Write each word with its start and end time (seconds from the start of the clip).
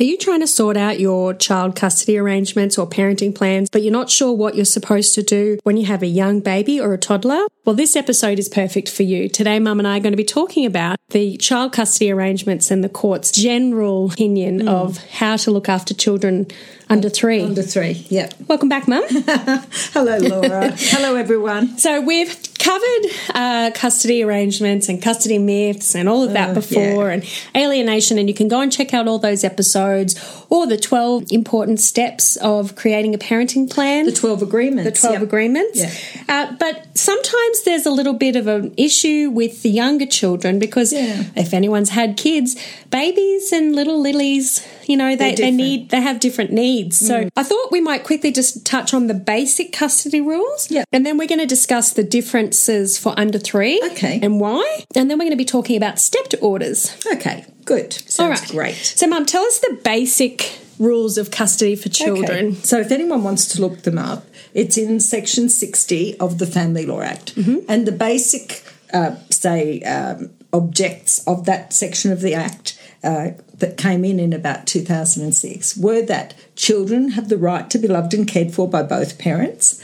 Are 0.00 0.04
you 0.04 0.16
trying 0.16 0.38
to 0.40 0.46
sort 0.46 0.76
out 0.76 1.00
your 1.00 1.34
child 1.34 1.74
custody 1.74 2.16
arrangements 2.18 2.78
or 2.78 2.88
parenting 2.88 3.34
plans, 3.34 3.68
but 3.68 3.82
you're 3.82 3.90
not 3.90 4.08
sure 4.08 4.32
what 4.32 4.54
you're 4.54 4.64
supposed 4.64 5.12
to 5.16 5.24
do 5.24 5.58
when 5.64 5.76
you 5.76 5.86
have 5.86 6.04
a 6.04 6.06
young 6.06 6.38
baby 6.38 6.80
or 6.80 6.94
a 6.94 6.98
toddler? 6.98 7.44
Well, 7.64 7.74
this 7.74 7.96
episode 7.96 8.38
is 8.38 8.48
perfect 8.48 8.88
for 8.88 9.02
you. 9.02 9.28
Today, 9.28 9.58
Mum 9.58 9.80
and 9.80 9.88
I 9.88 9.96
are 9.96 10.00
going 10.00 10.12
to 10.12 10.16
be 10.16 10.22
talking 10.22 10.64
about 10.64 11.00
the 11.08 11.36
child 11.38 11.72
custody 11.72 12.12
arrangements 12.12 12.70
and 12.70 12.84
the 12.84 12.88
court's 12.88 13.32
general 13.32 14.12
opinion 14.12 14.60
mm. 14.60 14.68
of 14.68 14.98
how 15.08 15.36
to 15.38 15.50
look 15.50 15.68
after 15.68 15.94
children 15.94 16.46
under 16.90 17.08
three. 17.08 17.42
Under 17.42 17.62
three, 17.62 18.06
yep. 18.08 18.34
Welcome 18.46 18.68
back, 18.68 18.88
Mum. 18.88 19.04
Hello, 19.08 20.18
Laura. 20.18 20.72
Hello, 20.76 21.16
everyone. 21.16 21.78
So, 21.78 22.00
we've 22.00 22.36
covered 22.58 23.10
uh, 23.34 23.70
custody 23.74 24.22
arrangements 24.22 24.88
and 24.88 25.00
custody 25.00 25.38
myths 25.38 25.94
and 25.94 26.08
all 26.08 26.22
of 26.22 26.32
that 26.32 26.50
uh, 26.50 26.54
before, 26.54 27.08
yeah. 27.08 27.14
and 27.14 27.24
alienation. 27.56 28.18
And 28.18 28.28
you 28.28 28.34
can 28.34 28.48
go 28.48 28.60
and 28.60 28.72
check 28.72 28.92
out 28.92 29.08
all 29.08 29.18
those 29.18 29.44
episodes 29.44 30.16
or 30.50 30.66
the 30.66 30.76
12 30.76 31.30
important 31.30 31.80
steps 31.80 32.36
of 32.36 32.74
creating 32.74 33.14
a 33.14 33.18
parenting 33.18 33.70
plan. 33.70 34.06
The 34.06 34.12
12 34.12 34.42
agreements. 34.42 35.00
The 35.00 35.08
12 35.08 35.14
yep. 35.14 35.22
agreements. 35.22 35.78
Yeah. 35.78 36.24
Uh, 36.28 36.56
but 36.58 36.96
sometimes 36.96 37.64
there's 37.64 37.86
a 37.86 37.90
little 37.90 38.14
bit 38.14 38.36
of 38.36 38.46
an 38.46 38.74
issue 38.76 39.30
with 39.30 39.62
the 39.62 39.70
younger 39.70 40.06
children 40.06 40.58
because 40.58 40.92
yeah. 40.92 41.24
if 41.36 41.54
anyone's 41.54 41.90
had 41.90 42.16
kids, 42.16 42.56
babies 42.90 43.52
and 43.52 43.74
little 43.74 44.00
lilies, 44.00 44.66
you 44.86 44.96
know, 44.96 45.16
they, 45.16 45.34
they 45.34 45.50
need, 45.50 45.90
they 45.90 46.00
have 46.00 46.20
different 46.20 46.50
needs. 46.50 46.77
So 46.90 47.24
mm. 47.24 47.30
I 47.36 47.42
thought 47.42 47.70
we 47.70 47.80
might 47.80 48.04
quickly 48.04 48.32
just 48.32 48.64
touch 48.64 48.94
on 48.94 49.06
the 49.06 49.14
basic 49.14 49.72
custody 49.72 50.20
rules. 50.20 50.70
Yeah. 50.70 50.84
And 50.92 51.04
then 51.04 51.18
we're 51.18 51.28
going 51.28 51.40
to 51.40 51.46
discuss 51.46 51.92
the 51.92 52.04
differences 52.04 52.98
for 52.98 53.14
under 53.16 53.38
three. 53.38 53.82
Okay. 53.92 54.20
And 54.22 54.40
why. 54.40 54.84
And 54.94 55.10
then 55.10 55.18
we're 55.18 55.24
going 55.24 55.30
to 55.30 55.36
be 55.36 55.44
talking 55.44 55.76
about 55.76 55.98
stepped 55.98 56.34
orders. 56.40 56.96
Okay. 57.12 57.44
Good. 57.64 57.92
Sounds 57.92 58.20
All 58.20 58.28
right. 58.30 58.48
great. 58.48 58.76
So, 58.76 59.06
Mum, 59.06 59.26
tell 59.26 59.44
us 59.44 59.58
the 59.58 59.78
basic 59.84 60.58
rules 60.78 61.18
of 61.18 61.30
custody 61.30 61.76
for 61.76 61.88
children. 61.88 62.46
Okay. 62.46 62.54
So, 62.62 62.78
if 62.80 62.90
anyone 62.90 63.22
wants 63.22 63.46
to 63.48 63.60
look 63.60 63.82
them 63.82 63.98
up, 63.98 64.24
it's 64.54 64.78
in 64.78 65.00
Section 65.00 65.48
60 65.48 66.18
of 66.18 66.38
the 66.38 66.46
Family 66.46 66.86
Law 66.86 67.02
Act. 67.02 67.34
Mm-hmm. 67.34 67.58
And 67.68 67.86
the 67.86 67.92
basic, 67.92 68.64
uh, 68.94 69.16
say, 69.30 69.82
um, 69.82 70.30
objects 70.52 71.26
of 71.26 71.44
that 71.44 71.72
section 71.72 72.10
of 72.10 72.22
the 72.22 72.34
Act 72.34 72.80
uh, 73.04 73.30
that 73.58 73.76
came 73.76 74.04
in 74.04 74.20
in 74.20 74.32
about 74.32 74.66
2006 74.66 75.76
were 75.76 76.02
that 76.02 76.34
children 76.56 77.10
have 77.10 77.28
the 77.28 77.36
right 77.36 77.68
to 77.70 77.78
be 77.78 77.88
loved 77.88 78.14
and 78.14 78.26
cared 78.26 78.52
for 78.52 78.68
by 78.68 78.82
both 78.82 79.18
parents, 79.18 79.82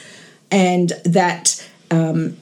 and 0.50 0.92
that 1.04 1.66
um, 1.90 2.36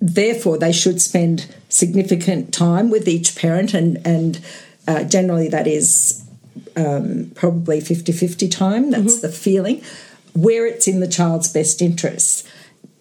therefore 0.00 0.58
they 0.58 0.72
should 0.72 1.00
spend 1.00 1.54
significant 1.68 2.52
time 2.52 2.90
with 2.90 3.08
each 3.08 3.36
parent 3.36 3.74
and 3.74 4.04
and 4.06 4.40
uh, 4.86 5.04
generally 5.04 5.48
that 5.48 5.66
is 5.66 6.24
um, 6.76 7.30
probably 7.34 7.80
50-50 7.80 8.50
time 8.50 8.90
that's 8.90 9.16
mm-hmm. 9.16 9.26
the 9.26 9.32
feeling 9.32 9.82
where 10.34 10.66
it's 10.66 10.86
in 10.86 11.00
the 11.00 11.08
child's 11.08 11.52
best 11.52 11.82
interests 11.82 12.48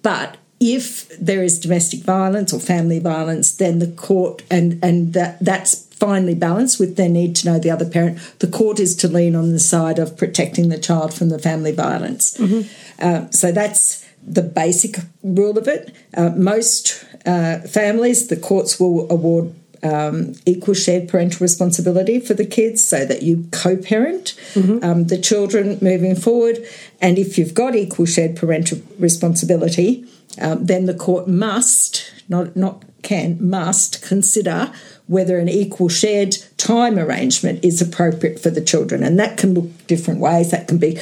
but 0.01 0.37
if 0.59 1.07
there 1.19 1.43
is 1.43 1.59
domestic 1.59 2.01
violence 2.01 2.53
or 2.53 2.59
family 2.59 2.99
violence 2.99 3.55
then 3.55 3.79
the 3.79 3.87
court 3.87 4.43
and 4.49 4.83
and 4.83 5.13
that 5.13 5.37
that's 5.39 5.85
finely 5.87 6.35
balanced 6.35 6.79
with 6.79 6.95
their 6.95 7.09
need 7.09 7.35
to 7.35 7.47
know 7.47 7.59
the 7.59 7.71
other 7.71 7.87
parent 7.89 8.19
the 8.39 8.47
court 8.47 8.79
is 8.79 8.95
to 8.95 9.07
lean 9.07 9.35
on 9.35 9.51
the 9.51 9.59
side 9.59 9.97
of 9.97 10.17
protecting 10.17 10.69
the 10.69 10.77
child 10.77 11.13
from 11.13 11.29
the 11.29 11.39
family 11.39 11.71
violence 11.71 12.37
mm-hmm. 12.37 12.61
uh, 13.03 13.29
so 13.31 13.51
that's 13.51 14.07
the 14.27 14.41
basic 14.41 14.97
rule 15.23 15.57
of 15.57 15.67
it. 15.67 15.95
Uh, 16.15 16.29
most 16.35 17.05
uh, 17.25 17.59
families, 17.59 18.27
the 18.27 18.35
courts 18.35 18.79
will 18.79 19.09
award 19.09 19.53
um, 19.83 20.33
equal 20.45 20.73
shared 20.73 21.07
parental 21.07 21.43
responsibility 21.43 22.19
for 22.19 22.33
the 22.33 22.45
kids 22.45 22.83
so 22.83 23.05
that 23.05 23.23
you 23.23 23.47
co 23.51 23.77
parent 23.77 24.35
mm-hmm. 24.53 24.83
um, 24.83 25.07
the 25.07 25.17
children 25.17 25.77
moving 25.81 26.15
forward. 26.15 26.57
And 27.01 27.17
if 27.17 27.37
you've 27.37 27.53
got 27.53 27.75
equal 27.75 28.05
shared 28.05 28.35
parental 28.35 28.79
responsibility, 28.99 30.05
um, 30.41 30.65
then 30.65 30.85
the 30.85 30.93
court 30.93 31.27
must, 31.27 32.11
not, 32.29 32.55
not 32.55 32.83
can, 33.01 33.37
must 33.39 34.01
consider 34.01 34.71
whether 35.07 35.39
an 35.39 35.49
equal 35.49 35.89
shared 35.89 36.37
time 36.57 36.99
arrangement 36.99 37.63
is 37.63 37.81
appropriate 37.81 38.39
for 38.39 38.49
the 38.49 38.61
children. 38.61 39.03
And 39.03 39.19
that 39.19 39.37
can 39.37 39.53
look 39.53 39.87
different 39.87 40.19
ways. 40.19 40.51
That 40.51 40.67
can 40.67 40.77
be 40.77 40.95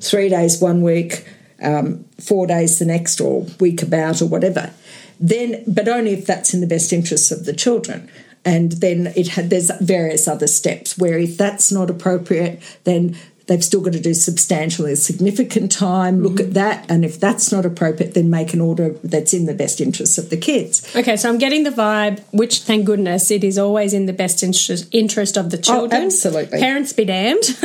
three 0.00 0.28
days 0.28 0.60
one 0.60 0.82
week, 0.82 1.26
um, 1.62 2.04
four 2.18 2.46
days 2.46 2.78
the 2.78 2.86
next 2.86 3.20
or 3.20 3.46
week 3.60 3.82
about 3.82 4.22
or 4.22 4.26
whatever. 4.26 4.72
Then, 5.20 5.62
but 5.66 5.86
only 5.86 6.14
if 6.14 6.26
that's 6.26 6.54
in 6.54 6.60
the 6.60 6.66
best 6.66 6.92
interests 6.92 7.30
of 7.30 7.44
the 7.44 7.52
children. 7.52 8.10
And 8.44 8.72
then 8.72 9.12
it 9.14 9.28
had, 9.28 9.50
there's 9.50 9.70
various 9.80 10.26
other 10.26 10.46
steps 10.46 10.96
where 10.96 11.18
if 11.18 11.36
that's 11.36 11.70
not 11.70 11.90
appropriate, 11.90 12.60
then 12.84 13.16
they've 13.50 13.64
still 13.64 13.80
got 13.80 13.92
to 13.92 14.00
do 14.00 14.14
substantially 14.14 14.94
significant 14.94 15.72
time, 15.72 16.22
look 16.22 16.34
mm-hmm. 16.34 16.50
at 16.50 16.54
that, 16.54 16.88
and 16.88 17.04
if 17.04 17.18
that's 17.18 17.50
not 17.50 17.66
appropriate, 17.66 18.14
then 18.14 18.30
make 18.30 18.54
an 18.54 18.60
order 18.60 18.90
that's 19.02 19.34
in 19.34 19.46
the 19.46 19.54
best 19.54 19.80
interests 19.80 20.18
of 20.18 20.30
the 20.30 20.36
kids. 20.36 20.94
Okay, 20.94 21.16
so 21.16 21.28
I'm 21.28 21.36
getting 21.36 21.64
the 21.64 21.70
vibe, 21.70 22.22
which 22.30 22.60
thank 22.60 22.86
goodness 22.86 23.28
it 23.32 23.42
is 23.42 23.58
always 23.58 23.92
in 23.92 24.06
the 24.06 24.12
best 24.12 24.44
interest, 24.44 24.86
interest 24.92 25.36
of 25.36 25.50
the 25.50 25.58
oh, 25.58 25.62
children. 25.62 26.02
Oh, 26.02 26.06
absolutely. 26.06 26.60
Parents 26.60 26.92
be 26.92 27.04
damned. 27.04 27.42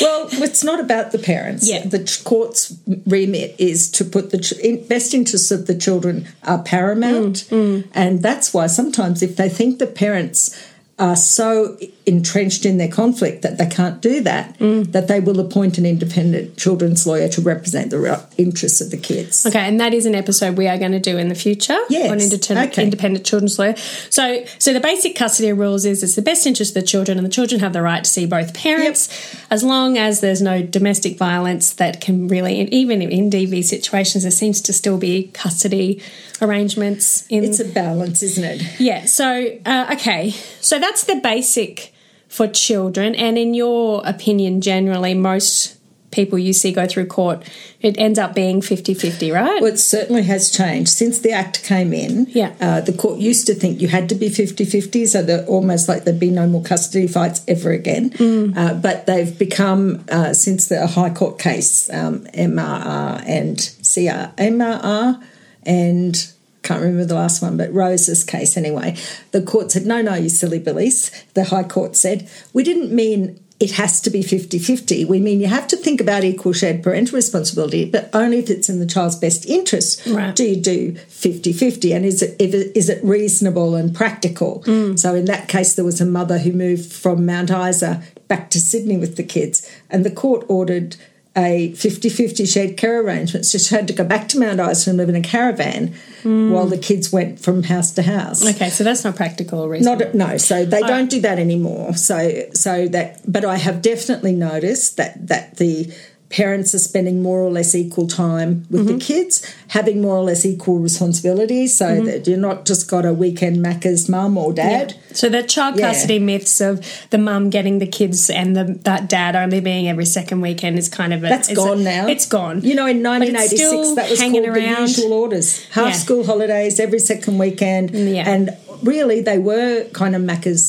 well, 0.00 0.26
it's 0.32 0.64
not 0.64 0.80
about 0.80 1.12
the 1.12 1.18
parents. 1.18 1.68
Yeah. 1.68 1.86
The 1.86 2.18
court's 2.24 2.74
remit 3.06 3.56
is 3.58 3.90
to 3.90 4.06
put 4.06 4.30
the 4.30 4.86
best 4.88 5.12
interests 5.12 5.50
of 5.50 5.66
the 5.66 5.76
children 5.76 6.28
are 6.44 6.62
paramount, 6.62 7.44
mm, 7.50 7.82
mm. 7.82 7.88
and 7.92 8.22
that's 8.22 8.54
why 8.54 8.68
sometimes 8.68 9.22
if 9.22 9.36
they 9.36 9.50
think 9.50 9.80
the 9.80 9.86
parents 9.86 10.56
are 10.98 11.16
so 11.16 11.76
entrenched 12.06 12.64
in 12.64 12.78
their 12.78 12.88
conflict 12.88 13.42
that 13.42 13.58
they 13.58 13.66
can't 13.66 14.00
do 14.00 14.22
that, 14.22 14.58
mm. 14.58 14.90
that 14.92 15.08
they 15.08 15.20
will 15.20 15.38
appoint 15.40 15.76
an 15.76 15.84
independent 15.84 16.56
children's 16.56 17.06
lawyer 17.06 17.28
to 17.28 17.42
represent 17.42 17.90
the 17.90 18.26
interests 18.38 18.80
of 18.80 18.90
the 18.90 18.96
kids. 18.96 19.44
Okay, 19.44 19.58
and 19.58 19.78
that 19.78 19.92
is 19.92 20.06
an 20.06 20.14
episode 20.14 20.56
we 20.56 20.66
are 20.68 20.78
going 20.78 20.92
to 20.92 21.00
do 21.00 21.18
in 21.18 21.28
the 21.28 21.34
future 21.34 21.76
yes. 21.90 22.10
on 22.10 22.18
independent, 22.18 22.72
okay. 22.72 22.82
independent 22.82 23.26
children's 23.26 23.58
lawyer. 23.58 23.76
So, 24.08 24.46
so 24.58 24.72
the 24.72 24.80
basic 24.80 25.16
custody 25.16 25.52
rules 25.52 25.84
is 25.84 26.02
it's 26.02 26.14
the 26.14 26.22
best 26.22 26.46
interest 26.46 26.74
of 26.74 26.82
the 26.82 26.86
children, 26.86 27.18
and 27.18 27.26
the 27.26 27.30
children 27.30 27.60
have 27.60 27.74
the 27.74 27.82
right 27.82 28.02
to 28.02 28.08
see 28.08 28.24
both 28.24 28.54
parents, 28.54 29.08
yep. 29.34 29.42
as 29.50 29.62
long 29.62 29.98
as 29.98 30.20
there's 30.20 30.40
no 30.40 30.62
domestic 30.62 31.18
violence 31.18 31.74
that 31.74 32.00
can 32.00 32.26
really, 32.28 32.62
even 32.72 33.02
in 33.02 33.28
DV 33.28 33.64
situations, 33.64 34.22
there 34.22 34.30
seems 34.30 34.62
to 34.62 34.72
still 34.72 34.96
be 34.96 35.24
custody 35.34 36.00
arrangements. 36.40 37.26
In, 37.28 37.44
it's 37.44 37.60
a 37.60 37.64
balance, 37.64 38.22
isn't 38.22 38.44
it? 38.44 38.80
Yeah. 38.80 39.04
So, 39.04 39.58
uh, 39.64 39.94
okay, 39.94 40.30
so 40.60 40.78
that's 40.86 41.04
the 41.04 41.16
basic 41.16 41.92
for 42.28 42.46
children. 42.46 43.14
And 43.14 43.36
in 43.36 43.54
your 43.54 44.02
opinion, 44.04 44.60
generally, 44.60 45.14
most 45.14 45.76
people 46.12 46.38
you 46.38 46.52
see 46.52 46.72
go 46.72 46.86
through 46.86 47.06
court, 47.06 47.42
it 47.80 47.98
ends 47.98 48.18
up 48.18 48.34
being 48.34 48.62
50 48.62 48.94
50, 48.94 49.32
right? 49.32 49.60
Well, 49.60 49.72
it 49.72 49.78
certainly 49.78 50.22
has 50.22 50.50
changed. 50.50 50.90
Since 50.90 51.18
the 51.18 51.32
Act 51.32 51.64
came 51.64 51.92
in, 51.92 52.26
yeah. 52.30 52.54
Uh, 52.60 52.80
the 52.80 52.92
court 52.92 53.18
used 53.18 53.46
to 53.48 53.54
think 53.54 53.80
you 53.80 53.88
had 53.88 54.08
to 54.08 54.14
be 54.14 54.28
50 54.28 54.64
50, 54.64 55.06
so 55.06 55.22
that 55.22 55.48
almost 55.48 55.88
like 55.88 56.04
there'd 56.04 56.20
be 56.20 56.30
no 56.30 56.46
more 56.46 56.62
custody 56.62 57.08
fights 57.08 57.44
ever 57.48 57.72
again. 57.72 58.10
Mm. 58.10 58.56
Uh, 58.56 58.74
but 58.74 59.06
they've 59.06 59.36
become, 59.36 60.04
uh, 60.08 60.32
since 60.32 60.68
the 60.68 60.86
High 60.86 61.10
Court 61.10 61.38
case, 61.38 61.90
um, 61.90 62.20
MRR 62.26 63.24
and 63.26 63.56
GR, 63.82 64.40
MRR 64.40 65.22
and 65.64 66.32
can't 66.66 66.80
remember 66.80 67.04
the 67.04 67.14
last 67.14 67.42
one, 67.42 67.56
but 67.56 67.72
Rose's 67.72 68.24
case 68.24 68.56
anyway. 68.56 68.96
The 69.30 69.42
court 69.42 69.70
said, 69.70 69.86
no, 69.86 70.02
no, 70.02 70.14
you 70.14 70.28
silly 70.28 70.58
billies. 70.58 71.10
The 71.34 71.44
High 71.44 71.62
Court 71.64 71.96
said, 71.96 72.28
we 72.52 72.64
didn't 72.64 72.92
mean 72.92 73.40
it 73.58 73.70
has 73.72 74.00
to 74.02 74.10
be 74.10 74.22
50 74.22 74.58
50. 74.58 75.04
We 75.06 75.18
mean 75.18 75.40
you 75.40 75.46
have 75.46 75.66
to 75.68 75.76
think 75.76 76.00
about 76.00 76.24
equal 76.24 76.52
shared 76.52 76.82
parental 76.82 77.16
responsibility, 77.16 77.88
but 77.88 78.10
only 78.12 78.38
if 78.38 78.50
it's 78.50 78.68
in 78.68 78.80
the 78.80 78.86
child's 78.86 79.16
best 79.16 79.46
interest 79.46 80.04
right. 80.06 80.36
do 80.36 80.44
you 80.44 80.60
do 80.60 80.94
50 80.94 81.52
50. 81.54 81.92
And 81.92 82.04
is 82.04 82.20
it, 82.20 82.36
is 82.38 82.88
it 82.90 83.02
reasonable 83.02 83.74
and 83.74 83.94
practical? 83.94 84.62
Mm. 84.66 84.98
So 84.98 85.14
in 85.14 85.24
that 85.26 85.48
case, 85.48 85.74
there 85.74 85.86
was 85.86 86.00
a 86.00 86.06
mother 86.06 86.38
who 86.38 86.52
moved 86.52 86.92
from 86.92 87.24
Mount 87.24 87.50
Isa 87.50 88.02
back 88.28 88.50
to 88.50 88.60
Sydney 88.60 88.98
with 88.98 89.16
the 89.16 89.22
kids, 89.22 89.70
and 89.88 90.04
the 90.04 90.10
court 90.10 90.44
ordered 90.48 90.96
a 91.36 91.70
50-50 91.72 92.50
shared 92.50 92.76
care 92.76 93.00
arrangement. 93.00 93.44
So 93.44 93.58
she 93.58 93.74
had 93.74 93.86
to 93.88 93.92
go 93.92 94.04
back 94.04 94.28
to 94.30 94.40
Mount 94.40 94.58
Isa 94.58 94.90
and 94.90 94.96
live 94.96 95.10
in 95.10 95.16
a 95.16 95.20
caravan 95.20 95.94
mm. 96.22 96.50
while 96.50 96.66
the 96.66 96.78
kids 96.78 97.12
went 97.12 97.38
from 97.38 97.62
house 97.64 97.90
to 97.92 98.02
house. 98.02 98.46
Okay, 98.46 98.70
so 98.70 98.84
that's 98.84 99.04
not 99.04 99.16
practical 99.16 99.60
or 99.60 99.68
reasonable. 99.68 100.06
Not 100.06 100.14
no, 100.14 100.36
so 100.38 100.64
they 100.64 100.80
don't 100.80 101.10
do 101.10 101.20
that 101.20 101.38
anymore. 101.38 101.94
So 101.94 102.48
so 102.54 102.88
that 102.88 103.20
but 103.30 103.44
I 103.44 103.56
have 103.56 103.82
definitely 103.82 104.34
noticed 104.34 104.96
that 104.96 105.26
that 105.28 105.58
the 105.58 105.92
parents 106.36 106.74
are 106.74 106.78
spending 106.90 107.22
more 107.22 107.40
or 107.40 107.50
less 107.50 107.74
equal 107.74 108.06
time 108.06 108.66
with 108.70 108.82
Mm-hmm. 108.86 108.98
the 108.98 109.04
kids, 109.10 109.54
having 109.68 110.02
more 110.02 110.16
or 110.20 110.24
less 110.30 110.44
equal 110.44 110.78
responsibilities, 110.78 111.70
so 111.80 111.86
Mm-hmm. 111.86 112.04
that 112.06 112.26
you're 112.26 112.36
not 112.50 112.66
just 112.66 112.90
got 112.90 113.04
a 113.06 113.14
weekend 113.24 113.56
Macca's 113.64 114.08
mum 114.08 114.36
or 114.36 114.52
dad. 114.52 114.94
So 115.12 115.28
the 115.30 115.42
child 115.42 115.76
Yeah. 115.78 115.86
custody 115.92 116.18
myths 116.18 116.60
of 116.60 116.74
the 117.10 117.16
mum 117.18 117.48
getting 117.48 117.78
the 117.78 117.86
kids 117.86 118.28
and 118.28 118.54
the 118.58 118.64
that 118.84 119.08
dad 119.08 119.34
only 119.34 119.60
being 119.60 119.88
every 119.88 120.04
second 120.18 120.42
weekend 120.42 120.78
is 120.78 120.88
kind 121.00 121.12
of 121.14 121.24
a, 121.24 121.28
That's 121.28 121.48
it's 121.48 121.58
a- 121.58 121.64
gone 121.64 121.82
now. 121.84 122.06
It's 122.06 122.26
gone. 122.26 122.56
You 122.62 122.74
know, 122.74 122.86
in 122.86 123.02
1986, 123.02 123.94
that 123.96 124.10
was 124.10 124.20
hanging 124.20 124.44
called 124.44 124.56
the 124.56 124.80
usual 124.82 125.12
orders. 125.14 125.64
Half 125.78 125.86
Yeah. 125.86 125.92
school 126.04 126.22
holidays 126.26 126.78
every 126.86 126.98
second 127.12 127.38
weekend. 127.38 127.90
Yeah. 127.92 128.28
And 128.28 128.50
really, 128.82 129.22
they 129.22 129.38
were 129.38 129.84
kind 130.00 130.14
of 130.14 130.20
Macca's 130.22 130.66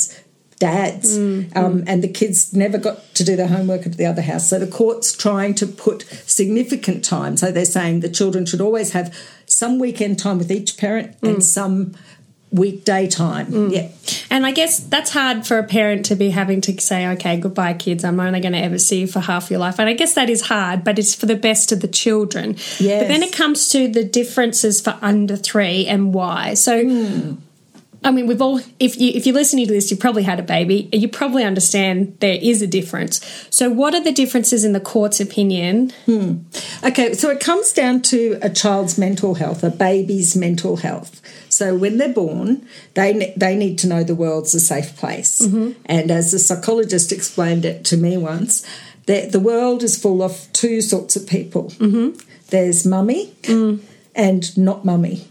dads. 0.59 1.17
Mm, 1.17 1.55
Um, 1.55 1.83
and 1.87 2.03
the 2.03 2.07
kids 2.07 2.53
never 2.53 2.77
got 2.77 3.13
to 3.15 3.23
do 3.23 3.35
their 3.35 3.47
homework 3.47 3.85
at 3.85 3.97
the 3.97 4.05
other 4.05 4.21
house. 4.23 4.49
So 4.49 4.57
the 4.59 4.67
court's 4.67 5.15
trying 5.15 5.53
to 5.55 5.67
put 5.67 6.03
significant 6.25 7.03
time. 7.05 7.37
So 7.37 7.51
they're 7.51 7.65
saying 7.65 7.99
the 7.99 8.09
children 8.09 8.45
should 8.45 8.61
always 8.61 8.91
have 8.93 9.13
some 9.45 9.77
weekend 9.79 10.17
time 10.19 10.37
with 10.37 10.51
each 10.51 10.77
parent 10.77 11.19
Mm. 11.21 11.29
and 11.29 11.43
some 11.43 11.93
weekday 12.49 13.07
time. 13.07 13.69
Yeah. 13.71 13.89
And 14.31 14.45
I 14.45 14.51
guess 14.51 14.79
that's 14.79 15.11
hard 15.11 15.45
for 15.45 15.57
a 15.59 15.63
parent 15.63 16.05
to 16.05 16.15
be 16.15 16.29
having 16.29 16.61
to 16.61 16.79
say, 16.81 17.05
okay, 17.09 17.37
goodbye, 17.37 17.73
kids. 17.73 18.05
I'm 18.05 18.19
only 18.21 18.39
going 18.39 18.53
to 18.53 18.59
ever 18.63 18.79
see 18.79 19.01
you 19.01 19.07
for 19.07 19.19
half 19.19 19.51
your 19.51 19.59
life. 19.59 19.79
And 19.79 19.89
I 19.89 19.93
guess 19.93 20.13
that 20.13 20.29
is 20.29 20.43
hard, 20.43 20.83
but 20.85 20.97
it's 20.97 21.13
for 21.13 21.25
the 21.25 21.35
best 21.35 21.71
of 21.73 21.81
the 21.81 21.89
children. 21.89 22.55
Yes. 22.79 23.01
But 23.03 23.07
then 23.09 23.21
it 23.21 23.33
comes 23.33 23.67
to 23.69 23.89
the 23.89 24.03
differences 24.05 24.79
for 24.79 24.97
under 25.01 25.35
three 25.35 25.85
and 25.87 26.13
why. 26.13 26.53
So. 26.55 26.83
Hmm. 26.83 27.33
I 28.03 28.11
mean, 28.11 28.27
we've 28.27 28.41
all. 28.41 28.59
If 28.79 28.97
you 28.99 29.11
if 29.13 29.25
you're 29.25 29.35
listening 29.35 29.67
to 29.67 29.73
this, 29.73 29.89
you've 29.89 29.99
probably 29.99 30.23
had 30.23 30.39
a 30.39 30.43
baby. 30.43 30.89
You 30.93 31.07
probably 31.07 31.43
understand 31.43 32.17
there 32.19 32.37
is 32.41 32.61
a 32.61 32.67
difference. 32.67 33.19
So, 33.49 33.69
what 33.69 33.93
are 33.93 34.03
the 34.03 34.11
differences 34.11 34.63
in 34.63 34.73
the 34.73 34.79
court's 34.79 35.19
opinion? 35.19 35.91
Hmm. 36.05 36.39
Okay, 36.83 37.13
so 37.13 37.29
it 37.29 37.39
comes 37.39 37.73
down 37.73 38.01
to 38.03 38.37
a 38.41 38.49
child's 38.49 38.97
mental 38.97 39.35
health, 39.35 39.63
a 39.63 39.69
baby's 39.69 40.35
mental 40.35 40.77
health. 40.77 41.21
So 41.49 41.75
when 41.75 41.97
they're 41.97 42.13
born, 42.13 42.67
they 42.93 43.33
they 43.35 43.55
need 43.55 43.79
to 43.79 43.87
know 43.87 44.03
the 44.03 44.13
world's 44.13 44.53
a 44.53 44.59
safe 44.59 44.95
place. 44.95 45.41
Mm-hmm. 45.41 45.81
And 45.87 46.11
as 46.11 46.31
a 46.33 46.39
psychologist 46.39 47.11
explained 47.11 47.65
it 47.65 47.83
to 47.85 47.97
me 47.97 48.15
once, 48.15 48.63
that 49.07 49.31
the 49.31 49.39
world 49.39 49.81
is 49.81 49.99
full 49.99 50.21
of 50.21 50.47
two 50.53 50.81
sorts 50.81 51.15
of 51.15 51.25
people. 51.25 51.71
Mm-hmm. 51.79 52.19
There's 52.49 52.85
mummy 52.85 53.33
mm. 53.41 53.81
And 54.17 54.57
not 54.57 54.83
mummy, 54.83 55.25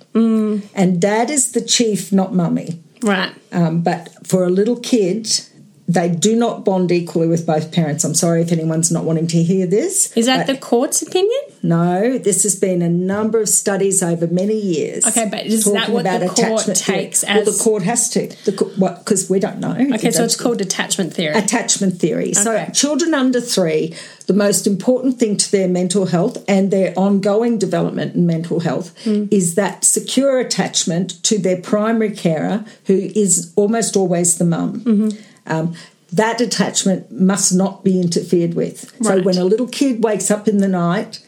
and 0.74 1.00
dad 1.00 1.28
is 1.30 1.52
the 1.52 1.60
chief, 1.60 2.12
not 2.12 2.34
mummy. 2.34 2.80
Right. 3.02 3.32
Um, 3.52 3.82
but 3.82 4.26
for 4.26 4.44
a 4.44 4.48
little 4.48 4.76
kid, 4.80 5.28
they 5.88 6.08
do 6.08 6.34
not 6.34 6.64
bond 6.64 6.90
equally 6.90 7.28
with 7.28 7.46
both 7.46 7.72
parents. 7.72 8.02
I'm 8.04 8.14
sorry 8.14 8.42
if 8.42 8.50
anyone's 8.50 8.90
not 8.90 9.04
wanting 9.04 9.28
to 9.28 9.42
hear 9.42 9.66
this. 9.66 10.12
Is 10.16 10.26
that 10.26 10.46
the 10.46 10.56
court's 10.56 11.00
opinion? 11.02 11.40
no, 11.62 12.16
this 12.18 12.44
has 12.44 12.54
been 12.54 12.80
a 12.82 12.88
number 12.88 13.40
of 13.40 13.48
studies 13.48 14.00
over 14.02 14.26
many 14.28 14.54
years. 14.58 15.04
Okay, 15.06 15.28
but 15.28 15.46
is 15.46 15.64
that 15.64 15.88
what 15.88 16.04
the 16.04 16.26
court 16.28 16.38
attachment 16.38 16.78
theory. 16.78 16.98
takes 16.98 17.24
Well, 17.24 17.38
as- 17.40 17.58
the 17.58 17.64
court 17.64 17.82
has 17.82 18.08
to. 18.10 18.28
The 18.44 18.52
because 19.04 19.28
we 19.30 19.38
don't 19.40 19.58
know. 19.58 19.76
Okay, 19.94 20.10
so 20.10 20.22
it's 20.24 20.36
called 20.36 20.60
attachment 20.60 21.12
theory. 21.14 21.34
attachment 21.34 21.98
theory. 21.98 22.32
So 22.34 22.66
children 22.72 23.14
under 23.14 23.40
three, 23.40 23.94
the 24.26 24.32
most 24.34 24.66
important 24.66 25.18
thing 25.18 25.36
to 25.36 25.50
their 25.50 25.68
mental 25.68 26.06
health 26.06 26.36
and 26.48 26.70
their 26.70 26.92
ongoing 26.96 27.58
development 27.58 28.14
in 28.14 28.26
mental 28.26 28.60
health 28.60 28.92
Hmm. 29.04 29.26
is 29.30 29.54
that 29.56 29.84
secure 29.84 30.38
attachment 30.40 31.22
to 31.24 31.38
their 31.38 31.56
primary 31.58 32.10
carer, 32.10 32.64
who 32.86 33.10
is 33.14 33.52
almost 33.56 33.96
always 33.96 34.38
the 34.38 34.44
mum. 34.44 34.80
Mm-hmm. 34.84 35.18
Um, 35.46 35.74
that 36.12 36.40
attachment 36.40 37.10
must 37.10 37.52
not 37.52 37.82
be 37.82 38.00
interfered 38.00 38.54
with. 38.54 38.92
So 39.02 39.20
when 39.22 39.38
a 39.38 39.44
little 39.44 39.66
kid 39.66 40.04
wakes 40.04 40.30
up 40.30 40.46
in 40.46 40.58
the 40.58 40.68
night, 40.68 41.20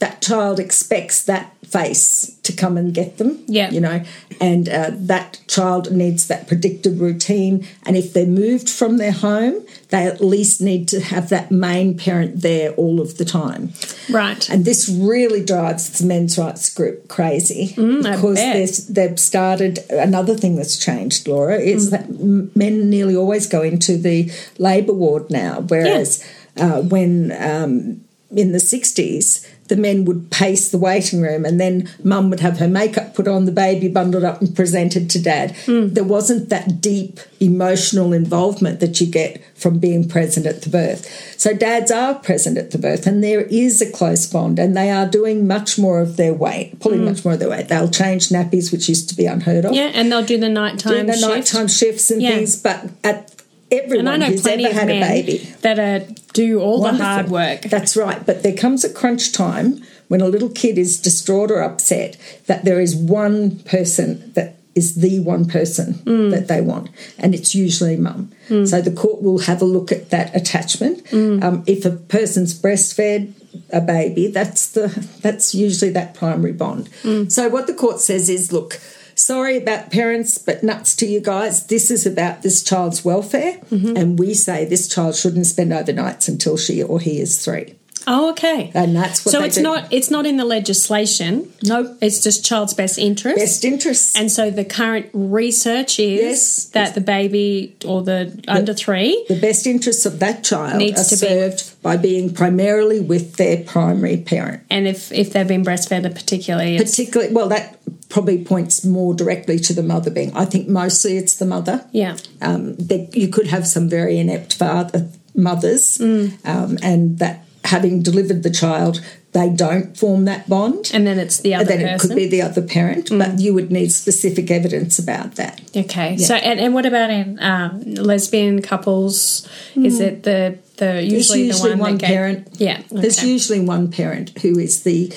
that 0.00 0.20
child 0.22 0.58
expects 0.58 1.22
that 1.24 1.54
face 1.66 2.36
to 2.42 2.52
come 2.52 2.76
and 2.76 2.92
get 2.92 3.18
them. 3.18 3.44
Yeah. 3.46 3.70
You 3.70 3.80
know, 3.80 4.02
and 4.40 4.68
uh, 4.68 4.90
that 4.92 5.40
child 5.46 5.92
needs 5.92 6.26
that 6.26 6.48
predicted 6.48 6.98
routine. 6.98 7.64
And 7.86 7.96
if 7.96 8.12
they're 8.12 8.26
moved 8.26 8.68
from 8.68 8.96
their 8.96 9.12
home, 9.12 9.64
they 9.90 10.04
at 10.06 10.20
least 10.20 10.60
need 10.60 10.88
to 10.88 11.00
have 11.00 11.28
that 11.28 11.50
main 11.52 11.96
parent 11.96 12.42
there 12.42 12.72
all 12.72 13.00
of 13.00 13.18
the 13.18 13.24
time. 13.24 13.72
right. 14.10 14.48
And 14.50 14.64
this 14.64 14.88
really 14.88 15.44
drives 15.44 15.98
the 15.98 16.06
men's 16.06 16.36
rights 16.38 16.74
group 16.74 17.06
crazy 17.08 17.74
Mm, 17.76 18.02
because 18.02 18.88
they've 18.88 19.18
started 19.18 19.78
another 19.90 20.34
thing 20.36 20.56
that's 20.56 20.76
changed, 20.76 21.28
Laura, 21.28 21.56
is 21.58 21.88
Mm. 21.88 21.90
that 21.90 22.56
men 22.56 22.90
nearly 22.90 23.14
always 23.14 23.46
go 23.46 23.62
into 23.62 23.96
the 23.96 24.30
labour 24.58 24.92
ward 24.94 25.30
now, 25.30 25.60
whereas 25.68 26.24
uh, 26.56 26.80
when 26.82 27.30
um, 27.38 28.00
in 28.34 28.52
the 28.52 28.58
60s, 28.58 29.46
the 29.70 29.76
men 29.76 30.04
would 30.04 30.30
pace 30.30 30.68
the 30.70 30.76
waiting 30.78 31.22
room 31.22 31.44
and 31.46 31.58
then 31.58 31.88
mum 32.04 32.28
would 32.28 32.40
have 32.40 32.58
her 32.58 32.68
makeup 32.68 33.14
put 33.14 33.26
on, 33.26 33.46
the 33.46 33.52
baby 33.52 33.88
bundled 33.88 34.24
up 34.24 34.40
and 34.42 34.54
presented 34.54 35.08
to 35.08 35.22
dad. 35.22 35.54
Mm. 35.64 35.94
There 35.94 36.04
wasn't 36.04 36.50
that 36.50 36.80
deep 36.82 37.18
emotional 37.40 38.12
involvement 38.12 38.80
that 38.80 39.00
you 39.00 39.06
get 39.06 39.42
from 39.54 39.78
being 39.78 40.06
present 40.08 40.44
at 40.46 40.62
the 40.62 40.68
birth. 40.68 41.06
So 41.38 41.54
dads 41.54 41.90
are 41.90 42.14
present 42.16 42.58
at 42.58 42.72
the 42.72 42.78
birth 42.78 43.06
and 43.06 43.24
there 43.24 43.42
is 43.42 43.80
a 43.80 43.90
close 43.90 44.26
bond 44.26 44.58
and 44.58 44.76
they 44.76 44.90
are 44.90 45.06
doing 45.06 45.46
much 45.46 45.78
more 45.78 46.00
of 46.00 46.16
their 46.16 46.34
weight, 46.34 46.78
pulling 46.80 47.04
much 47.04 47.24
more 47.24 47.34
of 47.34 47.40
their 47.40 47.48
weight. 47.50 47.68
They'll 47.68 47.88
change 47.90 48.28
nappies, 48.28 48.72
which 48.72 48.88
used 48.88 49.08
to 49.10 49.14
be 49.14 49.26
unheard 49.26 49.64
of. 49.64 49.72
Mm. 49.72 49.76
yeah, 49.76 49.90
and 49.94 50.10
they'll 50.12 50.24
do 50.24 50.36
the 50.38 50.48
nighttime 50.48 50.92
Doing 50.92 51.06
the 51.06 51.12
shift. 51.14 51.28
nighttime 51.28 51.68
shifts 51.68 52.10
and 52.10 52.20
Yeah. 52.20 52.30
things, 52.36 52.56
but 52.60 52.90
at 53.04 53.39
everyone 53.70 54.08
I 54.08 54.16
know 54.16 54.26
who's 54.26 54.42
plenty 54.42 54.64
ever 54.64 54.72
of 54.72 54.78
had 54.78 54.88
men 54.88 55.02
a 55.02 55.06
baby. 55.22 55.38
that 55.62 55.78
uh, 55.78 56.12
do 56.32 56.60
all 56.60 56.80
Wonderful. 56.80 56.98
the 56.98 57.04
hard 57.04 57.28
work. 57.30 57.62
That's 57.62 57.96
right. 57.96 58.24
But 58.24 58.42
there 58.42 58.54
comes 58.56 58.84
a 58.84 58.92
crunch 58.92 59.32
time 59.32 59.82
when 60.08 60.20
a 60.20 60.26
little 60.28 60.48
kid 60.48 60.76
is 60.78 60.98
distraught 61.00 61.50
or 61.50 61.60
upset 61.62 62.16
that 62.46 62.64
there 62.64 62.80
is 62.80 62.94
one 62.96 63.58
person 63.60 64.32
that 64.34 64.56
is 64.74 64.94
the 64.96 65.18
one 65.20 65.46
person 65.46 65.94
Mm. 66.04 66.30
that 66.30 66.46
they 66.48 66.60
want, 66.60 66.90
and 67.18 67.34
it's 67.34 67.54
usually 67.56 67.96
mum. 67.96 68.30
So 68.48 68.80
the 68.80 68.90
court 68.92 69.20
will 69.22 69.40
have 69.40 69.60
a 69.62 69.64
look 69.64 69.90
at 69.92 70.10
that 70.10 70.34
attachment. 70.34 71.04
Mm. 71.06 71.42
Um, 71.42 71.62
if 71.66 71.84
a 71.84 71.90
person's 71.90 72.52
breastfed 72.58 73.32
a 73.72 73.80
baby, 73.80 74.28
that's 74.28 74.70
the 74.70 74.86
that's 75.22 75.54
usually 75.54 75.90
that 75.92 76.14
primary 76.14 76.52
bond. 76.52 76.88
Mm. 77.02 77.30
So 77.30 77.48
what 77.48 77.66
the 77.66 77.74
court 77.74 78.00
says 78.00 78.28
is, 78.28 78.52
look. 78.52 78.80
Sorry 79.20 79.58
about 79.58 79.90
parents, 79.90 80.38
but 80.38 80.62
nuts 80.62 80.96
to 80.96 81.06
you 81.06 81.20
guys. 81.20 81.66
This 81.66 81.90
is 81.90 82.06
about 82.06 82.42
this 82.42 82.62
child's 82.62 83.04
welfare, 83.04 83.58
Mm-hmm. 83.70 83.96
and 83.96 84.18
we 84.18 84.32
say 84.34 84.64
this 84.64 84.88
child 84.88 85.14
shouldn't 85.14 85.46
spend 85.46 85.72
overnights 85.72 86.26
until 86.28 86.56
she 86.56 86.82
or 86.82 86.98
he 87.00 87.20
is 87.20 87.44
three. 87.44 87.74
Oh, 88.06 88.30
okay. 88.30 88.70
And 88.74 88.96
that's 88.96 89.24
what 89.24 89.32
so 89.32 89.40
they 89.40 89.46
it's 89.46 89.56
do. 89.56 89.62
not 89.62 89.92
it's 89.92 90.10
not 90.10 90.26
in 90.26 90.36
the 90.36 90.44
legislation. 90.44 91.52
No. 91.62 91.96
It's 92.00 92.22
just 92.22 92.44
child's 92.44 92.74
best 92.74 92.98
interest. 92.98 93.36
best 93.36 93.64
interests. 93.64 94.18
And 94.18 94.30
so 94.30 94.50
the 94.50 94.64
current 94.64 95.06
research 95.12 95.98
is 95.98 96.20
Yes. 96.20 96.64
that 96.76 96.94
the 96.94 97.00
baby 97.00 97.76
or 97.84 98.02
the 98.02 98.42
under 98.48 98.74
three 98.74 99.24
the 99.28 99.38
best 99.40 99.66
interests 99.66 100.06
of 100.06 100.18
that 100.20 100.42
child 100.44 100.78
Needs 100.78 101.00
are 101.00 101.16
to 101.16 101.20
be- 101.22 101.28
served 101.28 101.82
by 101.82 101.96
being 101.96 102.32
primarily 102.32 103.00
with 103.00 103.36
their 103.36 103.58
primary 103.64 104.16
parent. 104.18 104.62
and 104.70 104.86
if 104.88 105.12
if 105.12 105.32
they've 105.32 105.48
been 105.48 105.64
breastfed 105.64 106.02
particularly 106.14 106.78
Particularly, 106.78 107.32
well, 107.32 107.48
that 107.48 107.78
probably 108.08 108.42
points 108.44 108.84
more 108.84 109.14
directly 109.14 109.58
to 109.58 109.72
the 109.72 109.82
mother 109.82 110.10
being. 110.10 110.32
I 110.34 110.44
think 110.44 110.68
mostly 110.68 111.16
it's 111.16 111.36
the 111.36 111.46
mother. 111.46 111.84
yeah. 111.92 112.16
Um, 112.42 112.74
that 112.76 113.14
you 113.14 113.28
could 113.28 113.46
have 113.48 113.66
some 113.66 113.88
very 113.88 114.18
inept 114.18 114.54
father 114.54 115.08
mothers, 115.34 115.98
Mm. 115.98 116.32
um, 116.44 116.78
and 116.82 117.18
that 117.20 117.44
having 117.70 118.02
delivered 118.02 118.42
the 118.42 118.50
child, 118.50 119.00
they 119.32 119.48
don't 119.48 119.96
form 119.96 120.24
that 120.26 120.48
bond. 120.48 120.90
And 120.92 121.06
then 121.06 121.18
it's 121.18 121.38
the 121.38 121.54
other 121.54 121.64
then 121.64 121.80
it 121.80 121.84
person. 121.92 121.98
Mm. 121.98 122.12
could 122.12 122.16
be 122.16 122.26
the 122.28 122.42
other 122.42 122.62
parent, 122.62 123.08
but 123.10 123.38
you 123.38 123.54
would 123.54 123.70
need 123.70 123.90
specific 123.92 124.50
evidence 124.50 124.98
about 124.98 125.36
that. 125.36 125.60
Okay. 125.76 126.16
So 126.18 126.34
and, 126.34 126.58
and 126.60 126.74
what 126.74 126.84
about 126.86 127.10
in 127.10 127.38
um, 127.40 127.80
lesbian 127.94 128.60
couples? 128.62 129.48
Is 129.76 130.00
it 130.00 130.22
the 130.24 130.58
the 130.76 131.02
usually, 131.02 131.44
usually 131.44 131.72
the 131.72 131.76
one, 131.76 131.90
one 131.90 131.98
gave- 131.98 132.08
parent. 132.08 132.48
Yeah. 132.58 132.82
There's 132.90 133.22
usually 133.22 133.60
one 133.60 133.90
parent 133.90 134.38
who 134.42 134.58
is 134.58 134.82
the 134.82 135.12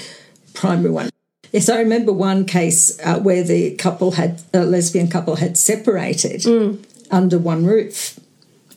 primary 0.53 0.91
one. 0.91 1.09
Yes, 1.51 1.69
I 1.69 1.79
remember 1.79 2.11
one 2.11 2.45
case 2.45 2.99
uh, 3.05 3.19
where 3.19 3.43
the 3.43 3.75
couple 3.75 4.11
had 4.11 4.41
a 4.53 4.65
lesbian 4.65 5.07
couple 5.07 5.35
had 5.37 5.55
separated 5.57 6.41
Mm. 6.41 6.83
under 7.11 7.37
one 7.37 7.65
roof, 7.65 8.19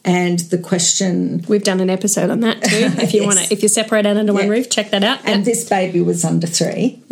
and 0.07 0.39
the 0.39 0.59
question 0.59 1.45
We've 1.49 1.63
done 1.65 1.81
an 1.81 1.91
episode 1.91 2.31
on 2.31 2.41
that 2.41 2.63
too. 2.63 2.91
If 3.03 3.13
you 3.13 3.21
Yes. 3.23 3.27
want 3.27 3.39
to, 3.47 3.53
if 3.53 3.63
you 3.63 3.69
separate 3.69 4.07
out 4.07 4.17
under 4.17 4.33
one 4.33 4.49
roof, 4.49 4.71
check 4.71 4.91
that 4.93 5.05
out. 5.05 5.19
and 5.27 5.41
Yeah. 5.41 5.45
this 5.53 5.69
baby 5.69 6.01
was 6.01 6.25
under 6.25 6.47
three, 6.47 7.03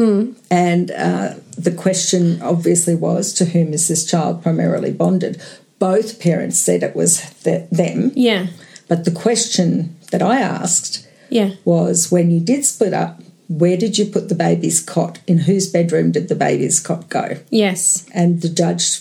and 0.51 0.91
uh, 0.93 1.35
the 1.59 1.73
question 1.73 2.41
obviously 2.43 2.95
was 2.95 3.33
to 3.35 3.45
whom 3.47 3.73
is 3.75 3.89
this 3.89 4.05
child 4.07 4.43
primarily 4.43 4.93
bonded? 4.93 5.41
Both 5.79 6.21
parents 6.21 6.59
said 6.59 6.83
it 6.83 6.95
was 6.97 7.21
th- 7.43 7.69
them, 7.71 8.13
yeah. 8.15 8.47
but 8.89 9.05
the 9.05 9.11
question 9.11 9.97
that 10.13 10.23
I 10.23 10.41
asked 10.41 11.07
Yeah. 11.31 11.51
was 11.65 12.11
when 12.13 12.31
you 12.31 12.41
did 12.41 12.65
split 12.65 12.95
up, 12.95 13.21
where 13.49 13.77
did 13.77 13.99
you 13.99 14.07
put 14.07 14.29
the 14.29 14.35
baby's 14.35 14.81
cot? 14.81 15.19
In 15.27 15.39
whose 15.39 15.67
bedroom 15.69 16.13
did 16.13 16.29
the 16.29 16.35
baby's 16.35 16.81
cot 16.81 17.09
go? 17.11 17.37
Yes. 17.51 18.07
And 18.15 18.41
the 18.41 18.49
judge 18.49 19.01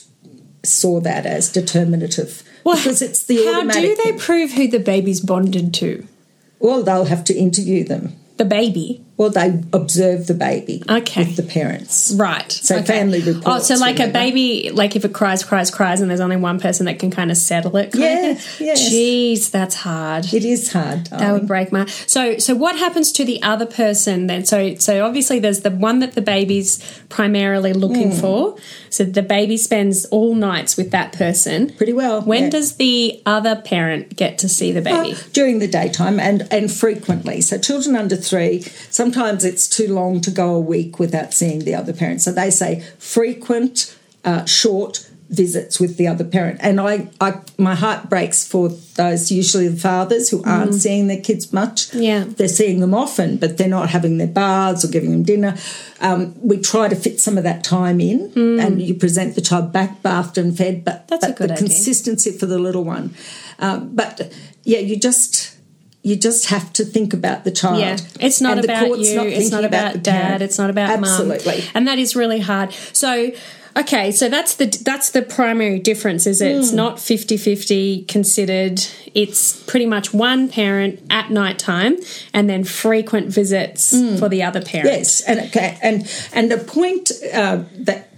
saw 0.64 1.00
that 1.02 1.26
as 1.26 1.50
determinative 1.52 2.44
because 2.64 3.02
it's 3.02 3.24
the 3.26 3.46
how 3.46 3.62
do 3.64 3.72
they 3.72 3.96
thing. 3.96 4.20
prove 4.20 4.52
who 4.54 4.68
the 4.68 4.80
baby's 4.80 5.22
bonded 5.22 5.74
to? 5.76 6.08
well, 6.60 6.82
they'll 6.84 7.06
have 7.06 7.24
to 7.26 7.34
interview 7.34 7.84
them. 7.84 8.14
the 8.38 8.46
baby. 8.46 9.04
Well, 9.16 9.30
they 9.30 9.62
observe 9.72 10.26
the 10.26 10.34
baby 10.34 10.82
Okay. 10.90 11.24
with 11.24 11.36
the 11.36 11.44
parents. 11.44 12.14
Right. 12.16 12.52
So 12.52 12.82
family 12.82 13.22
reports. 13.22 13.46
Oh, 13.70 13.76
so 13.76 13.76
like 13.76 14.00
a 14.00 14.08
baby, 14.08 14.72
like 14.74 14.96
if 14.96 15.06
it 15.06 15.14
cries, 15.14 15.44
cries, 15.44 15.70
cries, 15.70 16.02
and 16.02 16.10
there's 16.10 16.20
only 16.20 16.36
one 16.36 16.60
person 16.60 16.88
that 16.88 16.98
can 16.98 17.12
kind 17.12 17.30
of 17.30 17.38
settle 17.38 17.78
it. 17.78 17.94
Yeah, 17.96 18.40
yes. 18.60 18.90
Jeez, 18.92 19.52
that's 19.52 19.76
hard. 19.76 20.34
It 20.34 20.44
is 20.44 20.74
hard. 20.74 21.06
That 21.08 21.32
would 21.32 21.48
break 21.48 21.72
my. 21.72 21.86
So, 21.86 22.40
so 22.40 22.56
what 22.56 22.76
happens 22.78 23.12
to 23.14 23.24
the 23.24 23.42
other 23.44 23.68
person 23.68 24.26
then? 24.26 24.46
So, 24.46 24.76
so 24.76 25.06
obviously 25.06 25.38
there's 25.40 25.62
the 25.62 25.70
one 25.72 26.00
that 26.00 26.14
the 26.14 26.22
baby's 26.22 26.80
primarily 27.10 27.74
looking 27.74 28.12
Hmm. 28.14 28.18
for. 28.20 28.56
So 28.90 29.04
the 29.04 29.22
baby 29.22 29.58
spends 29.58 30.06
all 30.06 30.34
nights 30.34 30.76
with 30.76 30.90
that 30.92 31.14
person. 31.14 31.70
Pretty 31.72 31.94
well. 31.94 32.22
When 32.22 32.44
yeah. 32.46 32.50
does 32.50 32.76
the 32.78 33.22
other 33.28 33.56
parent 33.56 34.16
get 34.16 34.40
to 34.40 34.50
see 34.50 34.72
the 34.72 34.82
baby? 34.82 35.16
during 35.34 35.60
the 35.60 35.68
daytime 35.68 36.20
and, 36.20 36.48
and 36.52 36.72
frequently. 36.72 37.42
So 37.42 37.58
children 37.58 37.96
under 37.96 38.16
three, 38.16 38.62
sometimes 39.04 39.44
it's 39.44 39.68
too 39.68 39.90
long 39.94 40.22
to 40.22 40.32
go 40.32 40.56
a 40.56 40.60
week 40.60 40.98
without 41.00 41.34
seeing 41.34 41.60
the 41.66 41.76
other 41.76 41.94
parent. 41.94 42.22
So 42.22 42.32
they 42.32 42.50
say 42.50 42.72
frequent, 43.00 43.96
uh, 44.24 44.46
short 44.46 45.10
visits 45.30 45.80
with 45.80 45.98
the 45.98 46.08
other 46.08 46.24
parent. 46.24 46.60
And 46.62 46.80
I, 46.80 47.08
I 47.20 47.30
my 47.58 47.74
heart 47.84 48.08
breaks 48.10 48.46
for 48.48 48.70
those 49.02 49.32
usually 49.32 49.68
the 49.68 49.80
fathers 49.80 50.30
who 50.30 50.44
aren't 50.44 50.76
seeing 50.76 51.08
their 51.08 51.20
kids 51.22 51.52
much. 51.52 51.78
Mm. 51.92 52.04
Yeah. 52.10 52.24
They're 52.38 52.48
seeing 52.62 52.80
them 52.82 52.94
often, 52.94 53.38
but 53.38 53.58
they're 53.58 53.68
not 53.80 53.90
having 53.90 54.20
their 54.20 54.28
baths 54.42 54.86
or 54.86 54.90
giving 54.90 55.12
them 55.12 55.24
dinner. 55.24 55.56
Um, 56.00 56.36
we 56.50 56.56
try 56.60 56.88
to 56.88 56.96
fit 56.96 57.20
some 57.20 57.38
of 57.40 57.44
that 57.50 57.64
time 57.64 58.00
in 58.00 58.20
and 58.64 58.82
you 58.82 58.94
present 58.94 59.34
the 59.36 59.42
child 59.42 59.72
back 59.74 60.04
bathed 60.04 60.38
and 60.38 60.56
fed, 60.56 60.86
but, 60.86 60.98
Mm. 61.04 61.08
That's 61.10 61.26
a 61.26 61.32
good 61.40 61.50
the 61.50 61.54
idea. 61.56 61.68
consistency 61.68 62.32
for 62.40 62.46
the 62.54 62.60
little 62.60 62.84
one. 62.84 63.06
Um, 63.60 63.96
but 63.96 64.32
yeah, 64.64 64.80
you 64.90 64.96
just 65.10 65.58
you 66.04 66.16
just 66.18 66.48
have 66.48 66.72
to 66.74 66.84
think 66.86 67.14
about 67.14 67.44
the 67.46 67.52
child. 67.52 67.80
Yeah, 67.80 67.98
it's 68.20 68.42
not 68.42 68.58
And 68.58 68.64
the 68.64 68.74
about 68.74 69.00
you. 69.00 69.16
not 69.16 69.28
it's 69.28 69.52
not 69.52 69.64
about, 69.66 69.94
the 69.94 70.00
dad. 70.00 70.22
parent. 70.26 70.42
It's 70.44 70.58
not 70.58 70.70
about 70.70 71.00
mum. 71.00 71.10
absolutely. 71.10 71.64
and 71.74 71.88
that 71.88 71.98
is 71.98 72.16
really 72.16 72.40
hard. 72.42 72.74
So, 72.92 73.32
okay, 73.78 74.12
so 74.12 74.28
that's 74.30 74.56
the 74.56 74.66
that's 74.84 75.12
the 75.12 75.22
primary 75.22 75.80
difference. 75.80 76.28
Is 76.28 76.42
it's 76.42 76.72
Hmm. 76.72 76.76
not 76.76 76.98
50-50 77.00 78.06
considered. 78.08 78.82
It's 79.16 79.54
pretty 79.64 79.86
much 79.86 80.14
one 80.14 80.50
parent 80.50 81.00
at 81.10 81.32
night 81.32 81.58
time, 81.58 81.96
and 82.34 82.50
then 82.50 82.64
frequent 82.66 83.28
visits 83.30 83.92
for 84.20 84.28
the 84.28 84.44
other 84.44 84.62
parent. 84.62 84.90
Yes, 84.90 85.22
and 85.22 85.40
okay, 85.40 85.78
and 85.82 86.06
and 86.34 86.52
the 86.52 86.58
point 86.58 87.12
uh, 87.34 87.64
that 87.88 88.10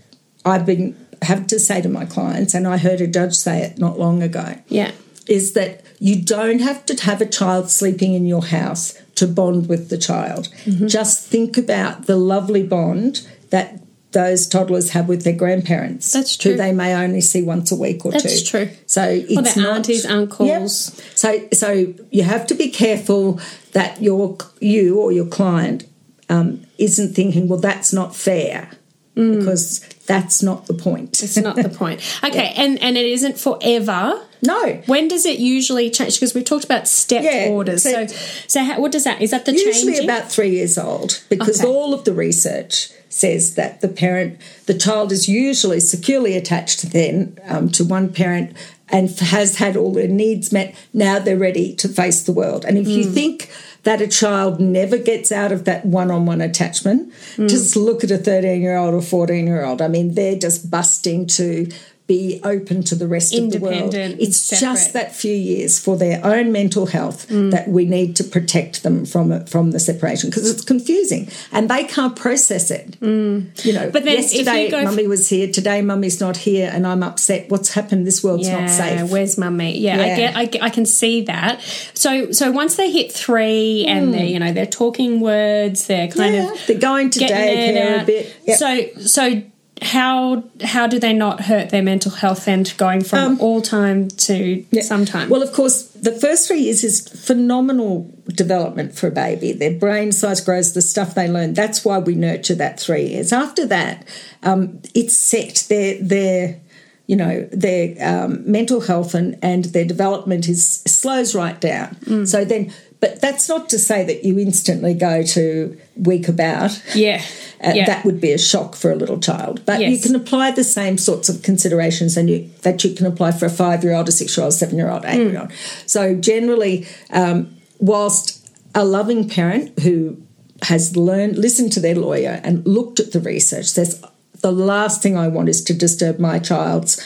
I've 0.44 0.65
been 0.65 0.96
have 1.22 1.46
to 1.48 1.60
say 1.60 1.82
to 1.82 1.89
my 1.89 2.06
clients, 2.06 2.54
and 2.56 2.68
I 2.68 2.77
heard 2.77 3.00
a 3.01 3.08
judge 3.08 3.36
say 3.36 3.62
it 3.62 3.77
not 3.77 4.00
long 4.00 4.22
ago, 4.24 4.56
Yeah. 4.70 4.92
is 5.27 5.54
that 5.54 5.82
you 6.00 6.22
don't 6.22 6.60
have 6.60 6.86
to 6.88 6.96
have 7.06 7.22
a 7.22 7.25
child 7.25 7.70
sleeping 7.70 8.14
in 8.14 8.25
your 8.25 8.46
house 8.46 8.94
to 9.16 9.28
bond 9.28 9.70
with 9.70 9.90
the 9.90 9.98
child. 9.98 10.50
Mm-hmm. 10.66 10.88
Just 10.88 11.25
think 11.28 11.58
about 11.58 12.06
the 12.06 12.16
lovely 12.18 12.64
bond 12.64 13.28
that 13.50 13.80
those 14.12 14.48
toddlers 14.48 14.92
have 14.92 15.08
with 15.10 15.24
their 15.24 15.36
grandparents. 15.36 16.12
That's 16.14 16.36
Who 16.42 16.52
true. 16.52 16.58
they 16.58 16.72
may 16.72 16.94
only 16.96 17.20
see 17.22 17.42
once 17.42 17.72
a 17.72 17.75
week 17.75 18.06
or 18.06 18.12
That's 18.14 18.44
two. 18.44 18.66
true. 18.66 18.70
So 18.88 19.04
it's 19.10 19.56
their 19.56 19.64
not, 19.64 19.75
aunties, 19.75 20.06
uncles. 20.06 20.96
Yep. 20.98 21.06
So 21.18 21.48
so 21.54 21.94
you 22.12 22.24
have 22.24 22.48
to 22.48 22.56
be 22.56 22.70
careful 22.70 23.40
that 23.74 24.02
your 24.02 24.38
you 24.62 25.00
or 25.00 25.12
your 25.12 25.25
client 25.28 25.86
um, 26.30 26.66
isn't 26.78 27.14
thinking, 27.14 27.48
well, 27.48 27.60
that's 27.60 27.92
not 27.94 28.16
fair, 28.16 28.70
Mm. 29.16 29.40
because 29.40 29.80
that's 30.08 30.44
not 30.44 30.68
the 30.68 30.74
point. 30.74 31.24
It's 31.24 31.38
not 31.38 31.56
the 31.56 31.70
point. 31.70 32.02
Okay, 32.24 32.54
and 32.58 32.78
and 32.82 32.98
it 32.98 33.06
isn't 33.06 33.38
forever. 33.40 34.22
No. 34.48 34.82
When 34.86 35.08
does 35.08 35.25
it 35.25 35.40
usually 35.40 35.90
change? 35.90 36.16
Because 36.16 36.34
we've 36.34 36.46
talked 36.46 36.66
about 36.66 36.88
step 36.88 37.24
Yeah, 37.24 37.48
orders. 37.50 37.84
so- 37.84 38.08
So, 38.08 38.16
so 38.48 38.64
how, 38.64 38.80
what 38.80 38.92
does 38.92 39.04
that? 39.04 39.22
Is 39.22 39.32
that 39.32 39.46
the 39.46 39.52
change? 39.54 39.66
usually 39.66 39.94
changing? 39.94 40.10
about 40.10 40.32
three 40.32 40.50
years 40.50 40.78
old 40.78 41.22
because 41.30 41.60
Okay. 41.62 41.68
all 41.70 41.94
of 41.94 42.04
the 42.04 42.14
research 42.14 42.90
says 43.10 43.56
that 43.56 43.80
the 43.82 43.88
parent 43.88 44.38
the 44.66 44.74
child 44.74 45.12
is 45.12 45.30
usually 45.30 45.80
securely 45.80 46.36
attached 46.36 46.92
then 46.92 47.38
um, 47.48 47.70
to 47.70 47.84
one 47.86 48.10
parent 48.10 48.52
and 48.90 49.10
has 49.20 49.56
had 49.58 49.78
all 49.78 49.94
their 49.94 50.08
needs 50.08 50.52
met 50.52 50.75
now 50.94 51.18
they're 51.18 51.38
ready 51.38 51.74
to 51.74 51.88
face 51.88 52.22
the 52.24 52.34
world 52.34 52.66
and 52.66 52.78
if 52.78 52.86
Hmm. 52.86 52.92
you 52.92 53.04
think 53.06 53.50
that 53.84 54.02
a 54.02 54.08
child 54.08 54.60
never 54.60 54.98
gets 54.98 55.32
out 55.32 55.52
of 55.54 55.64
that 55.64 55.86
one-on-one 55.86 56.42
attachment 56.42 57.10
Hmm. 57.38 57.48
just 57.48 57.75
look 57.78 58.04
at 58.04 58.12
a 58.12 58.18
13 58.18 58.62
year 58.62 58.75
old 58.75 58.94
or 58.94 59.02
14 59.02 59.48
year 59.48 59.64
old 59.64 59.82
i 59.82 59.88
mean 59.88 60.16
they're 60.16 60.36
just 60.48 60.70
busting 60.70 61.25
to 61.28 61.68
be 62.07 62.39
open 62.43 62.83
to 62.83 62.93
the 62.95 63.07
rest 63.07 63.33
of 63.33 63.51
the 63.51 63.57
world 63.59 63.95
it's 63.95 64.38
separate. 64.38 64.62
just 64.62 64.93
that 64.93 65.15
few 65.15 65.33
years 65.33 65.79
for 65.79 65.97
their 65.97 66.24
own 66.24 66.51
mental 66.51 66.85
health 66.85 67.27
Mm. 67.29 67.50
that 67.51 67.67
we 67.67 67.85
need 67.85 68.15
to 68.17 68.24
protect 68.24 68.83
them 68.83 69.05
from 69.05 69.43
from 69.45 69.71
the 69.71 69.79
separation 69.79 70.29
because 70.29 70.47
it's 70.50 70.63
confusing 70.63 71.27
and 71.51 71.67
they 71.69 71.83
can't 71.83 72.15
process 72.15 72.69
it. 72.69 72.97
You 73.01 73.07
know, 73.09 73.88
Mm. 73.88 73.91
But 73.91 74.03
then 74.05 74.17
if 74.19 74.31
you 74.33 74.39
yesterday 74.43 74.69
go 74.69 74.77
f- 74.79 74.85
mummy 74.85 75.07
was 75.07 75.29
here, 75.29 75.47
today 75.51 75.81
mummy's 75.81 76.19
not 76.21 76.38
here, 76.38 76.69
and 76.71 76.85
I'm 76.85 77.01
upset. 77.01 77.50
What's 77.50 77.74
happened? 77.74 78.05
This 78.05 78.24
world's 78.24 78.47
yeah, 78.47 78.59
not 78.62 78.69
safe. 78.69 79.09
where's 79.09 79.38
mummy? 79.38 79.77
Yeah, 79.79 79.95
I 80.00 80.15
get, 80.15 80.35
I 80.35 80.45
get, 80.45 80.63
I 80.63 80.69
can 80.69 80.85
see 80.85 81.21
that. 81.24 81.62
So, 81.93 82.31
so 82.31 82.51
once 82.51 82.75
they 82.75 82.91
hit 82.91 83.12
three 83.12 83.85
and 83.88 84.13
they're, 84.13 84.25
you 84.25 84.39
know, 84.39 84.51
they're 84.53 84.65
talking 84.67 85.21
words, 85.21 85.88
they're 85.88 86.07
kind. 86.09 86.35
Yeah, 86.35 86.51
of 86.51 86.67
they're 86.67 86.77
going 86.77 87.09
to 87.12 87.19
daycare 87.19 88.03
a 88.03 88.05
bit. 88.05 88.35
Yep. 88.45 88.57
So, 88.59 88.88
so 89.01 89.41
how 89.86 90.44
how 90.63 90.88
do 90.88 91.00
they 91.00 91.13
not 91.13 91.42
hurt 91.42 91.70
their 91.70 91.84
mental 91.84 92.12
health 92.12 92.48
and 92.48 92.74
going 92.77 93.04
from 93.04 93.39
all 93.39 93.62
time 93.62 94.08
to 94.08 94.65
sometime? 94.82 95.24
Um, 95.24 95.30
Well, 95.30 95.44
of 95.44 95.54
course, 95.54 95.84
the 95.89 96.12
first 96.12 96.48
three 96.48 96.62
years 96.62 96.84
is 96.84 97.08
phenomenal 97.08 98.12
development 98.27 98.96
for 98.96 99.08
a 99.08 99.12
baby. 99.12 99.51
Their 99.54 99.77
brain 99.77 100.12
size 100.12 100.42
grows, 100.42 100.74
the 100.74 100.82
stuff 100.82 101.13
they 101.13 101.27
learn. 101.27 101.54
That's 101.54 101.86
why 101.86 102.00
we 102.00 102.15
nurture 102.15 102.56
that 102.56 102.80
three 102.80 103.08
years. 103.10 103.32
After 103.32 103.65
that, 103.68 104.08
um, 104.44 104.82
it's 104.96 105.15
set. 105.15 105.65
Their 105.70 106.01
their 106.01 106.60
you 107.06 107.15
know 107.15 107.48
their 107.51 107.96
um, 108.01 108.51
mental 108.51 108.82
health 108.82 109.13
and 109.13 109.38
and 109.44 109.65
their 109.65 109.86
development 109.86 110.50
is 110.50 110.82
slows 110.88 111.36
right 111.36 111.62
down. 111.62 111.96
Mm. 112.06 112.27
So 112.27 112.44
then. 112.44 112.74
But 113.00 113.22
that's 113.22 113.48
not 113.50 113.70
to 113.70 113.80
say 113.80 114.04
that 114.06 114.24
you 114.24 114.40
instantly 114.40 114.94
go 114.94 115.22
to 115.24 115.78
week 115.96 116.28
about. 116.28 116.82
yeah, 116.96 117.22
Uh, 117.64 117.72
yeah. 117.75 117.86
That 117.86 118.06
would 118.06 118.20
be 118.22 118.32
a 118.32 118.38
shock 118.38 118.75
for 118.75 118.92
a 118.92 118.96
little 118.96 119.20
child. 119.20 119.66
But 119.66 119.80
you 119.82 120.00
can 120.00 120.16
apply 120.16 120.52
the 120.52 120.64
same 120.64 120.98
sorts 120.98 121.30
of 121.30 121.42
considerations 121.42 122.18
and 122.18 122.30
you, 122.30 122.50
that 122.64 122.84
you 122.84 122.94
can 122.96 123.06
apply 123.06 123.32
for 123.32 123.46
a 123.46 123.50
five 123.50 123.84
year 123.84 123.94
old, 123.94 124.08
a 124.10 124.12
six 124.12 124.36
year 124.38 124.44
old, 124.44 124.54
seven 124.54 124.78
year 124.78 124.90
old, 124.90 125.04
eight 125.06 125.32
year 125.32 125.42
old. 125.42 125.52
So 125.86 126.16
generally, 126.16 126.86
um, 127.12 127.56
whilst 127.80 128.50
a 128.74 128.84
loving 128.86 129.28
parent 129.30 129.80
who 129.80 130.18
has 130.64 130.96
learned, 130.96 131.38
listened 131.38 131.72
to 131.74 131.80
their 131.80 131.96
lawyer 131.96 132.40
and 132.44 132.66
looked 132.66 133.00
at 133.00 133.12
the 133.12 133.20
research 133.20 133.66
says, 133.66 134.04
the 134.42 134.52
last 134.52 135.02
thing 135.02 135.18
I 135.18 135.28
want 135.28 135.50
is 135.50 135.64
to 135.66 135.74
disturb 135.74 136.20
my 136.20 136.40
child's 136.40 137.02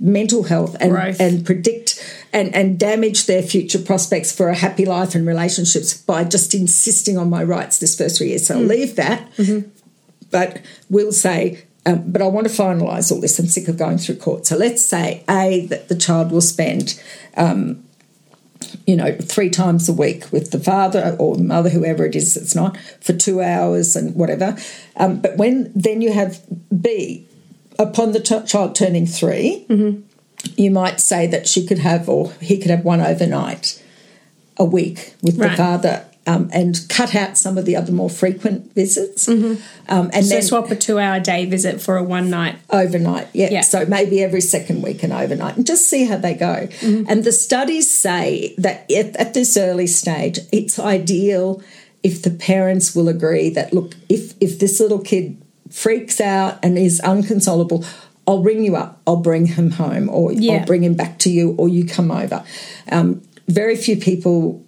mental 0.00 0.44
health 0.44 0.76
and, 0.80 0.92
Growth. 0.92 1.20
and 1.20 1.44
predict 1.44 2.02
and, 2.32 2.54
and 2.54 2.78
damage 2.78 3.26
their 3.26 3.42
future 3.42 3.78
prospects 3.78 4.30
for 4.30 4.48
a 4.48 4.54
happy 4.54 4.84
life 4.84 5.14
and 5.14 5.26
relationships 5.26 5.94
by 5.94 6.24
just 6.24 6.54
insisting 6.54 7.18
on 7.18 7.28
my 7.28 7.42
rights 7.42 7.78
this 7.78 7.96
first 7.96 8.18
three 8.18 8.28
years. 8.28 8.46
So 8.46 8.56
I'll 8.56 8.62
leave 8.62 8.96
that 8.96 9.28
but 10.30 10.60
we'll 10.90 11.12
say, 11.12 11.64
um, 11.86 12.10
but 12.10 12.22
I 12.22 12.26
want 12.26 12.46
to 12.46 12.52
finalise 12.52 13.10
all 13.10 13.20
this. 13.20 13.38
I'm 13.38 13.46
sick 13.46 13.68
of 13.68 13.76
going 13.76 13.98
through 13.98 14.16
court. 14.16 14.46
So 14.46 14.56
let's 14.56 14.84
say 14.84 15.24
A, 15.28 15.66
that 15.66 15.88
the 15.88 15.96
child 15.96 16.30
will 16.30 16.40
spend, 16.40 17.00
um, 17.36 17.82
you 18.86 18.96
know, 18.96 19.14
three 19.16 19.50
times 19.50 19.88
a 19.88 19.92
week 19.92 20.30
with 20.32 20.50
the 20.50 20.60
father 20.60 21.16
or 21.18 21.36
the 21.36 21.44
mother, 21.44 21.70
whoever 21.70 22.04
it 22.04 22.16
is 22.16 22.34
that's 22.34 22.54
not, 22.54 22.76
for 23.00 23.12
two 23.12 23.40
hours 23.40 23.96
and 23.96 24.14
whatever. 24.14 24.56
Um, 24.96 25.20
but 25.20 25.36
when 25.36 25.72
then 25.74 26.02
you 26.02 26.12
have 26.12 26.42
B, 26.82 27.27
upon 27.78 28.12
the 28.12 28.20
t- 28.20 28.42
child 28.44 28.74
turning 28.74 29.06
3 29.06 29.66
you 30.56 30.70
might 30.70 31.00
say 31.00 31.26
that 31.26 31.48
she 31.48 31.66
could 31.66 31.78
have, 31.80 32.08
or 32.08 32.30
he 32.40 32.58
could 32.58 32.70
have 32.70 32.84
one 32.84 33.00
overnight 33.00 33.82
a 34.56 34.64
week 34.64 35.14
with 35.22 35.36
the 35.36 35.50
father. 35.56 36.04
Um, 36.26 36.50
and 36.52 36.78
cut 36.90 37.14
out 37.14 37.38
some 37.38 37.56
of 37.56 37.64
the 37.64 37.74
other 37.74 37.90
more 37.90 38.10
frequent 38.10 38.74
visits, 38.74 39.26
um, 39.28 39.58
and 39.88 40.26
so 40.26 40.34
then 40.34 40.42
swap 40.42 40.70
a 40.70 40.76
two-hour 40.76 41.20
day 41.20 41.46
visit 41.46 41.80
for 41.80 41.96
a 41.96 42.02
one 42.02 42.28
night. 42.28 42.56
overnight. 42.68 43.28
Yeah. 43.32 43.48
Yeah. 43.50 43.60
So 43.62 43.86
maybe 43.86 44.22
every 44.22 44.42
second 44.42 44.82
week 44.82 45.02
and 45.02 45.10
overnight, 45.10 45.56
and 45.56 45.66
just 45.66 45.86
see 45.88 46.04
how 46.04 46.18
they 46.18 46.34
go. 46.34 46.68
And 46.82 47.24
the 47.24 47.32
studies 47.32 47.90
say 47.90 48.54
that 48.58 48.90
at, 48.92 49.16
at 49.16 49.32
this 49.32 49.56
early 49.56 49.86
stage, 49.86 50.38
it's 50.52 50.78
ideal 50.78 51.62
if 52.02 52.20
the 52.20 52.30
parents 52.30 52.94
will 52.94 53.08
agree 53.08 53.48
that 53.50 53.72
look, 53.72 53.94
if 54.10 54.34
if 54.38 54.58
this 54.58 54.80
little 54.80 55.00
kid 55.00 55.40
freaks 55.70 56.20
out 56.20 56.58
and 56.62 56.78
is 56.78 57.00
unconsolable. 57.00 57.84
I'll 58.26 58.42
ring 58.42 58.64
you 58.64 58.76
up. 58.76 59.00
I'll 59.06 59.16
bring 59.16 59.46
him 59.46 59.70
home, 59.72 60.08
or 60.10 60.32
Yeah. 60.32 60.54
I'll 60.54 60.66
bring 60.66 60.84
him 60.84 60.94
back 60.94 61.18
to 61.20 61.30
you, 61.30 61.54
or 61.58 61.68
you 61.68 61.86
come 61.86 62.10
over. 62.10 62.44
Um, 62.92 63.22
very 63.48 63.76
few 63.76 63.96
people 63.96 64.62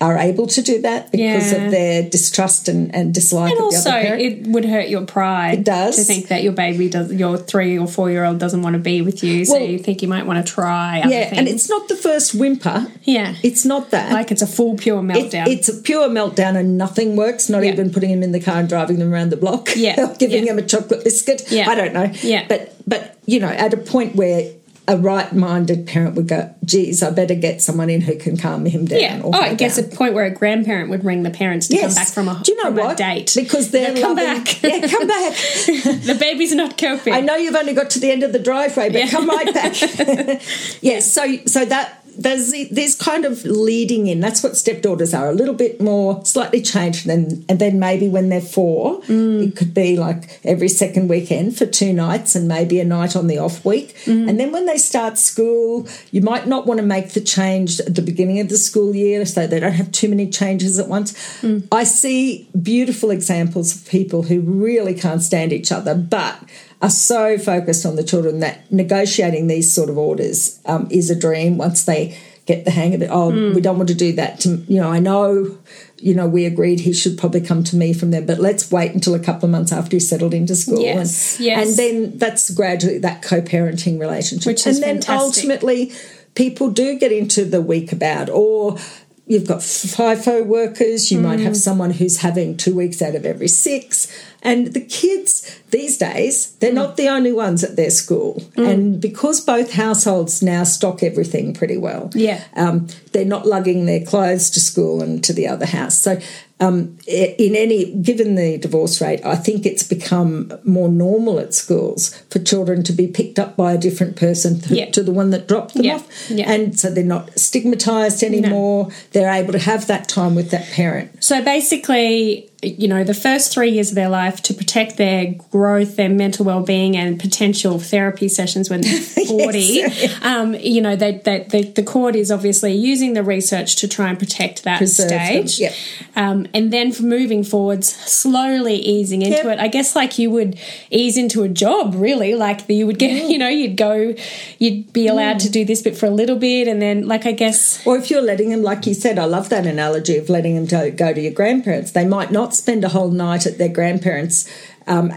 are 0.00 0.18
able 0.18 0.46
to 0.46 0.62
do 0.62 0.80
that 0.82 1.10
because 1.12 1.52
Yeah. 1.52 1.64
of 1.64 1.70
their 1.70 2.02
distrust 2.08 2.68
and, 2.68 2.94
and 2.94 3.14
dislike 3.14 3.50
And 3.52 3.60
of 3.60 3.70
the 3.70 3.76
also, 3.76 3.90
it 3.96 4.46
would 4.46 4.64
hurt 4.64 4.88
your 4.88 5.02
pride. 5.02 5.60
It 5.60 5.64
does. 5.64 5.96
to 5.96 6.02
think 6.04 6.28
that 6.28 6.42
your 6.42 6.52
baby 6.52 6.88
does, 6.88 7.12
your 7.12 7.36
three 7.38 7.78
or 7.78 7.86
four 7.86 8.10
year 8.10 8.24
old 8.24 8.38
doesn't 8.38 8.62
want 8.62 8.74
to 8.74 8.78
be 8.80 9.02
with 9.02 9.22
you, 9.24 9.44
so 9.44 9.56
you 9.58 9.78
think 9.78 10.02
you 10.02 10.08
might 10.08 10.26
want 10.26 10.44
to 10.44 10.52
try. 10.52 11.00
Other 11.00 11.14
yeah, 11.14 11.30
and 11.32 11.48
it's 11.48 11.68
not 11.68 11.88
the 11.88 11.96
first 11.96 12.34
whimper. 12.34 12.86
yeah, 13.04 13.34
It's 13.42 13.64
not 13.64 13.90
that. 13.90 14.12
like 14.12 14.30
it's 14.32 14.42
a 14.42 14.46
full 14.46 14.76
pure 14.76 14.98
It- 15.00 15.02
meltdown. 15.02 15.46
it's 15.48 15.68
a 15.68 15.74
pure 15.74 16.08
meltdown 16.08 16.56
and 16.56 16.76
nothing 16.78 17.16
works, 17.16 17.48
not 17.48 17.64
Yeah. 17.64 17.72
even 17.72 17.90
putting 17.90 18.10
him 18.10 18.22
in 18.22 18.32
the 18.32 18.40
car 18.40 18.56
and 18.58 18.68
driving 18.68 18.98
them 18.98 19.12
around 19.12 19.30
the 19.30 19.36
block. 19.36 19.70
Yeah, 19.76 20.14
giving 20.18 20.44
yeah. 20.46 20.52
him 20.52 20.58
a 20.58 20.62
chocolate 20.62 21.04
biscuit. 21.04 21.44
Yeah. 21.50 21.68
I 21.70 21.74
don't 21.74 21.92
know. 21.92 22.10
Yeah. 22.22 22.44
But 22.48 22.74
but 22.86 23.16
you 23.26 23.38
know, 23.40 23.48
at 23.48 23.72
a 23.72 23.76
point 23.76 24.16
where 24.16 24.50
a 24.88 24.96
right 24.96 25.32
minded 25.32 25.86
parent 25.86 26.16
would 26.16 26.26
go, 26.26 26.52
geez, 26.64 27.02
I 27.04 27.10
better 27.10 27.36
get 27.36 27.62
someone 27.62 27.88
in 27.88 28.00
who 28.00 28.16
can 28.18 28.36
calm 28.36 28.66
him 28.66 28.84
down. 28.86 29.00
yeah. 29.00 29.20
or 29.22 29.30
Oh, 29.34 29.38
I 29.40 29.54
guess 29.54 29.76
down. 29.76 29.84
a 29.92 29.94
point 29.96 30.12
where 30.14 30.24
a 30.24 30.30
grandparent 30.30 30.90
would 30.90 31.04
ring 31.04 31.22
the 31.22 31.30
parents 31.30 31.68
to 31.68 31.78
come 31.78 31.94
back 31.94 32.08
from 32.08 32.28
a, 32.28 32.40
Do 32.42 32.52
you 32.52 32.64
know 32.64 32.70
what? 32.72 32.96
date. 32.96 33.32
Because 33.34 33.70
they're 33.70 33.94
come 33.94 34.16
loving- 34.16 34.42
back. 34.44 34.62
Yeah, 34.62 34.86
come 34.88 35.06
back. 35.06 35.34
the 35.36 36.16
baby's 36.18 36.52
not 36.54 36.76
coping. 36.76 37.12
I 37.14 37.20
know 37.20 37.36
you've 37.36 37.54
only 37.54 37.74
got 37.74 37.90
to 37.90 38.00
the 38.00 38.10
end 38.10 38.24
of 38.24 38.32
the 38.32 38.40
driveway, 38.40 38.90
but 38.90 38.98
Yeah. 38.98 39.08
come 39.10 39.28
right 39.28 39.54
back. 39.54 39.74
yes, 40.82 41.10
so 41.12 41.36
so 41.46 41.64
that 41.64 42.01
there's 42.18 42.50
the- 42.50 42.68
there's 42.70 42.94
kind 42.94 43.24
of 43.24 43.44
leading 43.44 44.06
in. 44.06 44.20
That's 44.20 44.42
what 44.42 44.56
stepped 44.56 44.84
orders 44.86 45.12
are. 45.14 45.30
A 45.30 45.34
little 45.34 45.54
bit 45.54 45.80
more 45.80 46.20
slightly 46.24 46.60
changed, 46.60 47.08
and 47.08 47.44
and 47.48 47.58
then 47.58 47.78
maybe 47.78 48.08
when 48.08 48.28
they're 48.28 48.40
four, 48.40 49.00
Mm. 49.02 49.48
it 49.48 49.56
could 49.56 49.72
be 49.74 49.96
like 49.96 50.40
every 50.44 50.68
second 50.68 51.08
weekend 51.08 51.56
for 51.56 51.66
two 51.66 51.92
nights, 51.92 52.34
and 52.34 52.46
maybe 52.48 52.80
a 52.80 52.84
night 52.84 53.16
on 53.16 53.26
the 53.26 53.38
off 53.38 53.64
week. 53.64 53.94
Mm. 54.04 54.28
And 54.28 54.40
then 54.40 54.52
when 54.52 54.66
they 54.66 54.78
start 54.78 55.18
school, 55.18 55.86
you 56.10 56.20
might 56.20 56.46
not 56.46 56.66
want 56.66 56.78
to 56.80 56.86
make 56.86 57.10
the 57.12 57.20
change 57.20 57.80
at 57.80 57.94
the 57.94 58.02
beginning 58.02 58.40
of 58.40 58.48
the 58.48 58.58
school 58.58 58.94
year, 58.94 59.24
so 59.26 59.46
they 59.46 59.60
don't 59.60 59.72
have 59.72 59.90
too 59.92 60.08
many 60.08 60.26
changes 60.28 60.78
at 60.78 60.88
once. 60.88 61.12
Mm. 61.42 61.64
I 61.72 61.84
see 61.84 62.48
beautiful 62.60 63.10
examples 63.10 63.74
of 63.74 63.86
people 63.88 64.22
who 64.22 64.40
really 64.40 64.94
can't 64.94 65.22
stand 65.22 65.52
each 65.52 65.72
other, 65.72 65.94
but 65.94 66.36
are 66.82 66.90
so 66.90 67.38
focused 67.38 67.86
on 67.86 67.96
the 67.96 68.04
children 68.04 68.40
that 68.40 68.70
negotiating 68.72 69.46
these 69.46 69.72
sort 69.72 69.88
of 69.88 69.96
orders 69.96 70.60
um, 70.66 70.88
is 70.90 71.08
a 71.10 71.14
dream 71.18 71.56
once 71.56 71.84
they 71.84 72.18
get 72.44 72.64
the 72.64 72.72
hang 72.72 72.92
of 72.92 73.00
it. 73.02 73.08
Oh, 73.10 73.30
Hmm. 73.30 73.54
we 73.54 73.60
don't 73.60 73.76
want 73.76 73.88
to 73.88 73.94
do 73.94 74.12
that. 74.14 74.40
To, 74.40 74.48
you 74.66 74.80
know, 74.80 74.90
I 74.90 74.98
know, 74.98 75.56
you 75.98 76.12
know, 76.12 76.26
we 76.26 76.44
agreed 76.44 76.80
he 76.80 76.92
should 76.92 77.16
probably 77.16 77.40
come 77.40 77.62
to 77.62 77.76
me 77.76 77.92
from 77.92 78.10
there, 78.10 78.20
but 78.20 78.40
let's 78.40 78.68
wait 78.72 78.92
until 78.92 79.14
a 79.14 79.20
couple 79.20 79.44
of 79.44 79.52
months 79.52 79.70
after 79.70 79.94
he's 79.94 80.08
settled 80.08 80.34
into 80.34 80.56
school. 80.56 80.80
Yes, 80.80 81.36
and, 81.36 81.46
yes. 81.46 81.68
and 81.68 81.76
then 81.78 82.18
that's 82.18 82.50
gradually 82.50 82.98
that 82.98 83.22
co-parenting 83.22 84.00
relationship. 84.00 84.46
Which 84.48 84.66
is 84.66 84.78
and 84.78 84.82
then 84.82 84.94
fantastic. 84.96 85.20
ultimately 85.20 85.92
people 86.34 86.68
do 86.70 86.98
get 86.98 87.12
into 87.12 87.44
the 87.44 87.60
week 87.60 87.92
about 87.92 88.28
or 88.28 88.76
You've 89.26 89.46
got 89.46 89.60
FIFO 89.60 90.44
workers. 90.46 91.10
You 91.12 91.18
might 91.20 91.38
Mm. 91.38 91.44
have 91.44 91.56
someone 91.56 91.92
who's 91.92 92.18
having 92.18 92.56
two 92.56 92.74
weeks 92.74 93.00
out 93.00 93.14
of 93.14 93.24
every 93.24 93.48
six. 93.48 94.08
And 94.42 94.74
the 94.74 94.80
kids 94.80 95.44
these 95.70 95.96
days, 95.96 96.48
they're 96.58 96.72
not 96.72 96.96
the 96.96 97.08
only 97.08 97.30
ones 97.32 97.62
at 97.62 97.76
their 97.76 97.90
school. 97.90 98.42
Mm. 98.56 98.68
And 98.68 99.00
because 99.00 99.40
both 99.40 99.72
households 99.72 100.42
now 100.42 100.64
stock 100.64 101.02
everything 101.04 101.54
pretty 101.54 101.76
well, 101.76 102.10
Yeah. 102.14 102.40
um, 102.56 102.88
they're 103.12 103.24
not 103.24 103.46
lugging 103.46 103.86
their 103.86 104.00
clothes 104.00 104.50
to 104.50 104.60
school 104.60 105.00
and 105.02 105.22
to 105.22 105.32
the 105.32 105.46
other 105.46 105.66
house. 105.66 105.96
So, 105.98 106.18
um, 106.62 106.96
in 107.06 107.56
any 107.56 107.92
given 107.96 108.34
the 108.36 108.56
divorce 108.58 109.00
rate, 109.00 109.20
I 109.24 109.34
think 109.36 109.66
it's 109.66 109.82
become 109.82 110.52
more 110.64 110.88
normal 110.88 111.38
at 111.40 111.54
schools 111.54 112.14
for 112.30 112.38
children 112.38 112.82
to 112.84 112.92
be 112.92 113.06
picked 113.08 113.38
up 113.38 113.56
by 113.56 113.72
a 113.72 113.78
different 113.78 114.14
person 114.16 114.60
to, 114.60 114.74
Yeah. 114.74 114.90
to 114.90 115.02
the 115.02 115.12
one 115.12 115.30
that 115.30 115.48
dropped 115.48 115.74
them 115.74 115.84
Yeah. 115.84 115.94
off, 115.96 116.30
Yeah. 116.30 116.50
and 116.50 116.78
so 116.78 116.90
they're 116.90 117.04
not 117.04 117.36
stigmatized 117.38 118.22
anymore. 118.22 118.88
They're 119.12 119.32
able 119.32 119.52
to 119.52 119.58
have 119.58 119.86
that 119.88 120.08
time 120.08 120.34
with 120.34 120.50
that 120.50 120.66
parent. 120.70 121.10
So 121.20 121.42
basically, 121.42 122.48
you 122.62 122.86
know, 122.86 123.02
the 123.02 123.12
first 123.14 123.52
three 123.52 123.70
years 123.70 123.88
of 123.88 123.96
their 123.96 124.08
life 124.08 124.40
to 124.42 124.54
protect 124.54 124.96
their 124.96 125.34
growth, 125.50 125.96
their 125.96 126.08
mental 126.08 126.44
well-being, 126.44 126.96
and 126.96 127.18
potential 127.18 127.80
therapy 127.80 128.28
sessions 128.28 128.70
when 128.70 128.82
they're 128.82 129.00
forty. 129.26 129.82
um, 130.22 130.54
you 130.54 130.80
know, 130.80 130.94
they, 130.94 131.18
they, 131.24 131.46
they, 131.50 131.62
the 131.62 131.82
court 131.82 132.14
is 132.14 132.30
obviously 132.30 132.72
using 132.72 133.14
the 133.14 133.22
research 133.24 133.74
to 133.76 133.88
try 133.88 134.08
and 134.10 134.18
protect 134.18 134.62
that 134.62 134.78
Preserve 134.78 135.08
stage. 135.08 135.58
yep. 135.58 135.72
Um, 136.14 136.46
and 136.54 136.72
then 136.72 136.92
for 136.92 137.02
moving 137.02 137.42
forwards, 137.42 137.88
slowly 137.92 138.76
easing 138.76 139.22
into 139.22 139.38
Yep. 139.38 139.46
it. 139.46 139.58
I 139.58 139.66
guess 139.68 139.96
like 139.96 140.18
you 140.18 140.30
would 140.30 140.58
ease 140.90 141.16
into 141.16 141.42
a 141.42 141.48
job, 141.48 141.94
really. 141.96 142.34
Like 142.34 142.68
you 142.68 142.86
would 142.86 142.98
get, 142.98 143.10
you 143.30 143.38
know, 143.38 143.48
you'd 143.48 143.76
go, 143.76 144.14
you'd 144.58 144.92
be 144.92 145.08
allowed 145.08 145.40
to 145.40 145.50
do 145.50 145.64
this 145.64 145.82
bit 145.82 145.96
for 145.96 146.06
a 146.06 146.10
little 146.10 146.36
bit, 146.36 146.68
and 146.68 146.80
then 146.80 147.08
like 147.08 147.26
I 147.26 147.32
guess 147.32 147.84
Or 147.86 147.96
if 147.96 148.08
you're 148.10 148.22
letting 148.22 148.50
them, 148.50 148.62
like 148.62 148.86
you 148.86 148.94
said, 148.94 149.18
I 149.18 149.24
love 149.24 149.48
that 149.48 149.66
analogy 149.66 150.16
of 150.16 150.28
letting 150.28 150.54
them 150.54 150.66
go, 150.66 150.90
go 150.92 151.12
to 151.12 151.20
your 151.20 151.32
grandparents. 151.32 151.90
They 151.90 152.04
might 152.04 152.30
not 152.30 152.51
spend 152.54 152.84
a 152.84 152.88
whole 152.88 153.10
night 153.10 153.46
at 153.46 153.58
their 153.58 153.68
grandparents 153.68 154.48
um, 154.86 155.12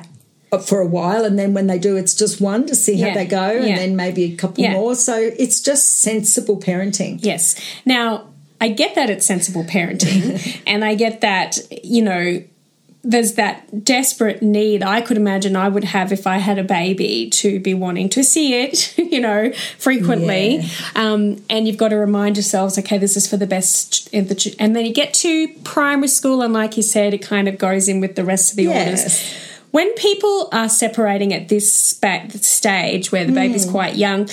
for 0.65 0.80
a 0.80 0.88
while, 0.88 1.26
and 1.26 1.38
then 1.38 1.54
when 1.54 1.67
they 1.67 1.78
do, 1.80 1.95
it's 1.98 2.13
just 2.15 2.39
one 2.39 2.65
to 2.67 2.76
see 2.76 3.00
how 3.00 3.08
Yeah, 3.08 3.13
they 3.15 3.26
go, 3.26 3.52
yeah. 3.52 3.65
and 3.65 3.78
then 3.78 3.95
maybe 3.95 4.24
a 4.34 4.36
couple 4.36 4.63
Yeah. 4.63 4.74
more. 4.74 4.95
So 4.95 5.15
it's 5.17 5.60
just 5.62 6.00
sensible 6.00 6.58
parenting. 6.60 7.19
Yes. 7.21 7.56
Now, 7.86 8.28
I 8.62 8.69
get 8.69 8.95
that 8.95 9.10
it's 9.10 9.26
sensible 9.26 9.63
parenting, 9.65 10.62
and 10.67 10.86
I 10.86 10.95
get 10.95 11.21
that, 11.21 11.58
you 11.84 12.02
know, 12.02 12.41
there's 13.08 13.34
that 13.36 13.84
desperate 13.86 14.41
need 14.41 14.82
I 14.82 15.00
could 15.02 15.15
imagine 15.15 15.56
I 15.56 15.70
would 15.70 15.84
have 15.84 16.12
if 16.12 16.26
I 16.26 16.38
had 16.39 16.58
a 16.58 16.63
baby 16.63 17.30
to 17.41 17.60
be 17.60 17.74
wanting 17.76 18.10
to 18.10 18.24
see 18.24 18.56
it, 18.63 18.98
you 18.98 19.22
know, 19.22 19.52
frequently. 19.78 20.58
Yeah. 20.58 20.68
Um, 20.96 21.44
and 21.50 21.68
you've 21.68 21.78
got 21.78 21.89
to 21.89 21.98
remind 21.98 22.36
yourselves, 22.36 22.78
okay, 22.80 22.98
this 22.98 23.15
is 23.15 23.28
for 23.28 23.38
the 23.38 23.46
best. 23.46 24.12
the 24.12 24.34
ch- 24.36 24.56
And 24.58 24.76
then 24.76 24.86
you 24.86 24.94
get 24.94 25.13
to 25.15 25.48
primary 25.63 26.08
school, 26.08 26.41
and 26.41 26.52
like 26.52 26.78
you 26.78 26.84
said, 26.84 27.13
it 27.13 27.20
kind 27.22 27.48
of 27.48 27.58
goes 27.60 27.88
in 27.88 28.00
with 28.00 28.15
the 28.15 28.24
rest 28.26 28.52
of 28.52 28.58
the 28.58 28.63
Yes. 28.63 28.88
orders. 28.89 29.41
When 29.72 29.94
people 29.94 30.50
are 30.52 30.70
separating 30.70 31.34
at 31.34 31.50
this 31.50 31.72
spa- 31.72 32.28
stage 32.30 33.12
where 33.12 33.26
the 33.26 33.34
baby's 33.34 33.65
quite 33.70 33.96
young, 33.96 34.28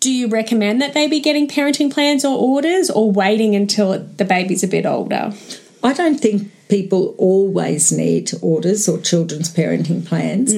do 0.00 0.10
you 0.10 0.28
recommend 0.28 0.80
that 0.80 0.94
they 0.94 1.06
be 1.08 1.20
getting 1.20 1.48
parenting 1.48 1.92
plans 1.92 2.24
or 2.24 2.36
orders 2.38 2.88
or 2.88 3.10
waiting 3.10 3.54
until 3.56 3.98
the 3.98 4.24
baby's 4.24 4.62
a 4.62 4.68
bit 4.68 4.86
older? 4.86 5.32
I 5.82 5.92
don't 5.92 6.18
think 6.20 6.50
people 6.68 7.14
always 7.18 7.92
need 7.92 8.32
orders 8.42 8.88
or 8.88 8.98
children's 8.98 9.52
parenting 9.52 10.04
plans, 10.04 10.52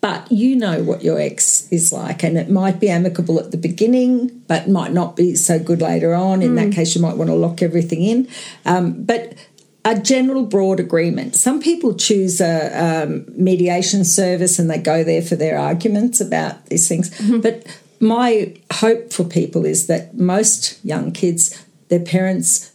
but 0.00 0.30
you 0.30 0.54
know 0.54 0.82
what 0.82 1.02
your 1.02 1.18
ex 1.18 1.66
is 1.72 1.92
like, 1.92 2.22
and 2.22 2.36
it 2.36 2.50
might 2.50 2.78
be 2.78 2.88
amicable 2.88 3.40
at 3.40 3.50
the 3.50 3.56
beginning, 3.56 4.42
but 4.46 4.68
might 4.68 4.92
not 4.92 5.16
be 5.16 5.34
so 5.34 5.58
good 5.58 5.80
later 5.80 6.14
on. 6.14 6.42
In 6.42 6.54
that 6.56 6.72
case, 6.72 6.94
you 6.94 7.00
might 7.02 7.16
want 7.16 7.28
to 7.28 7.34
lock 7.34 7.62
everything 7.62 8.02
in. 8.02 8.28
Um, 8.64 9.04
but 9.04 9.34
a 9.84 9.98
general 9.98 10.44
broad 10.44 10.80
agreement. 10.80 11.36
Some 11.36 11.60
people 11.60 11.94
choose 11.94 12.40
a 12.40 13.04
um, 13.04 13.24
mediation 13.28 14.04
service 14.04 14.58
and 14.58 14.68
they 14.68 14.78
go 14.78 15.04
there 15.04 15.22
for 15.22 15.36
their 15.36 15.58
arguments 15.58 16.20
about 16.20 16.66
these 16.66 16.88
things. 16.88 17.10
But 17.40 17.64
my 18.00 18.54
hope 18.72 19.12
for 19.12 19.24
people 19.24 19.64
is 19.64 19.86
that 19.86 20.16
most 20.16 20.84
young 20.84 21.12
kids, 21.12 21.64
their 21.88 22.00
parents 22.00 22.72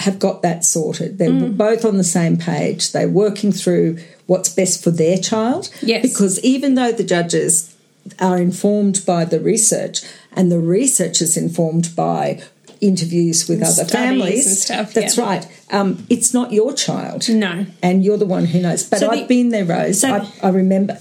have 0.00 0.18
got 0.18 0.42
that 0.42 0.64
sorted. 0.64 1.18
They're 1.18 1.30
Mm. 1.30 1.56
both 1.56 1.84
on 1.84 1.96
the 1.96 2.04
same 2.04 2.36
page. 2.36 2.92
They're 2.92 3.08
working 3.08 3.50
through 3.52 3.96
what's 4.26 4.48
best 4.50 4.82
for 4.84 4.90
their 4.90 5.16
child. 5.16 5.70
Yes. 5.82 6.02
Because 6.02 6.38
even 6.40 6.74
though 6.74 6.92
the 6.92 7.04
judges 7.04 7.74
are 8.20 8.36
informed 8.38 9.04
by 9.06 9.24
the 9.24 9.40
research 9.40 10.02
and 10.34 10.52
the 10.52 10.58
research 10.60 11.20
is 11.22 11.36
informed 11.36 11.96
by 11.96 12.40
interviews 12.80 13.48
with 13.48 13.62
other 13.62 13.84
families 13.86 14.46
and 14.46 14.56
stuff, 14.56 14.92
that's 14.92 15.16
yeah. 15.16 15.24
right 15.24 15.48
um, 15.70 16.06
it's 16.10 16.34
not 16.34 16.52
your 16.52 16.74
child 16.74 17.26
No. 17.28 17.64
and 17.82 18.04
you're 18.04 18.18
the 18.18 18.26
one 18.26 18.44
who 18.44 18.60
knows 18.60 18.84
but 18.84 18.98
So 19.00 19.08
i've 19.10 19.26
been 19.26 19.48
there 19.48 19.64
rose 19.64 20.00
so- 20.02 20.12
I, 20.12 20.30
I 20.42 20.50
remember 20.50 20.98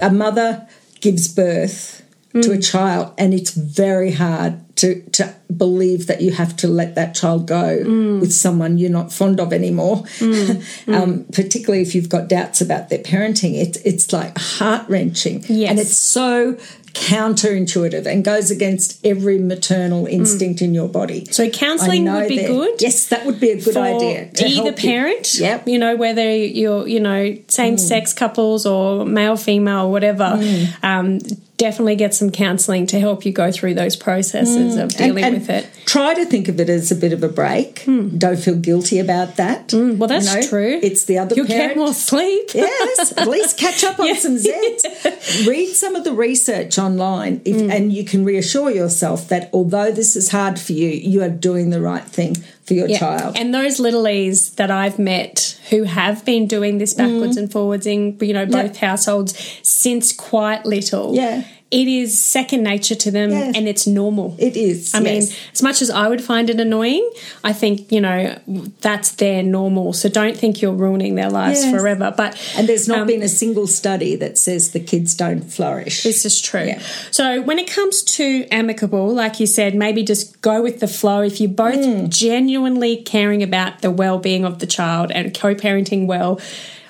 a 0.00 0.10
mother 0.10 0.66
gives 1.00 1.28
birth 1.28 2.02
to 2.42 2.50
a 2.50 2.58
child 2.58 3.12
and 3.16 3.32
it's 3.32 3.52
very 3.52 4.10
hard 4.12 4.61
to, 4.82 5.00
to 5.18 5.34
believe 5.64 6.06
that 6.08 6.20
you 6.24 6.32
have 6.32 6.56
to 6.56 6.66
let 6.68 6.94
that 6.94 7.14
child 7.14 7.46
go 7.46 7.64
mm. 7.84 8.20
with 8.20 8.32
someone 8.32 8.78
you're 8.78 8.90
not 9.00 9.12
fond 9.12 9.38
of 9.40 9.52
anymore 9.52 9.96
mm. 10.18 10.62
Mm. 10.86 10.94
um, 11.00 11.10
particularly 11.32 11.82
if 11.82 11.94
you've 11.94 12.08
got 12.16 12.28
doubts 12.28 12.60
about 12.60 12.88
their 12.90 12.98
parenting 12.98 13.54
it, 13.64 13.76
it's 13.84 14.12
like 14.12 14.36
heart-wrenching 14.38 15.44
Yes. 15.48 15.70
and 15.70 15.78
it's 15.78 15.96
so 15.96 16.56
counterintuitive 16.94 18.06
and 18.06 18.24
goes 18.24 18.50
against 18.50 19.04
every 19.06 19.38
maternal 19.38 20.06
instinct 20.06 20.60
in 20.62 20.74
your 20.74 20.88
body 20.88 21.24
So 21.26 21.48
counselling 21.48 22.04
would 22.12 22.28
be 22.28 22.44
good. 22.44 22.80
yes 22.80 23.06
that 23.08 23.24
would 23.26 23.40
be 23.40 23.50
a 23.50 23.60
good 23.62 23.76
idea 23.76 24.30
to 24.30 24.44
either 24.46 24.62
help 24.64 24.82
you. 24.82 24.88
parent, 24.90 25.34
Yep. 25.38 25.68
you 25.68 25.78
know, 25.78 25.96
whether 25.96 26.28
you're, 26.60 26.86
you 26.86 27.00
know, 27.00 27.36
same 27.48 27.78
sex 27.78 28.12
couples 28.12 28.66
or 28.66 29.06
male, 29.06 29.36
female, 29.36 29.90
whatever, 29.90 30.38
um, 30.82 31.18
definitely 31.62 31.94
get 31.94 32.12
some 32.12 32.30
counselling 32.30 32.86
to 32.88 32.98
help 32.98 33.24
you 33.24 33.32
go 33.32 33.52
through 33.52 33.74
those 33.74 33.94
processes 33.94 34.76
of 34.76 34.90
dealing 34.96 35.22
and 35.24 35.34
with 35.34 35.48
it. 35.48 35.68
Try 35.86 36.12
to 36.14 36.24
think 36.26 36.48
of 36.48 36.58
it 36.58 36.68
as 36.68 36.90
a 36.90 36.96
bit 36.96 37.12
of 37.12 37.22
a 37.22 37.28
break. 37.28 37.84
Don't 37.86 38.38
feel 38.38 38.56
guilty 38.56 38.98
about 38.98 39.36
that. 39.36 39.70
Hmm. 39.70 39.96
Well, 39.98 40.08
that's 40.08 40.26
You 40.34 40.40
know, 40.40 40.46
true. 40.48 40.80
It's 40.82 41.04
the 41.04 41.18
other 41.18 41.36
You'll 41.36 41.46
parent. 41.46 41.70
get 41.74 41.76
more 41.76 41.94
sleep. 41.94 42.50
yes, 42.54 43.12
at 43.16 43.28
least 43.28 43.56
catch 43.58 43.84
up 43.84 44.00
on 44.00 44.06
Yeah. 44.12 44.14
some 44.14 44.36
Zeds. 44.36 45.46
Read 45.46 45.72
some 45.74 45.94
of 45.94 46.02
the 46.04 46.12
research 46.12 46.78
online, 46.78 47.40
if, 47.44 47.60
Hmm. 47.60 47.70
and 47.70 47.92
you 47.92 48.04
can 48.04 48.24
reassure 48.24 48.70
yourself 48.70 49.28
that 49.28 49.48
although 49.52 49.92
this 49.92 50.16
is 50.16 50.30
hard 50.30 50.58
for 50.58 50.72
you, 50.72 50.88
you 50.88 51.22
are 51.22 51.28
doing 51.28 51.70
the 51.70 51.80
right 51.80 52.04
thing 52.04 52.36
for 52.72 52.78
your 52.78 52.88
Yeah. 52.88 52.98
child. 52.98 53.36
And 53.38 53.54
those 53.54 53.78
little 53.78 54.08
E's 54.08 54.50
that 54.52 54.70
I've 54.70 54.98
met 54.98 55.56
who 55.70 55.84
have 55.84 56.24
been 56.24 56.46
doing 56.46 56.78
this 56.78 56.94
backwards 56.94 57.36
mm. 57.36 57.40
and 57.40 57.52
forwards 57.52 57.86
in 57.86 58.16
you 58.20 58.32
know 58.32 58.46
both 58.46 58.76
households 58.76 59.34
since 59.62 60.12
quite 60.12 60.64
little. 60.64 61.14
Yeah. 61.14 61.44
It 61.72 61.88
is 61.88 62.20
second 62.20 62.62
nature 62.62 62.94
to 62.94 63.10
them 63.10 63.30
Yeah. 63.30 63.52
and 63.56 63.66
it's 63.66 63.86
normal. 63.86 64.36
it 64.38 64.56
is. 64.56 64.94
I 64.94 65.00
mean, 65.00 65.22
as 65.54 65.62
much 65.62 65.80
as 65.80 65.88
I 65.90 66.06
would 66.06 66.22
find 66.22 66.50
it 66.50 66.60
annoying, 66.60 67.08
I 67.42 67.54
think, 67.54 67.90
you 67.90 68.00
know, 68.00 68.38
that's 68.82 69.12
their 69.12 69.42
normal. 69.42 69.94
So 69.94 70.10
don't 70.10 70.36
think 70.36 70.60
you're 70.60 70.74
ruining 70.86 71.14
their 71.14 71.30
lives 71.30 71.64
Yes. 71.64 71.74
forever. 71.74 72.12
But 72.14 72.36
and 72.58 72.68
there's 72.68 72.86
not 72.88 73.00
um, 73.00 73.06
been 73.06 73.22
a 73.22 73.28
single 73.28 73.66
study 73.66 74.16
that 74.16 74.36
says 74.36 74.72
the 74.72 74.80
kids 74.80 75.14
don't 75.14 75.40
flourish. 75.50 76.02
This 76.02 76.26
is 76.26 76.40
true. 76.42 76.64
Yeah. 76.66 76.80
So 77.10 77.40
when 77.40 77.58
it 77.58 77.68
comes 77.70 78.02
to 78.18 78.46
amicable, 78.50 79.08
like 79.14 79.40
you 79.40 79.46
said, 79.46 79.74
maybe 79.74 80.02
just 80.02 80.42
go 80.42 80.60
with 80.62 80.80
the 80.80 80.88
flow. 80.88 81.22
If 81.22 81.40
you're 81.40 81.50
both 81.50 81.76
Mm. 81.76 82.10
genuinely 82.10 82.96
caring 82.96 83.42
about 83.42 83.80
the 83.80 83.90
well-being 83.90 84.44
of 84.44 84.58
the 84.58 84.66
child 84.66 85.10
and 85.10 85.32
co-parenting 85.32 86.06
well, 86.06 86.38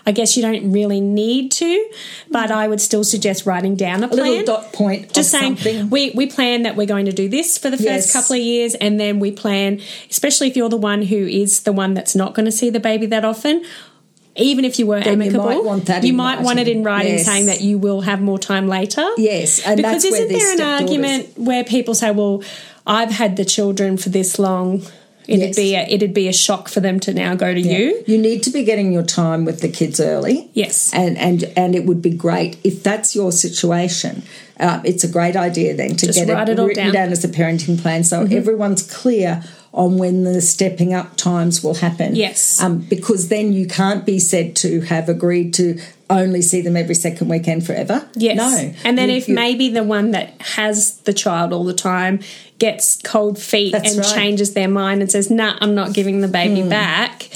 I 0.04 0.12
guess 0.12 0.36
you 0.36 0.42
don't 0.42 0.72
really 0.72 1.00
need 1.00 1.52
to, 1.52 1.90
but 2.30 2.50
I 2.50 2.66
would 2.66 2.80
still 2.80 3.04
suggest 3.04 3.46
writing 3.46 3.76
down 3.76 4.02
a 4.02 4.06
a 4.06 4.08
plan. 4.08 4.26
little 4.26 4.44
dot 4.56 4.72
point 4.72 5.12
just 5.12 5.30
saying 5.30 5.56
something. 5.56 5.90
we 5.90 6.10
we 6.10 6.26
plan 6.26 6.62
that 6.62 6.74
we're 6.76 6.86
going 6.86 7.06
to 7.06 7.12
do 7.12 7.28
this 7.28 7.56
for 7.58 7.70
the 7.70 7.76
first 7.76 7.84
Yes. 7.84 8.12
couple 8.12 8.36
of 8.36 8.42
years 8.42 8.74
and 8.74 8.98
then 8.98 9.20
we 9.20 9.30
plan 9.30 9.80
especially 10.10 10.48
if 10.48 10.56
you're 10.56 10.68
the 10.68 10.76
one 10.76 11.02
who 11.02 11.16
is 11.16 11.60
the 11.60 11.72
one 11.72 11.94
that's 11.94 12.14
not 12.16 12.34
going 12.34 12.46
to 12.46 12.52
see 12.52 12.68
the 12.70 12.80
baby 12.80 13.06
that 13.06 13.24
often 13.24 13.64
even 14.34 14.64
if 14.64 14.78
you 14.78 14.86
were 14.86 15.00
Then 15.00 15.20
you 15.20 15.30
might 15.32 15.62
want 15.62 15.86
that 15.86 16.04
you 16.04 16.14
might 16.14 16.40
want 16.40 16.58
it 16.58 16.66
in 16.66 16.82
writing 16.82 17.12
Yes. 17.12 17.26
saying 17.26 17.46
that 17.46 17.60
you 17.60 17.78
will 17.78 18.00
have 18.00 18.20
more 18.20 18.38
time 18.38 18.66
later 18.66 19.06
Yes, 19.18 19.60
and 19.64 19.76
because 19.76 20.04
isn't 20.04 20.28
there 20.28 20.54
an 20.54 20.60
argument 20.82 21.38
where 21.38 21.64
people 21.64 21.94
say 21.94 22.10
well 22.10 22.42
i've 22.86 23.10
had 23.10 23.36
the 23.36 23.44
children 23.44 23.96
for 23.96 24.08
this 24.08 24.38
long 24.38 24.82
it'd 25.28 25.40
Yes. 25.48 25.56
be 25.56 25.74
a, 25.74 25.82
it'd 25.88 26.14
be 26.14 26.28
a 26.28 26.32
shock 26.32 26.68
for 26.68 26.80
them 26.80 26.98
to 27.00 27.12
now 27.14 27.34
go 27.34 27.52
to 27.54 27.60
you 27.60 28.02
You 28.06 28.18
need 28.18 28.42
to 28.44 28.50
be 28.50 28.64
getting 28.64 28.92
your 28.92 29.02
time 29.04 29.44
with 29.44 29.60
the 29.60 29.68
kids 29.68 30.00
early. 30.00 30.50
Yes. 30.54 30.90
and 30.94 31.16
and 31.18 31.44
and 31.56 31.74
it 31.74 31.84
would 31.86 32.02
be 32.02 32.10
great 32.10 32.56
if 32.64 32.82
that's 32.82 33.14
your 33.14 33.32
situation. 33.32 34.22
Um, 34.60 34.82
it's 34.84 35.02
a 35.02 35.08
great 35.08 35.34
idea 35.34 35.74
then 35.74 35.96
to 35.96 36.06
Just 36.06 36.18
get 36.18 36.28
it 36.28 36.48
it 36.48 36.58
all 36.58 36.66
written 36.66 36.84
down. 36.84 36.92
Mm-hmm. 36.94 37.02
down. 37.04 37.12
as 37.12 37.24
a 37.24 37.28
parenting 37.28 37.80
plan, 37.80 38.04
so 38.04 38.22
everyone's 38.30 38.82
clear 38.82 39.42
on 39.72 39.96
when 39.98 40.24
the 40.24 40.40
stepping 40.42 40.92
up 40.92 41.16
times 41.16 41.64
will 41.64 41.74
happen. 41.74 42.14
Yes. 42.14 42.60
um, 42.60 42.78
because 42.80 43.28
then 43.28 43.52
you 43.54 43.66
can't 43.66 44.04
be 44.04 44.18
said 44.18 44.54
to 44.56 44.82
have 44.82 45.08
agreed 45.08 45.54
to 45.54 45.78
only 46.10 46.42
see 46.42 46.60
them 46.60 46.76
every 46.76 46.94
second 46.94 47.28
weekend 47.28 47.64
forever. 47.64 48.06
Yes. 48.14 48.36
no, 48.36 48.74
And 48.84 48.98
then 48.98 49.08
You- 49.08 49.16
if 49.16 49.28
you- 49.28 49.34
maybe 49.34 49.70
the 49.70 49.82
one 49.82 50.10
that 50.10 50.34
has 50.56 50.96
the 51.04 51.14
child 51.14 51.54
all 51.54 51.64
the 51.64 51.72
time 51.72 52.20
gets 52.58 52.98
cold 53.02 53.38
feet 53.38 53.74
and 53.74 53.96
right. 53.96 54.14
Changes 54.14 54.52
their 54.52 54.68
mind 54.68 55.00
and 55.00 55.10
says, 55.10 55.30
nah, 55.30 55.54
I'm 55.60 55.74
not 55.74 55.94
giving 55.94 56.20
the 56.20 56.28
baby 56.28 56.62
back. 56.62 57.28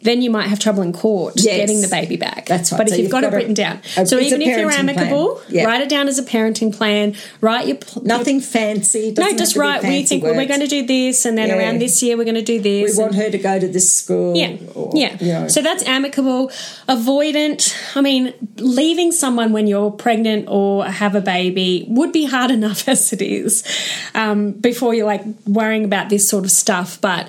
Then 0.00 0.22
you 0.22 0.30
might 0.30 0.46
have 0.46 0.60
trouble 0.60 0.82
in 0.82 0.92
court 0.92 1.34
Yes. 1.36 1.56
getting 1.56 1.80
the 1.80 1.88
baby 1.88 2.16
back. 2.16 2.46
That's 2.46 2.70
right. 2.70 2.78
But 2.78 2.88
So 2.88 2.94
if 2.94 2.98
you've 2.98 3.04
you've 3.06 3.12
got, 3.12 3.22
got 3.22 3.32
it 3.32 3.36
written 3.36 3.54
down, 3.54 3.80
a- 3.96 4.06
so 4.06 4.20
even 4.20 4.40
if 4.42 4.56
you're 4.56 4.70
amicable, 4.70 5.40
Yeah. 5.48 5.64
write 5.64 5.80
it 5.80 5.88
down 5.88 6.06
as 6.06 6.18
a 6.20 6.22
parenting 6.22 6.72
plan. 6.72 7.14
Write 7.40 7.66
your 7.66 7.76
pl- 7.78 8.02
nothing 8.04 8.40
fancy. 8.40 9.12
No, 9.18 9.24
just 9.32 9.38
have 9.40 9.48
to 9.48 9.54
be 9.54 9.60
write. 9.60 9.82
We 9.82 10.04
think 10.04 10.22
well, 10.22 10.36
we're 10.36 10.46
going 10.46 10.60
to 10.60 10.68
do 10.68 10.86
this, 10.86 11.24
and 11.24 11.36
then 11.36 11.48
Yeah. 11.48 11.58
around 11.58 11.80
this 11.80 12.00
year 12.02 12.16
we're 12.16 12.24
going 12.24 12.36
to 12.36 12.42
do 12.42 12.60
this. 12.60 12.96
We 12.96 13.02
want 13.02 13.16
her 13.16 13.28
to 13.28 13.38
go 13.38 13.58
to 13.58 13.66
this 13.66 13.90
school. 13.92 14.36
yeah, 14.36 14.52
or, 14.74 14.92
yeah. 14.94 15.16
you 15.20 15.32
know. 15.32 15.48
So 15.48 15.62
that's 15.62 15.82
amicable. 15.84 16.52
Avoidant. 16.88 17.74
I 17.96 18.00
mean, 18.00 18.32
leaving 18.56 19.12
someone 19.12 19.52
when 19.52 19.66
you're 19.66 19.90
pregnant 19.90 20.46
or 20.48 20.84
have 20.84 21.14
a 21.14 21.20
baby 21.20 21.86
would 21.88 22.12
be 22.12 22.24
hard 22.26 22.50
enough 22.58 22.88
as 22.88 23.12
it 23.12 23.20
is. 23.22 23.62
Um, 24.14 24.52
before 24.52 24.94
you're 24.94 25.06
like 25.06 25.22
worrying 25.46 25.84
about 25.84 26.08
this 26.08 26.28
sort 26.28 26.44
of 26.44 26.50
stuff, 26.50 26.98
but 27.00 27.28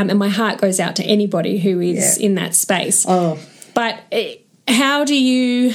um, 0.00 0.10
and 0.10 0.18
my 0.18 0.28
heart 0.28 0.60
goes 0.60 0.78
out 0.80 0.96
to 0.96 1.04
anybody 1.04 1.58
who 1.58 1.80
is 1.80 2.18
Yeah. 2.18 2.26
in 2.26 2.34
that 2.36 2.54
space. 2.54 3.04
oh, 3.08 3.38
But 3.74 4.00
eh, 4.12 4.34
how 4.66 5.04
do 5.04 5.14
you 5.14 5.72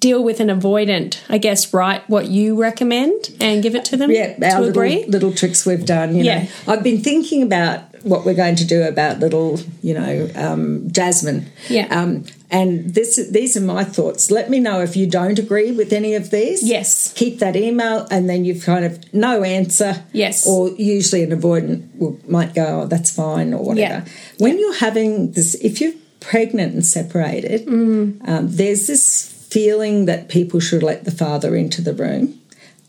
deal 0.00 0.22
with 0.22 0.38
an 0.40 0.48
avoidant? 0.48 1.18
I 1.28 1.38
guess 1.38 1.72
write 1.74 2.08
what 2.08 2.26
you 2.28 2.54
recommend 2.60 3.30
and 3.40 3.62
give 3.62 3.74
it 3.74 3.84
to 3.86 3.96
them. 3.96 4.10
yeah, 4.10 4.34
to 4.36 4.44
our 4.46 4.60
little, 4.60 4.68
agree. 4.68 5.04
little 5.06 5.32
tricks 5.32 5.66
we've 5.66 5.84
done. 5.84 6.14
You 6.16 6.24
Yeah. 6.24 6.42
know, 6.42 6.48
I've 6.68 6.82
been 6.84 7.00
thinking 7.00 7.42
about 7.42 7.80
what 8.02 8.24
we're 8.24 8.34
going 8.34 8.56
to 8.56 8.64
do 8.64 8.82
about 8.82 9.18
little, 9.20 9.58
you 9.82 9.94
know, 9.94 10.30
um, 10.34 10.90
Jasmine. 10.90 11.50
Yeah. 11.68 11.86
Um, 11.90 12.24
and 12.50 12.94
this, 12.94 13.16
these 13.30 13.56
are 13.56 13.60
my 13.60 13.84
thoughts. 13.84 14.30
Let 14.30 14.48
me 14.50 14.58
know 14.60 14.80
if 14.80 14.96
you 14.96 15.06
don't 15.06 15.38
agree 15.38 15.70
with 15.72 15.92
any 15.92 16.14
of 16.14 16.30
these. 16.30 16.62
Yes. 16.62 17.12
Keep 17.14 17.38
that 17.40 17.56
email, 17.56 18.06
and 18.10 18.28
then 18.28 18.44
you've 18.44 18.64
kind 18.64 18.84
of 18.84 19.12
no 19.12 19.42
answer. 19.42 20.04
Yes. 20.12 20.46
Or 20.46 20.70
usually 20.70 21.22
an 21.22 21.30
avoidant 21.30 21.94
will, 21.98 22.18
might 22.26 22.54
go, 22.54 22.82
"Oh, 22.82 22.86
that's 22.86 23.10
fine," 23.10 23.52
or 23.52 23.62
whatever. 23.62 24.04
Yeah. 24.04 24.04
When 24.38 24.58
you're 24.58 24.78
having 24.78 25.32
this, 25.32 25.54
if 25.56 25.80
you're 25.80 25.92
pregnant 26.20 26.74
and 26.74 26.84
separated, 26.86 27.66
Mm. 27.66 28.28
um, 28.28 28.48
there's 28.48 28.86
this 28.86 29.24
feeling 29.50 30.06
that 30.06 30.28
people 30.28 30.60
should 30.60 30.82
let 30.82 31.04
the 31.04 31.10
father 31.10 31.54
into 31.56 31.80
the 31.82 31.92
room. 31.94 32.38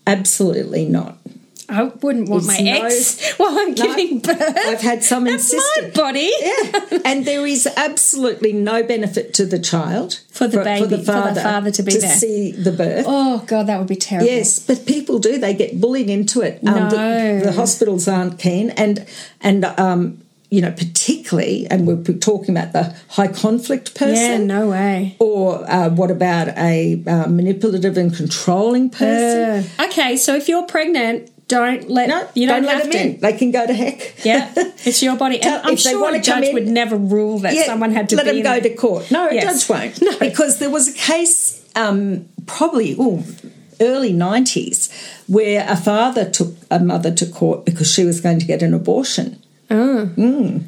Absolutely 0.06 0.84
not. 0.86 1.18
I 1.70 1.84
wouldn't 1.84 2.28
want 2.28 2.44
It's 2.44 2.58
my 2.58 2.60
no- 2.64 2.84
ex 2.84 3.32
while 3.38 3.58
I'm 3.58 3.74
No, 3.74 3.84
giving 3.86 4.18
birth. 4.18 4.40
I've 4.40 4.80
had 4.80 5.04
some 5.04 5.24
That's 5.24 5.52
my 5.52 5.56
insistent. 5.58 5.94
body. 5.94 6.30
Yeah, 6.40 6.98
and 7.04 7.24
there 7.24 7.46
is 7.46 7.66
absolutely 7.76 8.52
no 8.52 8.82
benefit 8.82 9.32
to 9.34 9.46
the 9.46 9.58
child 9.58 10.20
For 10.30 10.46
the 10.48 10.62
baby, 10.64 10.88
for 10.88 10.96
the 10.96 11.40
father 11.40 11.70
to 11.70 11.82
be 11.82 11.92
there. 11.92 12.00
To 12.00 12.08
see 12.08 12.52
the 12.52 12.72
birth. 12.72 13.04
Oh 13.08 13.44
god, 13.46 13.66
that 13.68 13.78
would 13.78 13.88
be 13.88 13.96
terrible. 13.96 14.28
Yes, 14.30 14.58
but 14.58 14.84
people 14.86 15.18
do. 15.18 15.38
They 15.38 15.54
get 15.54 15.80
bullied 15.80 16.10
into 16.10 16.40
it. 16.42 16.60
Um, 16.66 16.88
the, 16.90 16.96
No. 16.96 17.40
the 17.40 17.52
hospitals 17.52 18.08
aren't 18.08 18.38
keen, 18.38 18.70
and 18.70 19.06
and 19.40 19.64
um, 19.64 20.22
you 20.50 20.60
know, 20.60 20.72
particularly, 20.72 21.66
and 21.70 21.86
we're 21.86 22.02
talking 22.18 22.56
about 22.56 22.72
the 22.72 22.94
high 23.10 23.28
conflict 23.28 23.94
person. 23.94 24.16
Yeah, 24.16 24.36
no 24.58 24.68
way. 24.70 25.14
Or 25.20 25.64
uh, 25.70 25.90
what 25.90 26.10
about 26.10 26.48
a 26.58 27.02
uh, 27.06 27.26
manipulative 27.28 27.96
and 27.96 28.12
controlling 28.14 28.90
person? 28.90 29.64
Uh, 29.78 29.84
okay, 29.86 30.16
so 30.16 30.34
if 30.34 30.48
you're 30.48 30.64
pregnant, 30.66 31.30
don't 31.50 31.90
let 31.90 32.08
no, 32.08 32.26
you 32.34 32.46
don't, 32.46 32.62
let 32.64 32.82
them 32.84 32.92
to. 32.92 32.98
in. 32.98 33.20
They 33.20 33.32
can 33.34 33.50
go 33.50 33.66
to 33.66 33.74
heck. 33.74 34.24
Yeah, 34.24 34.50
it's 34.56 35.02
your 35.02 35.16
body. 35.16 35.42
And 35.42 35.56
I'm 35.62 35.74
if 35.74 35.82
they 35.84 35.90
sure 35.90 36.14
a 36.14 36.20
judge 36.20 36.44
in- 36.44 36.54
would 36.54 36.66
never 36.68 36.96
rule 36.96 37.38
that 37.40 37.52
Yeah, 37.54 37.64
someone 37.66 37.90
had 37.92 38.08
to 38.10 38.16
let 38.16 38.24
them 38.26 38.36
go 38.42 38.58
there. 38.58 38.60
to 38.62 38.74
court. 38.74 39.10
No, 39.10 39.28
a 39.28 39.38
judge 39.40 39.68
won't. 39.68 40.00
No. 40.00 40.18
Because 40.18 40.58
there 40.58 40.70
was 40.70 40.88
a 40.88 40.92
case, 40.94 41.62
um, 41.76 42.26
probably 42.46 42.92
ooh, 42.94 43.22
early 43.80 44.12
nineties, 44.12 44.88
where 45.26 45.66
a 45.68 45.76
father 45.76 46.28
took 46.30 46.54
a 46.70 46.78
mother 46.80 47.12
to 47.12 47.26
court 47.26 47.64
because 47.66 47.92
she 47.92 48.04
was 48.04 48.20
going 48.20 48.38
to 48.38 48.46
get 48.46 48.62
an 48.62 48.72
abortion. 48.72 49.42
Oh. 49.70 50.10
Mm. 50.16 50.64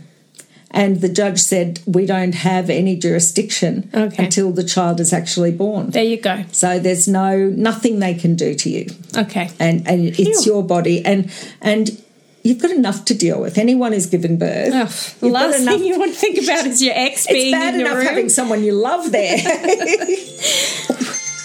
And 0.74 1.02
the 1.02 1.08
judge 1.08 1.38
said, 1.38 1.80
"We 1.86 2.06
don't 2.06 2.34
have 2.34 2.70
any 2.70 2.96
jurisdiction 2.96 3.90
Okay. 3.94 4.24
until 4.24 4.52
the 4.52 4.64
child 4.64 5.00
is 5.00 5.12
actually 5.12 5.50
born. 5.52 5.90
There 5.90 6.02
you 6.02 6.16
go. 6.16 6.44
So 6.50 6.78
there's 6.78 7.06
no 7.06 7.36
nothing 7.50 7.98
they 7.98 8.14
can 8.14 8.36
do 8.36 8.54
to 8.54 8.70
you, 8.70 8.86
Okay. 9.16 9.50
and 9.58 9.86
and 9.86 10.18
it's 10.18 10.46
your 10.46 10.62
body, 10.62 11.04
and 11.04 11.28
and." 11.60 11.98
You've 12.44 12.58
got 12.58 12.72
enough 12.72 13.04
to 13.04 13.14
deal 13.14 13.40
with. 13.40 13.56
Anyone 13.56 13.92
who's 13.92 14.06
given 14.06 14.36
birth, 14.36 14.74
Ugh, 14.74 14.90
the 15.20 15.28
last 15.28 15.60
enough 15.60 15.76
thing 15.76 15.84
you 15.84 15.96
want 15.96 16.12
to 16.12 16.18
think 16.18 16.42
about 16.42 16.66
is 16.66 16.82
your 16.82 16.92
ex 16.96 17.24
it's 17.24 17.32
being 17.32 17.52
bad 17.52 17.74
in 17.74 17.80
your 17.80 17.90
enough 17.92 18.02
having 18.02 18.28
someone 18.28 18.64
you 18.64 18.72
love 18.72 19.12
there. 19.12 19.36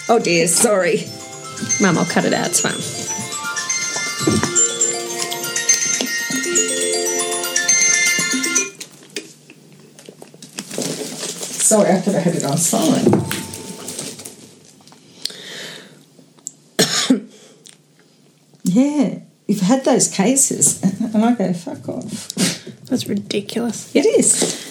oh 0.08 0.18
dear, 0.20 0.48
sorry. 0.48 1.04
Mum, 1.80 1.98
I'll 1.98 2.04
cut 2.04 2.24
it 2.24 2.34
out. 2.34 2.48
It's 2.48 2.58
fine. 2.58 2.74
Sorry, 11.68 11.90
I 11.92 12.00
could 12.00 12.14
have 12.14 12.22
had 12.22 12.34
it 12.34 12.44
on 12.44 12.56
silent. 12.56 13.08
yeah, 18.64 19.18
you've 19.46 19.60
had 19.60 19.84
those 19.84 20.08
cases, 20.08 20.82
and 20.82 21.22
I 21.22 21.34
go, 21.34 21.52
fuck 21.52 21.86
off. 21.90 22.28
That's 22.86 23.06
ridiculous. 23.06 23.94
It 23.94 24.06
is. 24.06 24.64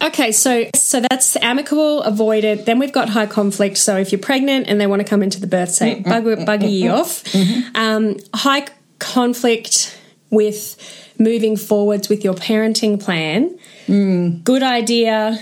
Okay, 0.00 0.30
so 0.30 0.66
so 0.76 1.00
that's 1.00 1.34
amicable, 1.38 2.02
avoided. 2.02 2.64
Then 2.64 2.78
we've 2.78 2.92
got 2.92 3.08
high 3.08 3.26
conflict. 3.26 3.78
So 3.78 3.96
if 3.96 4.12
you're 4.12 4.20
pregnant 4.20 4.68
and 4.68 4.80
they 4.80 4.86
want 4.86 5.02
to 5.02 5.08
come 5.08 5.24
into 5.24 5.40
the 5.40 5.48
birth, 5.48 5.70
say 5.70 5.96
mm-hmm. 5.96 6.08
bug, 6.08 6.24
bugger 6.46 6.70
you 6.70 6.90
mm-hmm. 6.90 7.00
off. 7.00 7.24
Mm-hmm. 7.24 7.76
Um, 7.76 8.16
high 8.32 8.68
conflict 9.00 9.98
with 10.30 10.78
moving 11.18 11.56
forwards 11.56 12.08
with 12.08 12.22
your 12.22 12.34
parenting 12.34 13.02
plan. 13.02 13.58
Good 13.86 14.62
idea. 14.62 15.38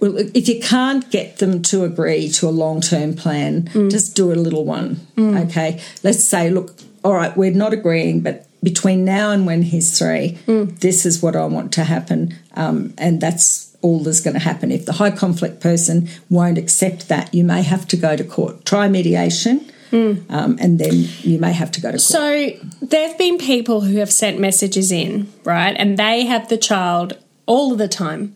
Well, 0.00 0.16
if 0.18 0.48
you 0.48 0.60
can't 0.60 1.08
get 1.10 1.38
them 1.38 1.62
to 1.62 1.84
agree 1.84 2.28
to 2.30 2.48
a 2.48 2.50
long 2.50 2.80
term 2.80 3.14
plan, 3.14 3.68
just 3.90 4.14
do 4.14 4.32
a 4.32 4.34
little 4.34 4.64
one. 4.64 5.06
Okay. 5.18 5.80
Let's 6.02 6.24
say, 6.24 6.50
look, 6.50 6.74
all 7.02 7.14
right, 7.14 7.34
we're 7.36 7.52
not 7.52 7.72
agreeing, 7.72 8.20
but 8.20 8.46
between 8.62 9.04
now 9.04 9.30
and 9.30 9.46
when 9.46 9.62
he's 9.62 9.96
three, 9.98 10.38
this 10.46 11.06
is 11.06 11.22
what 11.22 11.36
I 11.36 11.44
want 11.46 11.72
to 11.74 11.84
happen. 11.84 12.34
Um, 12.54 12.94
and 12.98 13.20
that's 13.20 13.76
all 13.82 14.00
that's 14.00 14.20
going 14.20 14.34
to 14.34 14.40
happen. 14.40 14.72
If 14.72 14.86
the 14.86 14.94
high 14.94 15.10
conflict 15.12 15.60
person 15.60 16.08
won't 16.28 16.58
accept 16.58 17.08
that, 17.08 17.32
you 17.32 17.44
may 17.44 17.62
have 17.62 17.86
to 17.88 17.96
go 17.96 18.16
to 18.16 18.24
court. 18.24 18.64
Try 18.64 18.88
mediation. 18.88 19.70
um, 19.92 20.58
and 20.60 20.78
then 20.80 21.06
you 21.22 21.38
may 21.38 21.52
have 21.52 21.70
to 21.70 21.80
go 21.80 21.88
to 21.92 21.96
court. 21.96 22.00
So 22.00 22.50
there 22.82 23.08
have 23.08 23.16
been 23.16 23.38
people 23.38 23.82
who 23.82 23.98
have 23.98 24.12
sent 24.12 24.38
messages 24.40 24.90
in, 24.90 25.32
right? 25.44 25.74
And 25.78 25.96
they 25.96 26.26
have 26.26 26.48
the 26.48 26.58
child 26.58 27.16
all 27.46 27.72
of 27.72 27.78
the 27.78 27.88
time. 27.88 28.34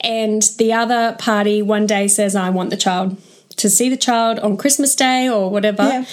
And 0.00 0.42
the 0.58 0.72
other 0.72 1.16
party 1.18 1.62
one 1.62 1.86
day 1.86 2.08
says, 2.08 2.36
I 2.36 2.50
want 2.50 2.70
the 2.70 2.76
child 2.76 3.16
to 3.56 3.70
see 3.70 3.88
the 3.88 3.96
child 3.96 4.38
on 4.40 4.56
Christmas 4.56 4.94
Day 4.94 5.28
or 5.28 5.48
whatever. 5.50 5.84
Yeah. 5.84 6.04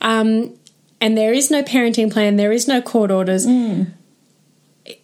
Um, 0.00 0.54
and 1.00 1.16
there 1.16 1.32
is 1.32 1.50
no 1.50 1.62
parenting 1.62 2.12
plan, 2.12 2.36
there 2.36 2.52
is 2.52 2.68
no 2.68 2.80
court 2.80 3.10
orders. 3.10 3.46
Mm. 3.46 3.92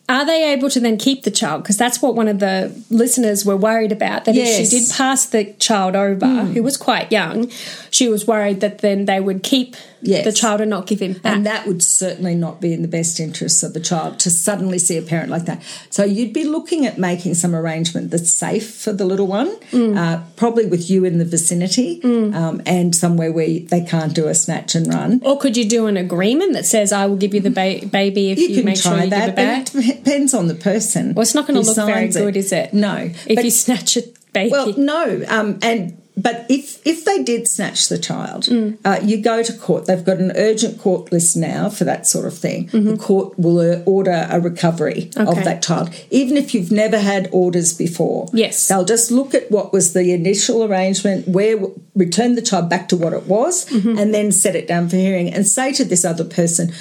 Are 0.09 0.25
they 0.25 0.53
able 0.53 0.71
to 0.71 0.79
then 0.79 0.99
keep 0.99 1.25
the 1.25 1.31
child? 1.33 1.63
Because 1.65 1.77
that's 1.77 2.01
what 2.01 2.15
one 2.15 2.29
of 2.29 2.39
the 2.39 2.73
listeners 2.91 3.45
were 3.45 3.57
worried 3.57 3.91
about. 3.91 4.25
That 4.25 4.37
if 4.37 4.49
she 4.49 4.79
did 4.79 4.89
pass 4.91 5.27
the 5.27 5.53
child 5.55 5.97
over, 5.97 6.27
who 6.45 6.63
was 6.63 6.77
quite 6.77 7.11
young, 7.11 7.51
she 7.91 8.09
was 8.09 8.25
worried 8.27 8.61
that 8.61 8.79
then 8.79 9.07
they 9.07 9.19
would 9.21 9.43
keep 9.43 9.75
Yes. 10.03 10.25
the 10.25 10.31
child 10.33 10.61
and 10.61 10.71
not 10.71 10.87
give 10.87 11.01
him 11.01 11.15
back. 11.15 11.35
And 11.35 11.47
that 11.47 11.67
would 11.67 11.83
certainly 11.83 12.37
not 12.37 12.61
be 12.61 12.73
in 12.73 12.83
the 12.83 12.87
best 12.89 13.19
interests 13.19 13.65
of 13.65 13.73
the 13.75 13.81
child 13.81 14.21
to 14.21 14.31
suddenly 14.31 14.79
see 14.79 14.97
a 14.97 15.03
parent 15.03 15.31
like 15.31 15.47
that. 15.47 15.61
So 15.91 16.05
you'd 16.05 16.33
be 16.35 16.45
looking 16.45 16.87
at 16.87 16.97
making 16.97 17.35
some 17.35 17.57
arrangement 17.57 18.13
that's 18.13 18.31
safe 18.31 18.73
for 18.73 18.93
the 18.93 19.05
little 19.05 19.27
one, 19.27 19.57
Mm. 19.73 19.97
uh, 19.99 20.21
probably 20.37 20.67
with 20.67 20.89
you 20.89 21.05
in 21.05 21.19
the 21.19 21.25
vicinity, 21.25 22.01
um, 22.05 22.63
and 22.67 22.95
somewhere 22.95 23.33
where 23.33 23.49
they 23.59 23.81
can't 23.81 24.15
do 24.15 24.29
a 24.29 24.35
snatch 24.35 24.77
and 24.77 24.87
run. 24.95 25.21
Or 25.25 25.39
could 25.39 25.57
you 25.57 25.65
do 25.69 25.87
an 25.87 25.97
agreement 25.97 26.53
that 26.53 26.67
says, 26.67 26.93
"I 26.93 27.07
will 27.07 27.17
give 27.17 27.35
you 27.35 27.41
the 27.41 27.51
ba- 27.51 27.81
baby 27.91 28.31
if 28.31 28.39
you, 28.39 28.49
You 28.49 28.63
make 28.63 28.77
sure 28.77 29.03
you 29.03 29.11
that, 29.11 29.35
give 29.35 29.39
it 29.39 29.75
back"? 29.75 29.96
it 29.97 30.05
depends 30.05 30.35
on 30.35 30.49
the 30.49 30.55
person. 30.55 31.15
Well, 31.15 31.23
it's 31.23 31.35
not 31.35 31.47
going 31.47 31.61
to 31.61 31.67
look 31.67 31.77
very 31.87 32.09
good, 32.09 32.37
is 32.37 32.53
it? 32.53 32.73
No. 32.75 33.11
If 33.27 33.37
But- 33.37 33.45
you 33.45 33.51
snatch 33.51 33.97
a 33.97 34.03
baby, 34.33 34.51
Well, 34.51 34.75
no, 34.77 35.25
um, 35.29 35.59
and 35.63 35.97
but 36.19 36.47
if 36.49 36.81
if 36.87 37.05
they 37.05 37.23
did 37.23 37.47
snatch 37.47 37.89
the 37.89 37.99
child, 37.99 38.45
Mm. 38.45 38.79
uh, 38.87 38.99
you 39.05 39.19
go 39.19 39.43
to 39.43 39.53
court. 39.53 39.85
They've 39.85 40.03
got 40.03 40.17
an 40.19 40.33
urgent 40.35 40.79
court 40.79 41.13
list 41.13 41.37
now 41.37 41.69
for 41.69 41.85
that 41.85 42.07
sort 42.07 42.25
of 42.27 42.33
thing. 42.39 42.69
Mm-hmm. 42.69 42.91
The 42.93 42.97
court 42.97 43.39
will 43.39 43.59
uh, 43.61 43.81
order 43.85 44.27
a 44.31 44.41
recovery 44.41 45.11
Okay. 45.15 45.31
of 45.31 45.45
that 45.45 45.61
child, 45.63 45.91
even 46.11 46.39
if 46.39 46.55
you've 46.55 46.73
never 46.73 46.99
had 47.01 47.29
orders 47.33 47.75
before. 47.75 48.29
Yes. 48.33 48.67
they'll 48.69 48.87
just 48.87 49.11
look 49.11 49.35
at 49.35 49.51
what 49.51 49.75
was 49.75 49.93
the 49.93 50.13
initial 50.13 50.65
arrangement, 50.65 51.29
where 51.29 51.59
return 51.95 52.35
the 52.35 52.43
child 52.51 52.71
back 52.71 52.89
to 52.89 52.97
what 52.97 53.13
it 53.13 53.27
was, 53.27 53.67
Mm-hmm. 53.67 53.99
and 53.99 54.15
then 54.15 54.33
set 54.33 54.57
it 54.57 54.67
down 54.67 54.89
for 54.89 54.97
hearing, 54.97 55.31
and 55.35 55.47
say 55.47 55.71
to 55.73 55.85
this 55.85 56.03
other 56.05 56.25
person 56.25 56.73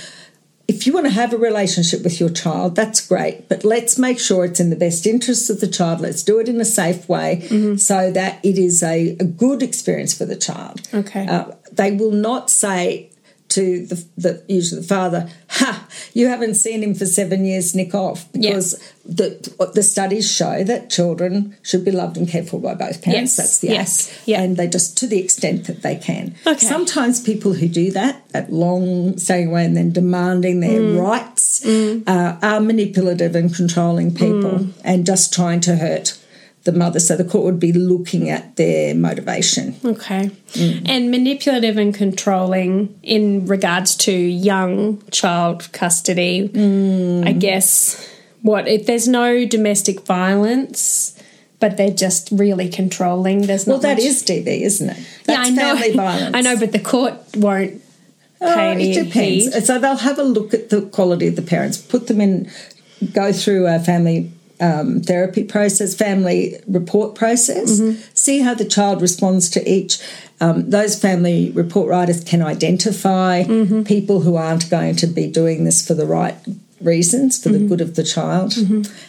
if 0.67 0.87
you 0.87 0.93
want 0.93 1.05
to 1.05 1.11
have 1.11 1.31
a 1.33 1.37
relationship 1.37 2.03
with 2.03 2.19
your 2.19 2.29
child, 2.29 2.75
that's 2.75 3.05
great, 3.05 3.47
but 3.49 3.63
let's 3.63 3.97
make 3.99 4.19
sure 4.19 4.45
it's 4.45 4.59
in 4.59 4.69
the 4.71 4.75
best 4.75 5.05
interests 5.05 5.49
of 5.49 5.59
the 5.59 5.67
child. 5.67 6.01
Let's 6.01 6.23
do 6.23 6.39
it 6.39 6.49
in 6.49 6.59
a 6.59 6.65
safe 6.65 7.07
way 7.07 7.41
Mm-hmm. 7.45 7.75
so 7.77 8.11
that 8.11 8.39
it 8.43 8.57
is 8.57 8.81
a, 8.81 9.15
a 9.19 9.23
good 9.25 9.61
experience 9.61 10.17
for 10.17 10.25
the 10.25 10.35
child. 10.35 10.81
Okay. 10.93 11.27
Uh, 11.27 11.51
they 11.71 11.91
will 11.91 12.11
not 12.11 12.49
say 12.49 13.09
to 13.55 13.85
the, 13.91 14.05
the 14.17 14.43
usually 14.47 14.81
the 14.81 14.87
father, 14.87 15.21
"Ha! 15.49 15.87
You 16.13 16.27
haven't 16.27 16.55
seen 16.55 16.81
him 16.83 16.93
for 16.95 17.05
seven 17.05 17.45
years. 17.45 17.75
Nick 17.75 17.93
off." 17.95 18.27
Yeah. 18.33 18.51
Because 18.51 18.71
the 19.05 19.27
the 19.73 19.83
studies 19.83 20.29
show 20.39 20.63
that 20.63 20.89
children 20.89 21.55
should 21.61 21.83
be 21.85 21.91
loved 21.91 22.17
and 22.17 22.27
cared 22.27 22.47
for 22.49 22.59
by 22.59 22.73
both 22.73 23.01
parents. 23.01 23.33
Yes, 23.33 23.37
That's 23.37 23.59
the 23.59 23.67
yes, 23.69 23.91
act, 24.09 24.27
yeah. 24.27 24.41
and 24.41 24.57
they 24.57 24.67
just 24.67 24.97
to 24.99 25.07
the 25.07 25.19
extent 25.19 25.65
that 25.67 25.81
they 25.83 25.95
can. 25.95 26.35
Okay. 26.45 26.65
Sometimes 26.75 27.21
people 27.21 27.53
who 27.53 27.67
do 27.67 27.91
that, 27.91 28.27
that 28.29 28.51
long 28.51 29.17
staying 29.17 29.49
away 29.49 29.65
and 29.65 29.75
then 29.77 29.91
demanding 29.91 30.59
their 30.61 30.79
Mm. 30.81 30.99
rights, 31.09 31.65
uh, 31.65 32.37
are 32.41 32.59
manipulative 32.59 33.35
and 33.35 33.53
controlling 33.53 34.09
people 34.13 34.51
Mm. 34.59 34.71
and 34.83 35.05
just 35.05 35.33
trying 35.33 35.61
to 35.61 35.75
hurt 35.77 36.17
the 36.65 36.71
mother. 36.73 36.99
So 36.99 37.15
the 37.15 37.23
court 37.23 37.45
would 37.45 37.59
be 37.59 37.71
looking 37.73 38.29
at 38.29 38.55
their 38.57 38.93
motivation. 38.93 39.75
okay. 39.85 40.29
Mm. 40.53 40.89
And 40.89 41.11
manipulative 41.11 41.77
and 41.77 41.93
controlling 41.93 42.99
in 43.03 43.45
regards 43.45 43.95
to 43.97 44.11
young 44.11 45.01
child 45.11 45.71
custody. 45.71 46.49
Mm. 46.49 47.25
I 47.27 47.31
guess 47.31 48.11
what 48.41 48.67
if 48.67 48.85
there's 48.85 49.07
no 49.07 49.45
domestic 49.45 50.01
violence, 50.05 51.17
but 51.59 51.77
they're 51.77 51.89
just 51.91 52.29
really 52.31 52.67
controlling. 52.69 53.41
There's 53.47 53.65
Well, 53.65 53.77
not 53.77 53.83
that 53.83 53.97
much- 53.97 54.05
is 54.05 54.23
DV, 54.23 54.47
isn't 54.61 54.89
it? 54.89 54.97
That's 55.25 55.39
yeah, 55.39 55.45
I 55.45 55.49
know. 55.49 55.75
family 55.77 55.91
violence. 55.95 56.35
I 56.35 56.41
know, 56.41 56.57
but 56.59 56.71
the 56.71 56.79
court 56.79 57.13
won't 57.37 57.81
Oh, 58.41 58.53
pay 58.53 58.71
any 58.71 58.91
it 58.91 59.05
depends. 59.05 59.55
heed. 59.55 59.63
So 59.65 59.79
they'll 59.79 59.95
have 59.95 60.19
a 60.19 60.23
look 60.23 60.53
at 60.53 60.69
the 60.69 60.81
quality 60.81 61.27
of 61.27 61.35
the 61.37 61.41
parents, 61.41 61.77
put 61.77 62.07
them 62.07 62.19
in, 62.19 62.51
go 63.13 63.31
through 63.31 63.65
a 63.67 63.79
family 63.79 64.29
um, 64.59 65.01
therapy 65.01 65.43
process, 65.43 65.93
family 65.95 66.55
report 66.67 67.15
process, 67.15 67.79
Mm-hmm. 67.79 68.01
see 68.13 68.39
how 68.39 68.53
the 68.53 68.65
child 68.65 69.01
responds 69.01 69.49
to 69.51 69.69
each. 69.69 69.99
Um, 70.41 70.69
those 70.69 70.99
family 70.99 71.51
report 71.51 71.87
writers 71.89 72.23
can 72.23 72.41
identify 72.41 73.43
Mm-hmm. 73.43 73.83
people 73.83 74.21
who 74.21 74.35
aren't 74.35 74.69
going 74.69 74.95
to 74.97 75.07
be 75.07 75.27
doing 75.27 75.63
this 75.65 75.85
for 75.85 75.93
the 75.93 76.05
right 76.05 76.35
reasons, 76.85 77.41
for 77.41 77.49
Mm-hmm. 77.49 77.63
the 77.63 77.67
good 77.69 77.81
of 77.81 77.95
the 77.95 78.03
child. 78.03 78.53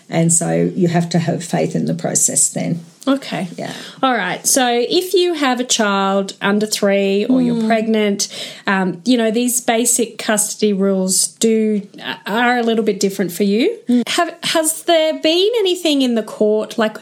And 0.08 0.32
so 0.32 0.50
you 0.74 0.88
have 0.88 1.08
to 1.10 1.18
have 1.18 1.44
faith 1.44 1.74
in 1.76 1.84
the 1.86 1.94
process 1.94 2.48
then. 2.50 2.80
Okay. 3.08 3.46
Yeah. 3.56 3.72
All 4.02 4.14
right. 4.14 4.44
So 4.44 4.66
if 4.68 5.14
you 5.14 5.34
have 5.34 5.60
a 5.60 5.64
child 5.64 6.32
under 6.40 6.66
three 6.66 7.24
or 7.26 7.40
you're 7.40 7.60
Hmm. 7.60 7.66
pregnant, 7.68 8.28
um, 8.66 9.00
you 9.04 9.16
know 9.16 9.30
these 9.30 9.60
basic 9.60 10.18
custody 10.18 10.72
rules 10.72 11.28
do 11.38 11.82
are 12.26 12.58
a 12.58 12.62
little 12.64 12.84
bit 12.84 12.98
different 12.98 13.30
for 13.30 13.44
you. 13.44 13.78
Hmm. 13.86 14.00
Have 14.08 14.34
has 14.42 14.82
there 14.84 15.20
been 15.20 15.52
anything 15.58 16.02
in 16.02 16.16
the 16.16 16.24
court 16.24 16.78
like 16.78 16.96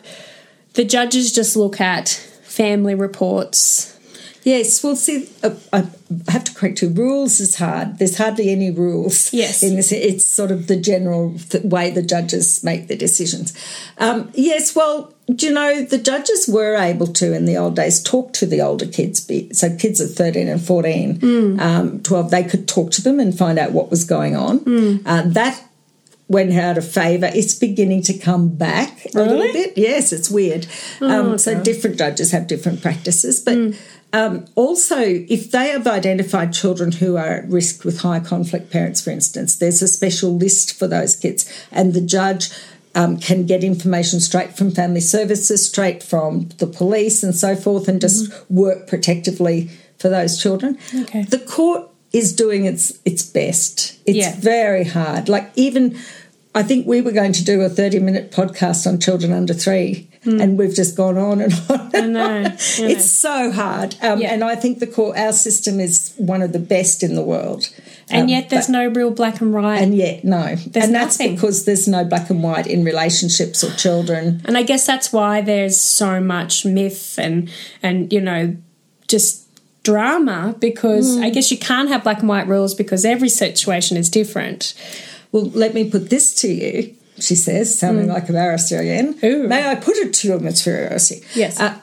the 0.75 0.85
judges 0.85 1.33
just 1.33 1.57
look 1.57 1.81
at 1.81 2.09
family 2.43 2.95
reports? 2.95 3.94
Yes, 4.45 4.85
well, 4.85 4.95
see, 4.95 5.27
uh, 5.43 5.55
I 5.73 5.87
have 6.29 6.45
to 6.45 6.55
correct 6.55 6.83
you. 6.83 6.91
Rules 6.91 7.41
is 7.41 7.57
hard. 7.57 7.99
There's 7.99 8.19
hardly 8.19 8.51
any 8.51 8.71
rules. 8.71 9.33
Yes. 9.33 9.63
in 9.63 9.75
this, 9.77 9.91
it's 9.91 10.27
sort 10.27 10.51
of 10.51 10.67
the 10.67 10.77
general 10.77 11.35
th- 11.39 11.65
way 11.65 11.91
the 11.91 12.03
judges 12.03 12.63
make 12.63 12.87
their 12.89 12.99
decisions. 12.99 13.55
Um, 13.97 14.31
yes, 14.35 14.77
well, 14.77 15.15
do 15.35 15.47
you 15.47 15.53
know 15.55 15.83
the 15.83 15.97
judges 15.97 16.47
were 16.47 16.77
able 16.77 17.07
to 17.15 17.33
in 17.35 17.47
the 17.47 17.57
old 17.57 17.75
days 17.77 18.03
talk 18.03 18.35
to 18.35 18.45
the 18.47 18.61
older 18.61 18.87
kids. 18.87 19.27
So 19.59 19.75
kids 19.77 19.99
at 20.03 20.11
thirteen 20.11 20.49
and 20.49 20.61
fourteen, 20.63 21.21
Hmm. 21.21 21.59
um, 21.61 22.01
twelve, 22.03 22.31
they 22.31 22.45
could 22.45 22.69
talk 22.69 22.91
to 22.93 23.03
them 23.03 23.19
and 23.19 23.37
find 23.37 23.59
out 23.59 23.73
what 23.73 23.91
was 23.91 24.05
going 24.05 24.37
on. 24.37 24.59
Hmm. 24.59 24.97
Uh, 25.07 25.23
that 25.29 25.63
went 26.29 26.53
out 26.53 26.77
of 26.77 26.87
favour. 26.87 27.31
It's 27.35 27.55
beginning 27.55 28.03
to 28.03 28.15
come 28.19 28.49
back 28.49 29.07
a 29.15 29.19
little 29.23 29.39
bit. 29.53 29.73
Yes, 29.77 30.13
it's 30.13 30.31
weird. 30.31 30.67
um, 31.01 31.39
So 31.39 31.59
different 31.63 31.97
judges 31.97 32.31
have 32.33 32.47
different 32.47 32.83
practices, 32.83 33.41
but. 33.41 33.75
Um, 34.15 34.45
also, 34.55 35.01
if 35.01 35.51
they 35.51 35.71
have 35.71 35.89
identified 35.89 36.53
children 36.53 36.93
who 36.93 37.17
are 37.17 37.33
at 37.43 37.49
risk 37.49 37.85
with 37.85 38.01
high 38.03 38.21
conflict 38.21 38.71
parents, 38.71 39.01
for 39.03 39.11
instance, 39.11 39.57
there's 39.57 39.83
a 39.83 39.89
special 39.89 40.37
list 40.37 40.79
for 40.79 40.87
those 40.87 41.17
kids, 41.17 41.45
and 41.73 41.95
the 41.95 42.01
judge 42.01 42.51
um, 42.95 43.19
can 43.19 43.45
get 43.45 43.65
information 43.65 44.21
straight 44.21 44.57
from 44.57 44.71
family 44.71 45.01
services, 45.01 45.67
straight 45.67 46.01
from 46.01 46.49
the 46.59 46.67
police, 46.69 47.25
and 47.25 47.35
so 47.35 47.57
forth, 47.57 47.89
and 47.89 48.01
just 48.01 48.33
work 48.49 48.87
protectively 48.87 49.69
for 49.99 50.09
those 50.09 50.41
children. 50.41 50.79
Okay. 51.03 51.25
The 51.25 51.41
court 51.41 51.89
is 52.13 52.33
doing 52.33 52.67
its 52.67 52.93
its 53.05 53.25
best. 53.25 53.99
It's 54.07 54.17
Yeah. 54.19 54.37
very 54.39 54.85
hard. 54.85 55.29
Like 55.29 55.51
even 55.57 55.99
I 56.57 56.63
think 56.63 56.87
we 56.87 57.01
were 57.01 57.11
going 57.13 57.33
to 57.33 57.45
do 57.45 57.63
a 57.63 57.69
30 57.69 57.99
minute 57.99 58.31
podcast 58.31 58.87
on 58.87 59.01
children 59.01 59.33
under 59.33 59.53
three, 59.55 60.09
and 60.25 60.57
we've 60.57 60.75
just 60.75 60.97
gone 60.97 61.19
on 61.19 61.41
and 61.41 61.53
on. 61.69 61.91
I 61.95 62.01
know. 62.07 62.25
I 62.25 62.43
know. 62.43 62.55
it's 62.55 63.11
so 63.11 63.51
hard. 63.51 63.97
Um, 64.01 64.21
Yeah. 64.21 64.33
And 64.33 64.45
I 64.45 64.55
think 64.55 64.79
the 64.79 64.87
court, 64.87 65.19
our 65.19 65.33
system 65.33 65.81
is 65.81 66.13
one 66.17 66.43
of 66.43 66.53
the 66.53 66.59
best 66.61 67.03
in 67.03 67.15
the 67.17 67.23
world. 67.23 67.69
And 68.09 68.23
Um, 68.25 68.29
yet 68.29 68.51
there's 68.51 68.67
but- 68.67 68.73
no 68.73 68.87
real 68.89 69.11
black 69.11 69.41
and 69.41 69.53
white. 69.53 69.81
And 69.83 69.95
yet, 69.97 70.25
no. 70.25 70.55
There's 70.67 70.87
and 70.87 70.95
that's 70.95 71.19
nothing. 71.19 71.35
because 71.35 71.65
there's 71.65 71.89
no 71.89 72.05
black 72.05 72.31
and 72.31 72.43
white 72.43 72.67
in 72.69 72.85
relationships 72.85 73.65
or 73.65 73.71
children. 73.73 74.41
And 74.45 74.57
I 74.57 74.63
guess 74.63 74.87
that's 74.87 75.13
why 75.13 75.41
there's 75.41 75.81
so 75.81 76.21
much 76.21 76.65
myth 76.65 77.19
and 77.19 77.49
and 77.83 78.13
you 78.13 78.21
know 78.21 78.57
just 79.09 79.43
drama 79.83 80.55
because 80.61 81.17
Hmm. 81.17 81.25
I 81.25 81.31
guess 81.31 81.51
you 81.51 81.59
can't 81.59 81.89
have 81.89 82.03
black 82.05 82.21
and 82.21 82.29
white 82.29 82.47
rules 82.49 82.75
because 82.75 83.05
every 83.05 83.29
situation 83.29 83.97
is 83.97 84.09
different. 84.09 84.73
Well, 85.35 85.51
let 85.53 85.75
me 85.75 85.91
put 85.91 86.11
this 86.11 86.33
to 86.43 86.49
you, 86.49 86.95
she 87.19 87.35
says, 87.35 87.77
sounding 87.77 88.07
like 88.07 88.29
a 88.29 88.33
barrister 88.33 88.79
again. 88.79 89.19
Ooh. 89.25 89.49
May 89.49 89.69
I 89.69 89.75
put 89.75 89.97
it 89.97 90.15
to 90.15 90.29
your 90.29 90.39
materiality? 90.39 91.23
Yes. 91.35 91.59
Uh, 91.59 91.77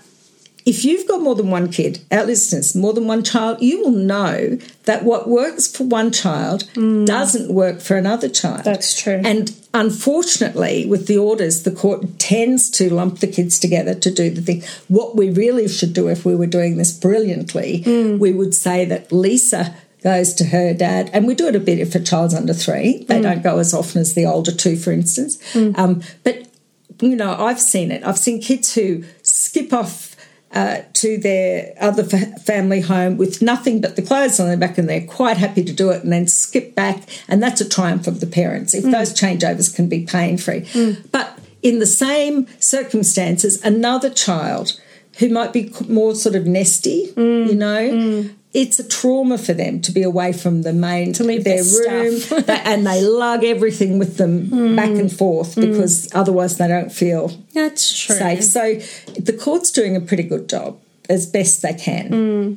if 0.65 0.85
you've 0.85 1.05
got 1.05 1.21
more 1.21 1.35
than 1.35 1.49
one 1.49 1.69
kid, 1.69 1.99
our 2.11 2.23
listeners, 2.23 2.75
more 2.75 2.93
than 2.93 3.07
one 3.07 3.23
child, 3.25 3.61
you 3.61 3.81
will 3.81 3.91
know 3.91 4.57
that 4.85 5.03
what 5.03 5.27
works 5.27 5.67
for 5.75 5.83
one 5.83 6.11
child 6.13 6.63
doesn't 6.75 7.53
work 7.53 7.81
for 7.81 7.97
another 7.97 8.29
child. 8.29 8.63
That's 8.63 8.97
true. 8.97 9.21
And 9.25 9.51
unfortunately, 9.73 10.85
with 10.85 11.07
the 11.07 11.17
orders, 11.17 11.63
the 11.63 11.71
court 11.71 12.19
tends 12.19 12.69
to 12.71 12.93
lump 12.93 13.19
the 13.19 13.27
kids 13.27 13.59
together 13.59 13.93
to 13.95 14.11
do 14.11 14.29
the 14.29 14.41
thing. 14.41 14.63
What 14.87 15.15
we 15.17 15.29
really 15.29 15.67
should 15.67 15.93
do 15.93 16.07
if 16.07 16.23
we 16.23 16.35
were 16.35 16.47
doing 16.47 16.77
this 16.77 16.93
brilliantly, 16.93 17.81
Hmm. 17.81 18.17
we 18.19 18.31
would 18.31 18.53
say 18.55 18.85
that 18.85 19.11
Lisa 19.11 19.73
goes 20.03 20.33
to 20.35 20.45
her 20.45 20.73
dad, 20.73 21.09
and 21.13 21.27
we 21.27 21.35
do 21.35 21.47
it 21.47 21.55
a 21.55 21.59
bit 21.59 21.79
if 21.79 21.95
a 21.95 21.99
child's 21.99 22.33
under 22.33 22.53
three. 22.53 23.03
They 23.05 23.19
mm. 23.19 23.23
don't 23.23 23.43
go 23.43 23.59
as 23.59 23.73
often 23.73 24.01
as 24.01 24.13
the 24.13 24.25
older 24.25 24.51
two, 24.51 24.75
for 24.75 24.91
instance. 24.91 25.37
Mm. 25.53 25.77
Um, 25.77 26.01
but 26.23 26.47
you 27.01 27.15
know, 27.15 27.33
I've 27.33 27.59
seen 27.59 27.91
it. 27.91 28.03
I've 28.03 28.17
seen 28.17 28.41
kids 28.41 28.75
who 28.75 29.03
skip 29.23 29.73
off 29.73 30.15
uh, 30.53 30.81
to 30.93 31.17
their 31.17 31.73
other 31.79 32.03
fa- 32.03 32.37
family 32.39 32.81
home 32.81 33.17
with 33.17 33.41
nothing 33.41 33.81
but 33.81 33.95
the 33.95 34.01
clothes 34.01 34.39
on 34.39 34.47
their 34.47 34.57
back 34.57 34.77
and 34.77 34.89
they're 34.89 35.07
quite 35.07 35.37
happy 35.37 35.63
to 35.63 35.73
do 35.73 35.89
it 35.89 36.03
and 36.03 36.11
then 36.11 36.27
skip 36.27 36.75
back. 36.75 37.03
And 37.27 37.41
that's 37.41 37.61
a 37.61 37.67
triumph 37.67 38.05
of 38.05 38.19
the 38.19 38.27
parents 38.27 38.73
if 38.73 38.83
mm. 38.83 38.91
those 38.91 39.13
changeovers 39.13 39.73
can 39.73 39.87
be 39.87 40.05
pain 40.05 40.37
free. 40.37 40.67
But 41.11 41.39
in 41.61 41.79
the 41.79 41.85
same 41.85 42.47
circumstances, 42.59 43.63
another 43.63 44.09
child 44.09 44.79
who 45.19 45.29
might 45.29 45.53
be 45.53 45.73
more 45.87 46.15
sort 46.15 46.35
of 46.35 46.45
nesty, 46.45 47.13
you 47.15 47.55
know, 47.55 48.29
it's 48.53 48.79
a 48.79 48.87
trauma 48.87 49.37
for 49.37 49.53
them 49.53 49.79
to 49.81 49.91
be 49.91 50.03
away 50.03 50.33
from 50.33 50.63
the 50.63 50.73
main 50.73 51.13
to 51.13 51.23
leave 51.23 51.43
their 51.43 51.63
their 51.63 52.09
room 52.11 52.21
and 52.47 52.85
they 52.85 53.01
lug 53.01 53.43
everything 53.43 53.97
with 53.97 54.17
them 54.17 54.47
hmm. 54.47 54.75
back 54.75 54.89
and 54.89 55.11
forth 55.11 55.55
hmm. 55.55 55.61
because 55.61 56.13
otherwise 56.13 56.57
they 56.57 56.67
don't 56.67 56.91
feel 56.91 57.29
That's 57.53 57.97
true. 57.97 58.15
safe. 58.15 58.43
So 58.43 58.75
the 59.19 59.33
court's 59.33 59.71
doing 59.71 59.95
a 59.95 60.01
pretty 60.01 60.23
good 60.23 60.49
job 60.49 60.79
as 61.09 61.25
best 61.25 61.61
they 61.61 61.73
can. 61.73 62.07
Hmm. 62.07 62.53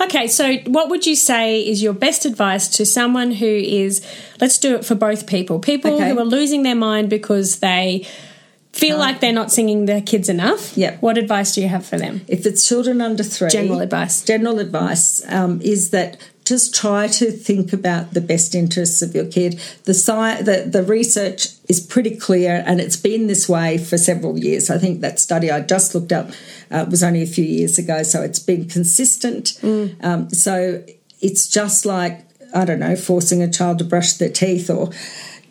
Okay, 0.00 0.28
so 0.28 0.56
what 0.66 0.88
would 0.88 1.04
you 1.04 1.16
say 1.16 1.60
is 1.60 1.82
your 1.82 1.92
best 1.92 2.24
advice 2.24 2.68
to 2.68 2.86
someone 2.86 3.32
who 3.32 3.46
is, 3.46 4.06
let's 4.40 4.56
do 4.56 4.76
it 4.76 4.84
for 4.84 4.94
both 4.94 5.26
people, 5.26 5.58
people 5.58 5.94
Okay. 5.94 6.10
who 6.10 6.18
are 6.18 6.24
losing 6.24 6.62
their 6.62 6.76
mind 6.76 7.10
because 7.10 7.58
they 7.58 8.06
feel 8.78 8.98
like 8.98 9.20
they're 9.20 9.32
not 9.32 9.50
singing 9.50 9.86
their 9.86 10.00
kids 10.00 10.28
enough? 10.28 10.76
Yep. 10.76 11.02
What 11.02 11.18
advice 11.18 11.54
do 11.54 11.60
you 11.60 11.68
have 11.68 11.84
for 11.84 11.98
them? 11.98 12.22
If 12.28 12.46
it's 12.46 12.66
children 12.66 13.00
under 13.00 13.22
three, 13.22 13.50
General 13.50 13.80
advice. 13.80 14.22
General 14.22 14.58
advice 14.58 15.22
um, 15.32 15.60
is 15.62 15.90
that 15.90 16.18
just 16.44 16.74
try 16.74 17.06
to 17.06 17.30
think 17.30 17.74
about 17.74 18.14
the 18.14 18.22
best 18.22 18.54
interests 18.54 19.02
of 19.02 19.14
your 19.14 19.26
kid. 19.26 19.60
The, 19.84 19.92
sci- 19.92 20.42
the 20.42 20.64
the 20.66 20.82
research 20.82 21.48
is 21.68 21.78
pretty 21.78 22.16
clear, 22.16 22.62
and 22.66 22.80
it's 22.80 22.96
been 22.96 23.26
this 23.26 23.48
way 23.48 23.76
for 23.76 23.98
several 23.98 24.38
years. 24.38 24.70
I 24.70 24.78
think 24.78 25.00
that 25.02 25.18
study 25.18 25.50
I 25.50 25.60
just 25.60 25.94
looked 25.94 26.12
up 26.12 26.30
uh, 26.70 26.86
was 26.90 27.02
only 27.02 27.22
a 27.22 27.26
few 27.26 27.44
years 27.44 27.78
ago, 27.78 28.02
so 28.02 28.22
it's 28.22 28.38
been 28.38 28.66
consistent. 28.68 29.58
Um, 30.02 30.30
so 30.30 30.82
it's 31.20 31.48
just 31.48 31.84
like 31.84 32.24
I 32.54 32.64
don't 32.64 32.80
know, 32.80 32.96
forcing 32.96 33.42
a 33.42 33.50
child 33.50 33.78
to 33.78 33.84
brush 33.84 34.14
their 34.14 34.30
teeth 34.30 34.70
or 34.70 34.90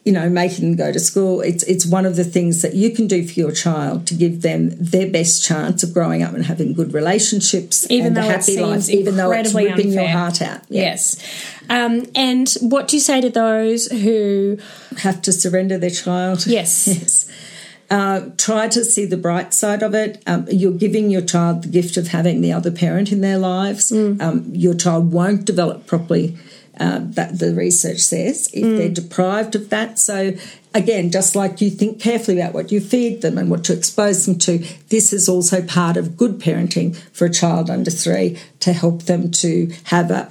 you 0.07 0.13
know, 0.13 0.29
making 0.29 0.63
them 0.69 0.75
go 0.77 0.91
to 0.93 0.99
school. 0.99 1.41
It's 1.41 1.63
it's 1.63 1.85
one 1.85 2.05
of 2.05 2.15
the 2.15 2.23
things 2.23 2.61
that 2.63 2.73
you 2.73 2.89
can 2.97 3.07
do 3.07 3.27
for 3.27 3.33
your 3.43 3.51
child 3.51 4.07
to 4.07 4.13
give 4.15 4.41
them 4.41 4.69
their 4.93 5.09
best 5.11 5.43
chance 5.43 5.83
of 5.83 5.93
growing 5.93 6.23
up 6.23 6.33
and 6.33 6.45
having 6.45 6.73
good 6.73 6.93
relationships 6.93 7.85
Even 7.91 8.13
though 8.13 8.21
it 8.21 8.31
happy 8.39 8.57
life, 8.59 8.83
seems 8.83 8.91
even 9.01 9.17
though 9.17 9.31
it's 9.33 9.53
ripping 9.53 9.91
your 9.91 10.03
unfair. 10.03 10.17
heart 10.17 10.41
out. 10.41 10.61
Yeah. 10.69 10.81
Yes. 10.83 11.01
Um, 11.69 12.05
and 12.15 12.47
what 12.61 12.87
do 12.87 12.95
you 12.95 13.01
say 13.01 13.19
to 13.19 13.29
those 13.29 13.87
who, 13.87 14.57
Have 14.99 15.21
to 15.23 15.33
surrender 15.33 15.77
their 15.77 15.89
child. 16.05 16.47
yes, 16.57 16.87
Yes. 16.87 17.29
Uh, 17.89 18.29
try 18.37 18.67
to 18.67 18.83
see 18.83 19.05
the 19.05 19.15
bright 19.17 19.53
side 19.53 19.81
of 19.81 19.93
it. 19.93 20.21
Um, 20.27 20.45
you're 20.51 20.73
giving 20.85 21.09
your 21.09 21.21
child 21.21 21.63
the 21.63 21.69
gift 21.69 21.95
of 21.97 22.07
having 22.09 22.41
the 22.41 22.51
other 22.51 22.71
parent 22.71 23.11
in 23.13 23.21
their 23.21 23.37
lives. 23.37 23.91
Um, 23.93 24.43
your 24.53 24.73
child 24.73 25.13
won't 25.13 25.45
develop 25.45 25.87
properly. 25.87 26.37
Uh, 26.79 26.99
that 27.01 27.39
the 27.39 27.55
research 27.55 27.97
says 27.97 28.49
if 28.53 28.77
they're 28.77 28.89
deprived 28.89 29.55
of 29.55 29.69
that. 29.69 29.97
So 29.97 30.33
again, 30.75 31.09
just 31.09 31.35
like 31.35 31.59
you 31.59 31.71
think 31.71 31.99
carefully 31.99 32.39
about 32.39 32.53
what 32.53 32.71
you 32.71 32.79
feed 32.79 33.21
them 33.23 33.37
and 33.39 33.49
what 33.49 33.67
you 33.67 33.73
expose 33.73 34.27
them 34.27 34.37
to, 34.39 34.59
this 34.89 35.11
is 35.11 35.27
also 35.27 35.63
part 35.63 35.97
of 35.97 36.15
good 36.15 36.39
parenting 36.39 36.95
for 37.13 37.25
a 37.25 37.31
child 37.31 37.71
under 37.71 37.89
three 37.89 38.37
to 38.59 38.73
help 38.73 39.03
them 39.03 39.31
to 39.31 39.73
have 39.85 40.11
a, 40.11 40.27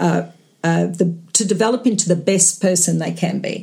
a, 0.63 0.69
a 0.69 0.87
the 0.87 1.17
to 1.33 1.45
develop 1.45 1.85
into 1.87 2.09
the 2.09 2.17
best 2.17 2.63
person 2.63 2.99
they 2.99 3.13
can 3.13 3.41
be. 3.41 3.63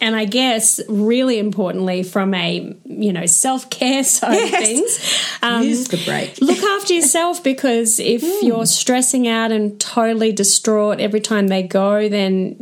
And 0.00 0.16
I 0.16 0.24
guess 0.24 0.80
really 0.88 1.38
importantly 1.38 2.02
from 2.02 2.32
a, 2.34 2.74
you 2.84 3.12
know, 3.12 3.26
self-care 3.26 4.02
side 4.16 4.34
Yes. 4.34 4.52
of 4.52 4.58
things, 4.66 5.28
um, 5.42 5.62
Use 5.64 5.88
the 5.88 6.02
break. 6.04 6.40
look 6.40 6.58
after 6.62 6.94
yourself 6.94 7.42
because 7.44 7.98
if 8.00 8.22
Hmm. 8.22 8.46
you're 8.46 8.66
stressing 8.66 9.28
out 9.28 9.52
and 9.52 9.78
totally 9.80 10.32
distraught 10.32 11.00
every 11.00 11.20
time 11.20 11.48
they 11.48 11.62
go, 11.62 12.08
then 12.08 12.56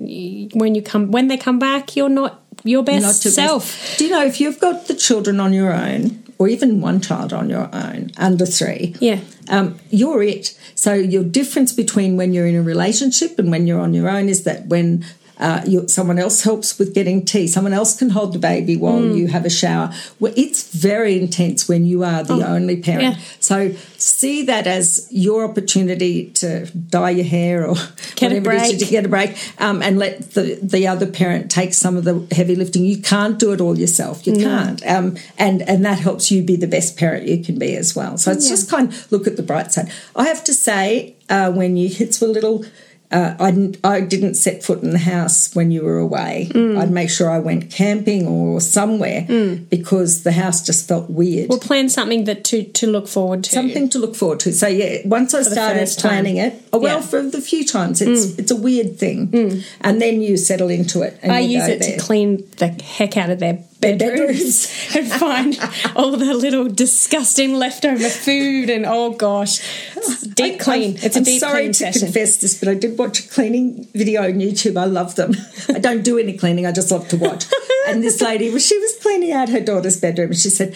when 0.54 0.74
you 0.74 0.82
come 0.82 1.10
when 1.10 1.28
they 1.28 1.36
come 1.36 1.58
back, 1.58 1.96
you're 1.96 2.08
not 2.08 2.42
your 2.64 2.82
best 2.82 3.02
not 3.02 3.14
self. 3.32 3.94
Do 3.98 4.04
you 4.04 4.10
know 4.10 4.24
if 4.24 4.40
you've 4.40 4.58
got 4.58 4.88
the 4.88 4.94
children 4.94 5.38
on 5.40 5.52
your 5.52 5.72
own, 5.72 6.22
or 6.38 6.48
even 6.48 6.80
one 6.80 7.00
child 7.00 7.32
on 7.32 7.48
your 7.48 7.68
own 7.72 8.10
under 8.16 8.44
three? 8.46 8.94
Yeah. 9.00 9.20
Um, 9.48 9.78
you're 9.90 10.22
it. 10.22 10.58
So 10.74 10.92
your 10.92 11.24
difference 11.24 11.72
between 11.72 12.16
when 12.16 12.34
you're 12.34 12.46
in 12.46 12.56
a 12.56 12.62
relationship 12.62 13.38
and 13.38 13.50
when 13.50 13.66
you're 13.66 13.80
on 13.80 13.94
your 13.94 14.08
own 14.10 14.28
is 14.28 14.42
that 14.44 14.66
when 14.66 15.04
uh, 15.38 15.62
you, 15.66 15.86
someone 15.88 16.18
else 16.18 16.42
helps 16.42 16.78
with 16.78 16.94
getting 16.94 17.24
tea, 17.24 17.46
someone 17.46 17.72
else 17.72 17.96
can 17.98 18.10
hold 18.10 18.32
the 18.32 18.38
baby 18.38 18.76
while 18.76 18.98
Mm. 19.00 19.16
you 19.16 19.26
have 19.28 19.44
a 19.44 19.50
shower. 19.50 19.92
Well, 20.18 20.32
it's 20.36 20.62
very 20.74 21.18
intense 21.18 21.68
when 21.68 21.84
you 21.86 22.02
are 22.04 22.22
the 22.24 22.42
only 22.46 22.76
parent. 22.82 23.04
Oh, 23.04 23.10
yeah. 23.10 23.24
So 23.40 23.72
see 23.96 24.42
that 24.44 24.66
as 24.66 25.06
your 25.10 25.44
opportunity 25.44 26.30
to 26.30 26.66
dye 26.66 27.10
your 27.10 27.24
hair 27.24 27.66
or 27.66 27.74
Get 28.16 28.32
a 28.32 28.36
whatever 28.40 28.52
it 28.52 28.62
is 28.62 28.68
break. 28.70 28.78
to 28.80 28.84
get 28.86 29.04
a 29.06 29.08
break, 29.08 29.36
um, 29.60 29.82
and 29.82 29.98
let 29.98 30.32
the 30.32 30.58
the 30.62 30.86
other 30.88 31.06
parent 31.06 31.50
take 31.50 31.72
some 31.74 31.96
of 31.96 32.04
the 32.04 32.26
heavy 32.34 32.56
lifting. 32.56 32.84
You 32.84 32.98
can't 33.00 33.38
do 33.38 33.52
it 33.52 33.60
all 33.60 33.78
yourself. 33.78 34.26
You 34.26 34.34
can't, 34.34 34.84
um, 34.86 35.16
and 35.38 35.62
and 35.68 35.84
that 35.84 35.98
helps 36.00 36.30
you 36.30 36.42
be 36.42 36.56
the 36.56 36.66
best 36.66 36.96
parent 36.96 37.26
you 37.28 37.42
can 37.44 37.58
be 37.58 37.76
as 37.76 37.94
well. 37.94 38.16
So 38.18 38.30
it's 38.32 38.48
just 38.48 38.70
kind 38.70 38.88
of 38.92 39.12
look 39.12 39.26
at 39.26 39.36
the 39.36 39.42
bright 39.42 39.72
side. 39.72 39.90
I 40.16 40.24
have 40.26 40.42
to 40.44 40.52
say, 40.54 41.14
uh, 41.28 41.52
when 41.52 41.76
your 41.76 41.90
kids 41.90 42.20
were 42.20 42.28
little. 42.28 42.64
Uh, 43.10 43.34
I, 43.40 43.50
didn't, 43.50 43.78
I 43.84 44.00
didn't 44.02 44.34
set 44.34 44.62
foot 44.62 44.82
in 44.82 44.90
the 44.90 44.98
house 44.98 45.54
when 45.54 45.70
you 45.70 45.82
were 45.82 45.96
away. 45.98 46.48
Mm. 46.52 46.78
I'd 46.78 46.90
make 46.90 47.08
sure 47.08 47.30
I 47.30 47.38
went 47.38 47.70
camping 47.70 48.26
or 48.26 48.60
somewhere 48.60 49.22
because 49.70 50.24
the 50.24 50.32
house 50.32 50.64
just 50.64 50.86
felt 50.86 51.08
weird 51.08 51.48
We'll 51.48 51.58
plan 51.58 51.88
something 51.88 52.24
that 52.24 52.44
to 52.44 52.64
to 52.64 52.86
look 52.86 53.08
forward 53.08 53.44
to. 53.44 53.50
something 53.50 53.88
to 53.90 53.98
look 53.98 54.14
forward 54.14 54.40
to. 54.40 54.52
So 54.52 54.66
yeah, 54.66 54.98
once 55.06 55.32
I 55.32 55.38
the 55.38 55.44
started 55.50 55.86
time. 55.86 56.00
planning 56.10 56.36
it, 56.36 56.62
oh, 56.72 56.78
well, 56.78 56.98
Yeah. 56.98 57.02
Mm. 57.02 57.08
for 57.10 57.22
the 57.22 57.40
few 57.40 57.64
times, 57.64 58.02
it's 58.02 58.38
it's 58.38 58.50
a 58.50 58.56
weird 58.56 58.98
thing, 58.98 59.62
and 59.80 60.02
then 60.02 60.20
you 60.20 60.36
settle 60.36 60.68
into 60.68 61.00
it. 61.02 61.18
And 61.22 61.32
I 61.32 61.40
use 61.40 61.66
it 61.66 61.80
there. 61.80 61.96
to 61.96 62.02
clean 62.04 62.44
the 62.58 62.68
heck 62.68 63.16
out 63.16 63.30
of 63.30 63.38
their 63.38 63.58
bedrooms 63.80 64.68
and 64.96 65.10
find 65.10 65.58
all 65.96 66.12
the 66.16 66.34
little 66.34 66.68
disgusting 66.68 67.54
leftover 67.54 68.08
food 68.08 68.70
and 68.70 68.84
oh 68.86 69.10
gosh, 69.12 69.60
it's 69.96 70.22
deep 70.26 70.54
I- 70.54 70.58
clean. 70.58 70.90
I'm, 70.98 71.04
it's 71.04 71.16
a 71.16 71.20
I'm 71.20 71.24
deep 71.24 71.40
sorry 71.40 71.52
clean 71.62 71.72
to 71.72 71.78
session. 71.78 72.00
confess 72.06 72.36
this, 72.38 72.58
but 72.58 72.68
I 72.68 72.74
did 72.74 72.98
watch 72.98 73.20
a 73.24 73.28
cleaning 73.28 73.84
video 73.94 74.22
on 74.24 74.34
YouTube. 74.34 74.76
I 74.76 74.84
love 74.86 75.14
them. 75.16 75.32
I 75.68 75.78
don't 75.78 76.02
do 76.02 76.18
any 76.18 76.36
cleaning. 76.36 76.66
I 76.66 76.72
just 76.72 76.90
love 76.90 77.08
to 77.08 77.16
watch. 77.16 77.46
and 77.88 78.02
this 78.02 78.20
lady, 78.20 78.50
well, 78.50 78.58
she 78.58 78.78
was 78.78 78.96
cleaning 79.00 79.32
out 79.32 79.48
her 79.48 79.60
daughter's 79.60 79.98
bedroom, 80.00 80.30
and 80.30 80.38
she 80.38 80.50
said. 80.50 80.74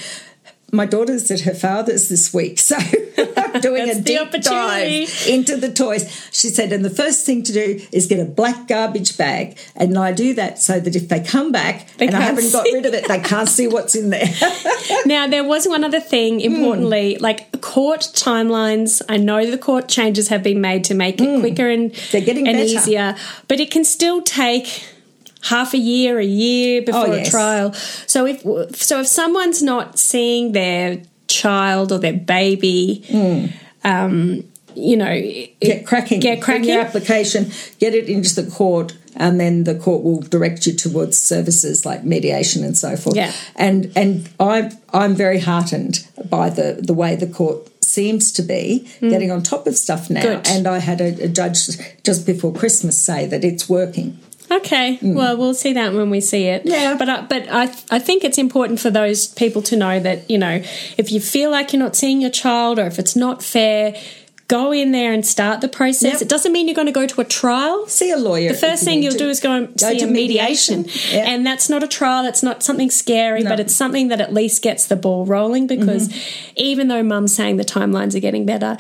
My 0.75 0.87
daughter's 0.87 1.31
at 1.31 1.41
her 1.41 1.53
father's 1.53 2.09
this 2.09 2.33
week, 2.33 2.59
so 2.59 2.79
doing 3.61 3.89
a 3.91 4.01
deep 4.01 4.31
dive 4.43 5.27
into 5.29 5.57
the 5.57 5.73
toys. 5.73 6.29
She 6.33 6.49
said, 6.49 6.73
and 6.73 6.85
the 6.85 6.91
first 6.91 7.27
thing 7.27 7.43
to 7.45 7.53
do 7.53 7.81
is 7.93 8.07
get 8.07 8.21
a 8.21 8.25
black 8.25 8.69
garbage 8.69 9.17
bag, 9.19 9.59
and 9.77 9.97
I 9.99 10.13
do 10.13 10.35
that 10.35 10.59
so 10.59 10.81
that 10.81 10.97
if 10.97 11.09
they 11.09 11.21
come 11.21 11.53
back 11.53 11.89
They 11.99 12.07
and 12.07 12.17
I 12.17 12.21
haven't 12.21 12.51
got 12.53 12.65
rid 12.65 12.87
of 12.87 12.95
it, 12.95 13.09
they 13.09 13.21
can't 13.21 13.49
see 13.49 13.67
what's 13.67 13.95
in 13.95 14.11
there. 14.11 14.27
Now, 15.07 15.27
there 15.27 15.45
was 15.45 15.67
one 15.67 15.85
other 15.85 16.01
thing, 16.01 16.41
Hmm. 16.41 16.55
importantly, 16.55 17.17
like 17.19 17.61
court 17.61 18.01
timelines. 18.15 19.03
I 19.09 19.17
know 19.17 19.49
the 19.51 19.59
court 19.59 19.89
changes 19.89 20.29
have 20.29 20.43
been 20.43 20.61
made 20.61 20.85
to 20.85 20.95
make 20.95 21.21
it 21.21 21.41
quicker 21.41 21.69
and. 21.69 21.93
They're 22.13 22.21
getting 22.21 22.47
and 22.49 22.57
better. 22.57 22.69
easier, 22.69 23.17
but 23.49 23.61
it 23.61 23.71
can 23.71 23.85
still 23.85 24.23
take 24.23 24.85
half 25.45 25.75
a 25.75 25.79
year, 25.79 26.19
a 26.19 26.25
year 26.25 26.83
before 26.83 27.09
Oh, 27.09 27.13
a 27.13 27.25
trial. 27.25 27.73
So 28.07 28.27
if 28.27 28.43
so, 28.77 29.01
if 29.01 29.07
someone's 29.07 29.63
not 29.63 29.99
seeing 29.99 30.53
their 30.53 31.03
child 31.33 31.93
or 31.93 31.99
their 31.99 32.13
baby, 32.13 33.05
um, 33.85 34.45
you 34.75 34.97
know, 34.97 35.21
get 35.61 35.87
cracking. 35.87 36.21
Get 36.21 36.41
Bring 36.41 36.43
cracking. 36.43 36.69
your 36.69 36.81
application, 36.81 37.51
get 37.79 37.95
it 37.95 38.09
into 38.09 38.41
the 38.41 38.51
court, 38.51 38.97
and 39.17 39.39
then 39.41 39.65
the 39.65 39.75
court 39.75 40.03
will 40.03 40.21
direct 40.21 40.67
you 40.67 40.75
towards 40.75 41.19
services 41.19 41.85
like 41.85 42.05
mediation 42.05 42.65
and 42.65 42.77
so 42.77 42.97
forth. 42.97 43.17
Yeah. 43.17 43.33
And 43.57 43.93
and 43.97 44.29
I'm 44.39 44.71
I'm 44.93 45.15
very 45.15 45.41
heartened 45.41 46.07
by 46.29 46.51
the 46.51 46.81
the 46.83 46.95
way 46.95 47.17
the 47.17 47.27
court 47.27 47.69
seems 47.85 48.33
to 48.33 48.43
be 48.43 48.89
getting 49.01 49.31
on 49.31 49.43
top 49.43 49.67
of 49.67 49.77
stuff 49.77 50.09
now. 50.09 50.23
Good. 50.23 50.49
And 50.49 50.67
I 50.67 50.79
had 50.79 51.01
a, 51.01 51.25
a 51.25 51.29
judge 51.29 51.67
just 52.03 52.25
before 52.25 52.53
Christmas 52.55 52.97
say 52.97 53.27
that 53.27 53.45
it's 53.45 53.69
working. 53.69 54.19
Okay, 54.57 54.99
well, 55.03 55.37
we'll 55.37 55.55
see 55.55 55.73
that 55.75 55.93
when 55.95 56.11
we 56.11 56.21
see 56.21 56.45
it. 56.47 56.65
Mm. 56.65 56.71
Yeah. 56.71 56.97
but 56.99 57.09
I, 57.09 57.21
but 57.23 57.49
I 57.51 57.63
I 57.91 57.99
think 57.99 58.25
it's 58.25 58.39
important 58.39 58.81
for 58.81 58.91
those 58.91 59.27
people 59.29 59.63
to 59.63 59.77
know 59.77 59.99
that 60.01 60.29
you 60.31 60.39
know 60.39 60.63
if 60.99 61.11
you 61.13 61.21
feel 61.21 61.51
like 61.51 61.73
you're 61.73 61.83
not 61.83 61.97
seeing 61.97 62.21
your 62.21 62.31
child 62.31 62.79
or 62.79 62.87
if 62.87 62.99
it's 62.99 63.17
not 63.17 63.43
fair, 63.43 63.95
go 64.49 64.71
in 64.73 64.93
there 64.93 65.13
and 65.13 65.25
start 65.25 65.61
the 65.63 65.69
process. 65.69 66.15
Yep. 66.15 66.23
It 66.23 66.29
doesn't 66.29 66.53
mean 66.53 66.69
you're 66.69 66.75
going 66.75 66.87
to 66.87 66.93
go 66.93 67.07
to 67.07 67.21
a 67.23 67.25
trial. 67.25 67.87
See 67.87 68.11
a 68.11 68.19
lawyer. 68.19 68.53
The 68.53 68.59
first 68.59 68.85
thing 68.85 69.03
you'll 69.03 69.15
do 69.17 69.29
is 69.31 69.41
go 69.41 69.53
and 69.53 69.81
see 69.81 69.99
to 70.01 70.05
a 70.05 70.09
mediation, 70.09 70.83
mediation. 70.83 71.15
Yeah. 71.17 71.31
and 71.31 71.47
that's 71.47 71.71
not 71.71 71.83
a 71.83 71.89
trial. 71.89 72.23
That's 72.23 72.43
not 72.43 72.63
something 72.63 72.91
scary, 72.91 73.43
No. 73.45 73.49
but 73.51 73.61
it's 73.61 73.75
something 73.75 74.09
that 74.09 74.21
at 74.21 74.35
least 74.35 74.63
gets 74.63 74.87
the 74.87 74.97
ball 74.97 75.25
rolling. 75.25 75.67
Because 75.67 76.09
Mm-hmm. 76.09 76.53
even 76.57 76.89
though 76.89 77.03
Mum's 77.03 77.35
saying 77.35 77.57
the 77.57 77.65
timelines 77.65 78.15
are 78.15 78.21
getting 78.21 78.45
better. 78.45 78.77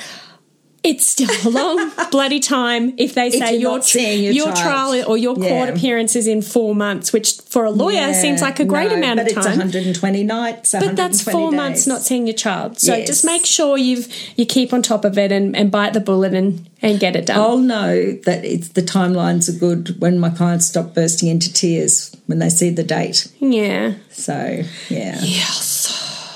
It's 0.84 1.06
still 1.06 1.30
a 1.46 1.50
long 1.50 1.92
bloody 2.10 2.40
time 2.40 2.94
if 2.96 3.14
they 3.14 3.30
say 3.30 3.52
you're 3.52 3.72
your 3.74 3.82
seeing 3.82 4.34
your 4.34 4.46
child. 4.46 4.56
trial 4.56 5.04
or 5.10 5.16
your 5.16 5.34
court 5.36 5.46
Yeah. 5.48 5.64
appearance 5.68 6.16
is 6.16 6.26
in 6.26 6.42
four 6.42 6.74
months, 6.74 7.12
which 7.12 7.40
for 7.42 7.64
a 7.64 7.70
lawyer 7.70 7.94
Yeah, 7.94 8.12
seems 8.14 8.42
like 8.42 8.58
a 8.58 8.64
great 8.64 8.90
no, 8.90 8.96
amount 8.96 9.18
but 9.18 9.30
of 9.30 9.36
it's 9.36 9.46
time. 9.46 9.58
120 9.58 10.24
nights. 10.24 10.72
But 10.72 10.96
that's 10.96 11.22
four 11.22 11.50
days. 11.50 11.56
months 11.56 11.86
not 11.86 12.02
seeing 12.02 12.26
your 12.26 12.34
child. 12.36 12.80
So 12.80 12.94
Yes. 12.96 13.06
just 13.06 13.24
make 13.24 13.46
sure 13.46 13.78
you've 13.78 14.08
you 14.36 14.44
keep 14.44 14.72
on 14.72 14.82
top 14.82 15.04
of 15.04 15.16
it 15.18 15.30
and, 15.30 15.54
and 15.56 15.70
bite 15.70 15.92
the 15.92 16.00
bullet 16.00 16.34
and, 16.34 16.68
and 16.82 16.98
get 16.98 17.14
it 17.14 17.26
done. 17.26 17.38
I'll 17.38 17.58
know 17.58 18.12
that 18.24 18.44
it's 18.44 18.68
the 18.70 18.82
timelines 18.82 19.48
are 19.48 19.58
good 19.58 20.00
when 20.00 20.18
my 20.18 20.30
clients 20.30 20.66
stop 20.66 20.94
bursting 20.94 21.28
into 21.28 21.52
tears 21.52 22.14
when 22.26 22.38
they 22.40 22.48
see 22.48 22.70
the 22.70 22.82
date. 22.84 23.28
yeah. 23.40 23.94
So 24.10 24.62
yeah, 24.88 25.14
Okay, 25.18 25.26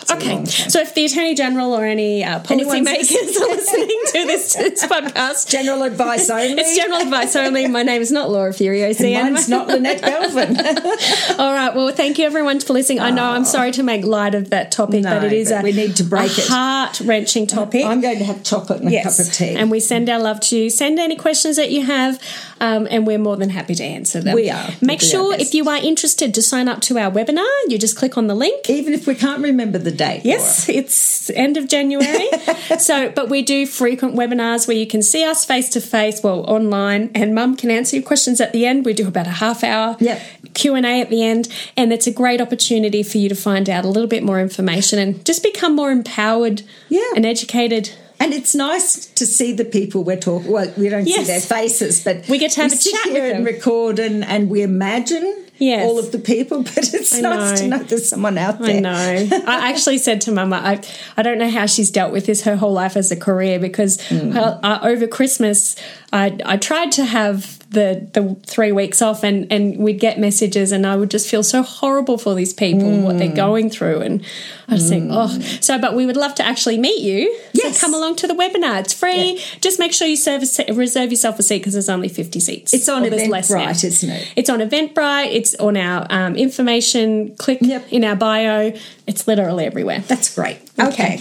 time. 0.06 0.46
so 0.46 0.80
if 0.80 0.94
the 0.94 1.04
Attorney 1.04 1.34
General 1.34 1.72
or 1.72 1.84
any 1.84 2.24
uh, 2.24 2.40
policymakers 2.40 3.10
are 3.40 3.48
listening 3.56 4.00
to 4.06 4.26
this, 4.26 4.54
this 4.54 4.86
podcast, 4.86 5.48
general 5.48 5.82
advice 5.82 6.30
only. 6.30 6.52
it's 6.60 6.76
general 6.76 7.00
advice 7.00 7.34
only. 7.36 7.66
My 7.68 7.82
name 7.82 8.00
is 8.02 8.10
not 8.12 8.30
Laura 8.30 8.52
Furiosi. 8.52 9.12
and 9.12 9.34
Mine's 9.34 9.48
not 9.48 9.68
Lynette 9.68 10.02
Galvin. 10.02 10.56
All 11.38 11.52
right. 11.52 11.72
Well, 11.74 11.92
thank 11.92 12.18
you 12.18 12.24
everyone 12.26 12.60
for 12.60 12.72
listening. 12.72 13.00
I 13.00 13.10
know 13.10 13.24
I'm 13.24 13.44
sorry 13.44 13.72
to 13.72 13.82
make 13.82 14.04
light 14.04 14.34
of 14.34 14.50
that 14.50 14.72
topic, 14.72 15.02
No, 15.02 15.14
but 15.18 15.24
it 15.24 15.32
is 15.32 15.50
but 15.50 15.60
a 15.60 15.64
we 15.64 15.72
need 15.72 15.96
to 15.96 16.04
break 16.04 16.38
it. 16.38 16.46
heart 16.48 17.00
wrenching 17.00 17.46
topic. 17.46 17.84
I'm 17.84 18.00
going 18.00 18.18
to 18.18 18.24
have 18.24 18.42
chocolate 18.42 18.80
and 18.80 18.92
a 18.92 19.02
cup 19.02 19.18
of 19.18 19.32
tea. 19.32 19.54
And 19.56 19.70
we 19.70 19.80
send 19.80 20.08
our 20.08 20.18
love 20.20 20.40
to 20.40 20.56
you. 20.58 20.70
Send 20.70 20.98
any 20.98 21.16
questions 21.16 21.56
that 21.56 21.70
you 21.70 21.84
have, 21.84 22.20
um, 22.60 22.86
and 22.90 23.06
we're 23.06 23.18
more 23.18 23.36
than 23.36 23.50
happy 23.50 23.74
to 23.74 23.84
answer 23.84 24.20
them. 24.20 24.34
We 24.34 24.50
are. 24.50 24.68
Make 24.80 25.00
We'll 25.00 25.10
sure 25.10 25.34
if 25.34 25.54
you 25.54 25.68
are 25.68 25.76
interested 25.76 26.32
to 26.34 26.42
sign 26.42 26.68
up 26.68 26.80
to 26.82 26.98
our 26.98 27.10
webinar, 27.10 27.46
you 27.68 27.78
just 27.78 27.96
click 27.96 28.16
on 28.16 28.26
the 28.26 28.34
link. 28.34 28.68
Even 28.70 28.94
if 28.94 29.06
we 29.06 29.14
can't 29.14 29.42
remember 29.42 29.78
the 29.78 29.92
date. 29.96 30.22
Yes, 30.24 30.68
it's 30.68 31.30
end 31.30 31.56
of 31.56 31.66
January. 31.68 32.28
so, 32.78 33.10
but 33.10 33.28
we 33.28 33.42
do 33.42 33.66
frequent 33.66 34.14
webinars 34.14 34.68
where 34.68 34.76
you 34.76 34.86
can 34.86 35.02
see 35.02 35.24
us 35.24 35.44
face 35.44 35.68
to 35.70 35.80
face, 35.80 36.22
well, 36.22 36.40
online, 36.48 37.10
and 37.14 37.34
Mum 37.34 37.56
can 37.56 37.70
answer 37.70 37.96
your 37.96 38.04
questions 38.04 38.40
at 38.40 38.52
the 38.52 38.66
end. 38.66 38.84
We 38.84 38.92
do 38.92 39.08
about 39.08 39.26
a 39.26 39.30
half 39.30 39.64
hour 39.64 39.96
Yep. 39.98 40.22
Q 40.54 40.74
and 40.74 40.86
A 40.86 41.00
at 41.00 41.10
the 41.10 41.22
end, 41.24 41.48
and 41.76 41.92
it's 41.92 42.06
a 42.06 42.12
great 42.12 42.40
opportunity 42.40 43.02
for 43.02 43.18
you 43.18 43.28
to 43.28 43.34
find 43.34 43.68
out 43.68 43.84
a 43.84 43.88
little 43.88 44.08
bit 44.08 44.22
more 44.22 44.40
information 44.40 44.98
and 44.98 45.24
just 45.24 45.42
become 45.42 45.74
more 45.74 45.90
empowered, 45.90 46.62
Yeah. 46.88 47.00
and 47.16 47.26
educated. 47.26 47.90
And 48.18 48.32
it's 48.32 48.54
nice 48.54 49.04
to 49.06 49.26
see 49.26 49.52
the 49.52 49.64
people 49.66 50.02
we're 50.02 50.16
talking. 50.16 50.50
Well, 50.50 50.72
we 50.78 50.88
don't 50.88 51.06
Yes. 51.06 51.18
see 51.18 51.24
their 51.24 51.40
faces, 51.40 52.02
but 52.02 52.26
We 52.28 52.38
get 52.38 52.52
to 52.52 52.62
have 52.62 52.72
a 52.72 52.76
sit 52.76 52.94
chat 52.94 53.12
here 53.12 53.24
with 53.24 53.36
and 53.36 53.44
record, 53.44 53.98
and, 53.98 54.24
and 54.24 54.48
we 54.48 54.62
imagine 54.62 55.44
Yes. 55.58 55.86
all 55.88 55.98
of 55.98 56.12
the 56.12 56.18
people. 56.18 56.62
But 56.74 56.78
it's 56.94 57.14
I 57.14 57.20
nice 57.20 57.60
to 57.60 57.66
know. 57.68 57.76
know 57.78 57.82
there's 57.84 58.08
someone 58.08 58.36
out 58.38 58.58
there. 58.60 58.76
I 58.76 58.80
know. 58.80 59.28
I 59.46 59.70
actually 59.70 59.98
said 59.98 60.20
to 60.22 60.32
Mama, 60.32 60.56
I, 60.56 60.80
I 61.16 61.22
don't 61.22 61.38
know 61.38 61.50
how 61.50 61.66
she's 61.66 61.90
dealt 61.90 62.12
with 62.12 62.26
this 62.26 62.42
her 62.42 62.56
whole 62.56 62.72
life 62.72 62.96
as 62.96 63.10
a 63.10 63.16
career 63.16 63.58
because 63.58 63.96
Mm. 64.06 64.34
well, 64.34 64.60
uh, 64.62 64.78
over 64.82 65.06
Christmas, 65.06 65.74
I, 66.12 66.36
I 66.44 66.56
tried 66.58 66.92
to 66.92 67.04
have 67.04 67.58
the, 67.76 68.08
the 68.12 68.34
three 68.46 68.72
weeks 68.72 69.00
off 69.00 69.22
and, 69.22 69.50
and 69.52 69.76
we'd 69.78 70.00
get 70.00 70.18
messages 70.18 70.72
and 70.72 70.86
I 70.86 70.96
would 70.96 71.10
just 71.10 71.28
feel 71.28 71.42
so 71.44 71.62
horrible 71.62 72.18
for 72.18 72.34
these 72.34 72.52
people, 72.52 72.90
what 73.02 73.14
Mm. 73.14 73.18
they're 73.18 73.36
going 73.36 73.70
through. 73.70 74.00
And 74.00 74.24
I 74.68 74.74
was 74.74 74.88
think, 74.88 75.10
oh, 75.12 75.28
so, 75.60 75.78
but 75.78 75.94
we 75.94 76.06
would 76.06 76.16
love 76.16 76.34
to 76.36 76.44
actually 76.44 76.78
meet 76.78 77.00
you. 77.02 77.32
Yes. 77.52 77.78
So 77.78 77.86
come 77.86 77.94
along 77.94 78.16
to 78.16 78.26
the 78.26 78.34
webinar. 78.34 78.80
It's 78.80 78.92
free. 78.92 79.40
Just 79.60 79.78
make 79.78 79.92
sure 79.92 80.08
you 80.08 80.16
serve 80.16 80.42
a, 80.68 80.72
reserve 80.72 81.10
yourself 81.10 81.38
a 81.38 81.42
seat 81.42 81.58
because 81.58 81.74
there's 81.74 81.88
only 81.88 82.08
50 82.08 82.40
seats. 82.40 82.74
It's 82.74 82.88
on 82.88 83.04
Or 83.04 83.10
less 83.10 83.50
now. 83.50 83.58
Eventbrite, 83.58 83.84
isn't 83.84 84.10
it? 84.10 84.32
It's 84.34 84.50
on 84.50 84.58
Eventbrite. 84.60 85.32
It's 85.34 85.54
on 85.56 85.76
our 85.76 86.06
um, 86.10 86.34
information. 86.34 87.36
Click 87.36 87.58
Yep. 87.60 87.86
in 87.92 88.02
our 88.04 88.16
bio. 88.16 88.72
It's 89.06 89.28
literally 89.28 89.64
everywhere. 89.66 90.00
That's 90.00 90.34
great. 90.34 90.58
Okay. 90.80 91.20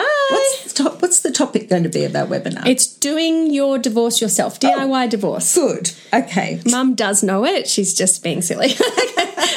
Bye. 0.00 0.28
What's 0.30 0.72
the, 0.72 0.82
top, 0.82 1.02
what's 1.02 1.20
the 1.20 1.32
topic 1.32 1.68
going 1.68 1.84
to 1.84 1.88
be 1.88 2.04
of 2.04 2.14
our 2.14 2.26
webinar? 2.26 2.66
it's 2.66 2.86
doing 2.86 3.52
your 3.52 3.78
divorce 3.78 4.20
yourself. 4.20 4.58
Oh, 4.62 4.68
DIY 4.68 5.10
divorce. 5.10 5.54
good. 5.54 5.90
Okay. 6.12 6.60
Mum 6.66 6.94
does 6.94 7.22
know 7.22 7.44
it. 7.44 7.68
She's 7.68 7.94
just 7.94 8.22
being 8.22 8.42
silly. 8.42 8.68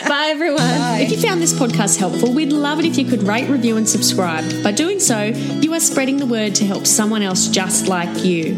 Bye, 0.07 0.27
everyone. 0.29 0.61
If 1.01 1.11
you 1.11 1.17
found 1.17 1.41
this 1.41 1.53
podcast 1.53 1.97
helpful, 1.97 2.33
we'd 2.33 2.51
love 2.53 2.79
it 2.79 2.85
if 2.85 2.97
you 2.97 3.05
could 3.05 3.23
rate, 3.23 3.49
review, 3.49 3.77
and 3.77 3.87
subscribe. 3.87 4.63
By 4.63 4.71
doing 4.71 4.99
so, 4.99 5.25
you 5.25 5.73
are 5.73 5.79
spreading 5.79 6.17
the 6.17 6.25
word 6.25 6.55
to 6.55 6.65
help 6.65 6.85
someone 6.87 7.21
else 7.21 7.47
just 7.47 7.87
like 7.87 8.23
you. 8.23 8.55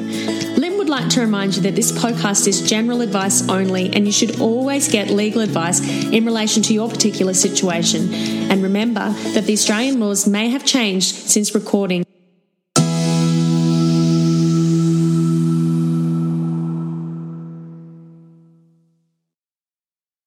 Lynn 0.57 0.77
would 0.77 0.89
like 0.89 1.09
to 1.09 1.21
remind 1.21 1.55
you 1.55 1.61
that 1.63 1.75
this 1.75 1.91
podcast 1.91 2.47
is 2.47 2.61
general 2.61 3.01
advice 3.01 3.47
only, 3.49 3.91
and 3.93 4.05
you 4.05 4.11
should 4.11 4.39
always 4.39 4.87
get 4.87 5.09
legal 5.09 5.41
advice 5.41 5.79
in 6.11 6.25
relation 6.25 6.61
to 6.63 6.73
your 6.73 6.89
particular 6.89 7.33
situation. 7.33 8.13
And 8.51 8.61
remember 8.63 9.09
that 9.33 9.45
the 9.45 9.53
Australian 9.53 9.99
laws 9.99 10.27
may 10.27 10.49
have 10.49 10.65
changed 10.65 11.13
since 11.15 11.53
recording. 11.71 12.10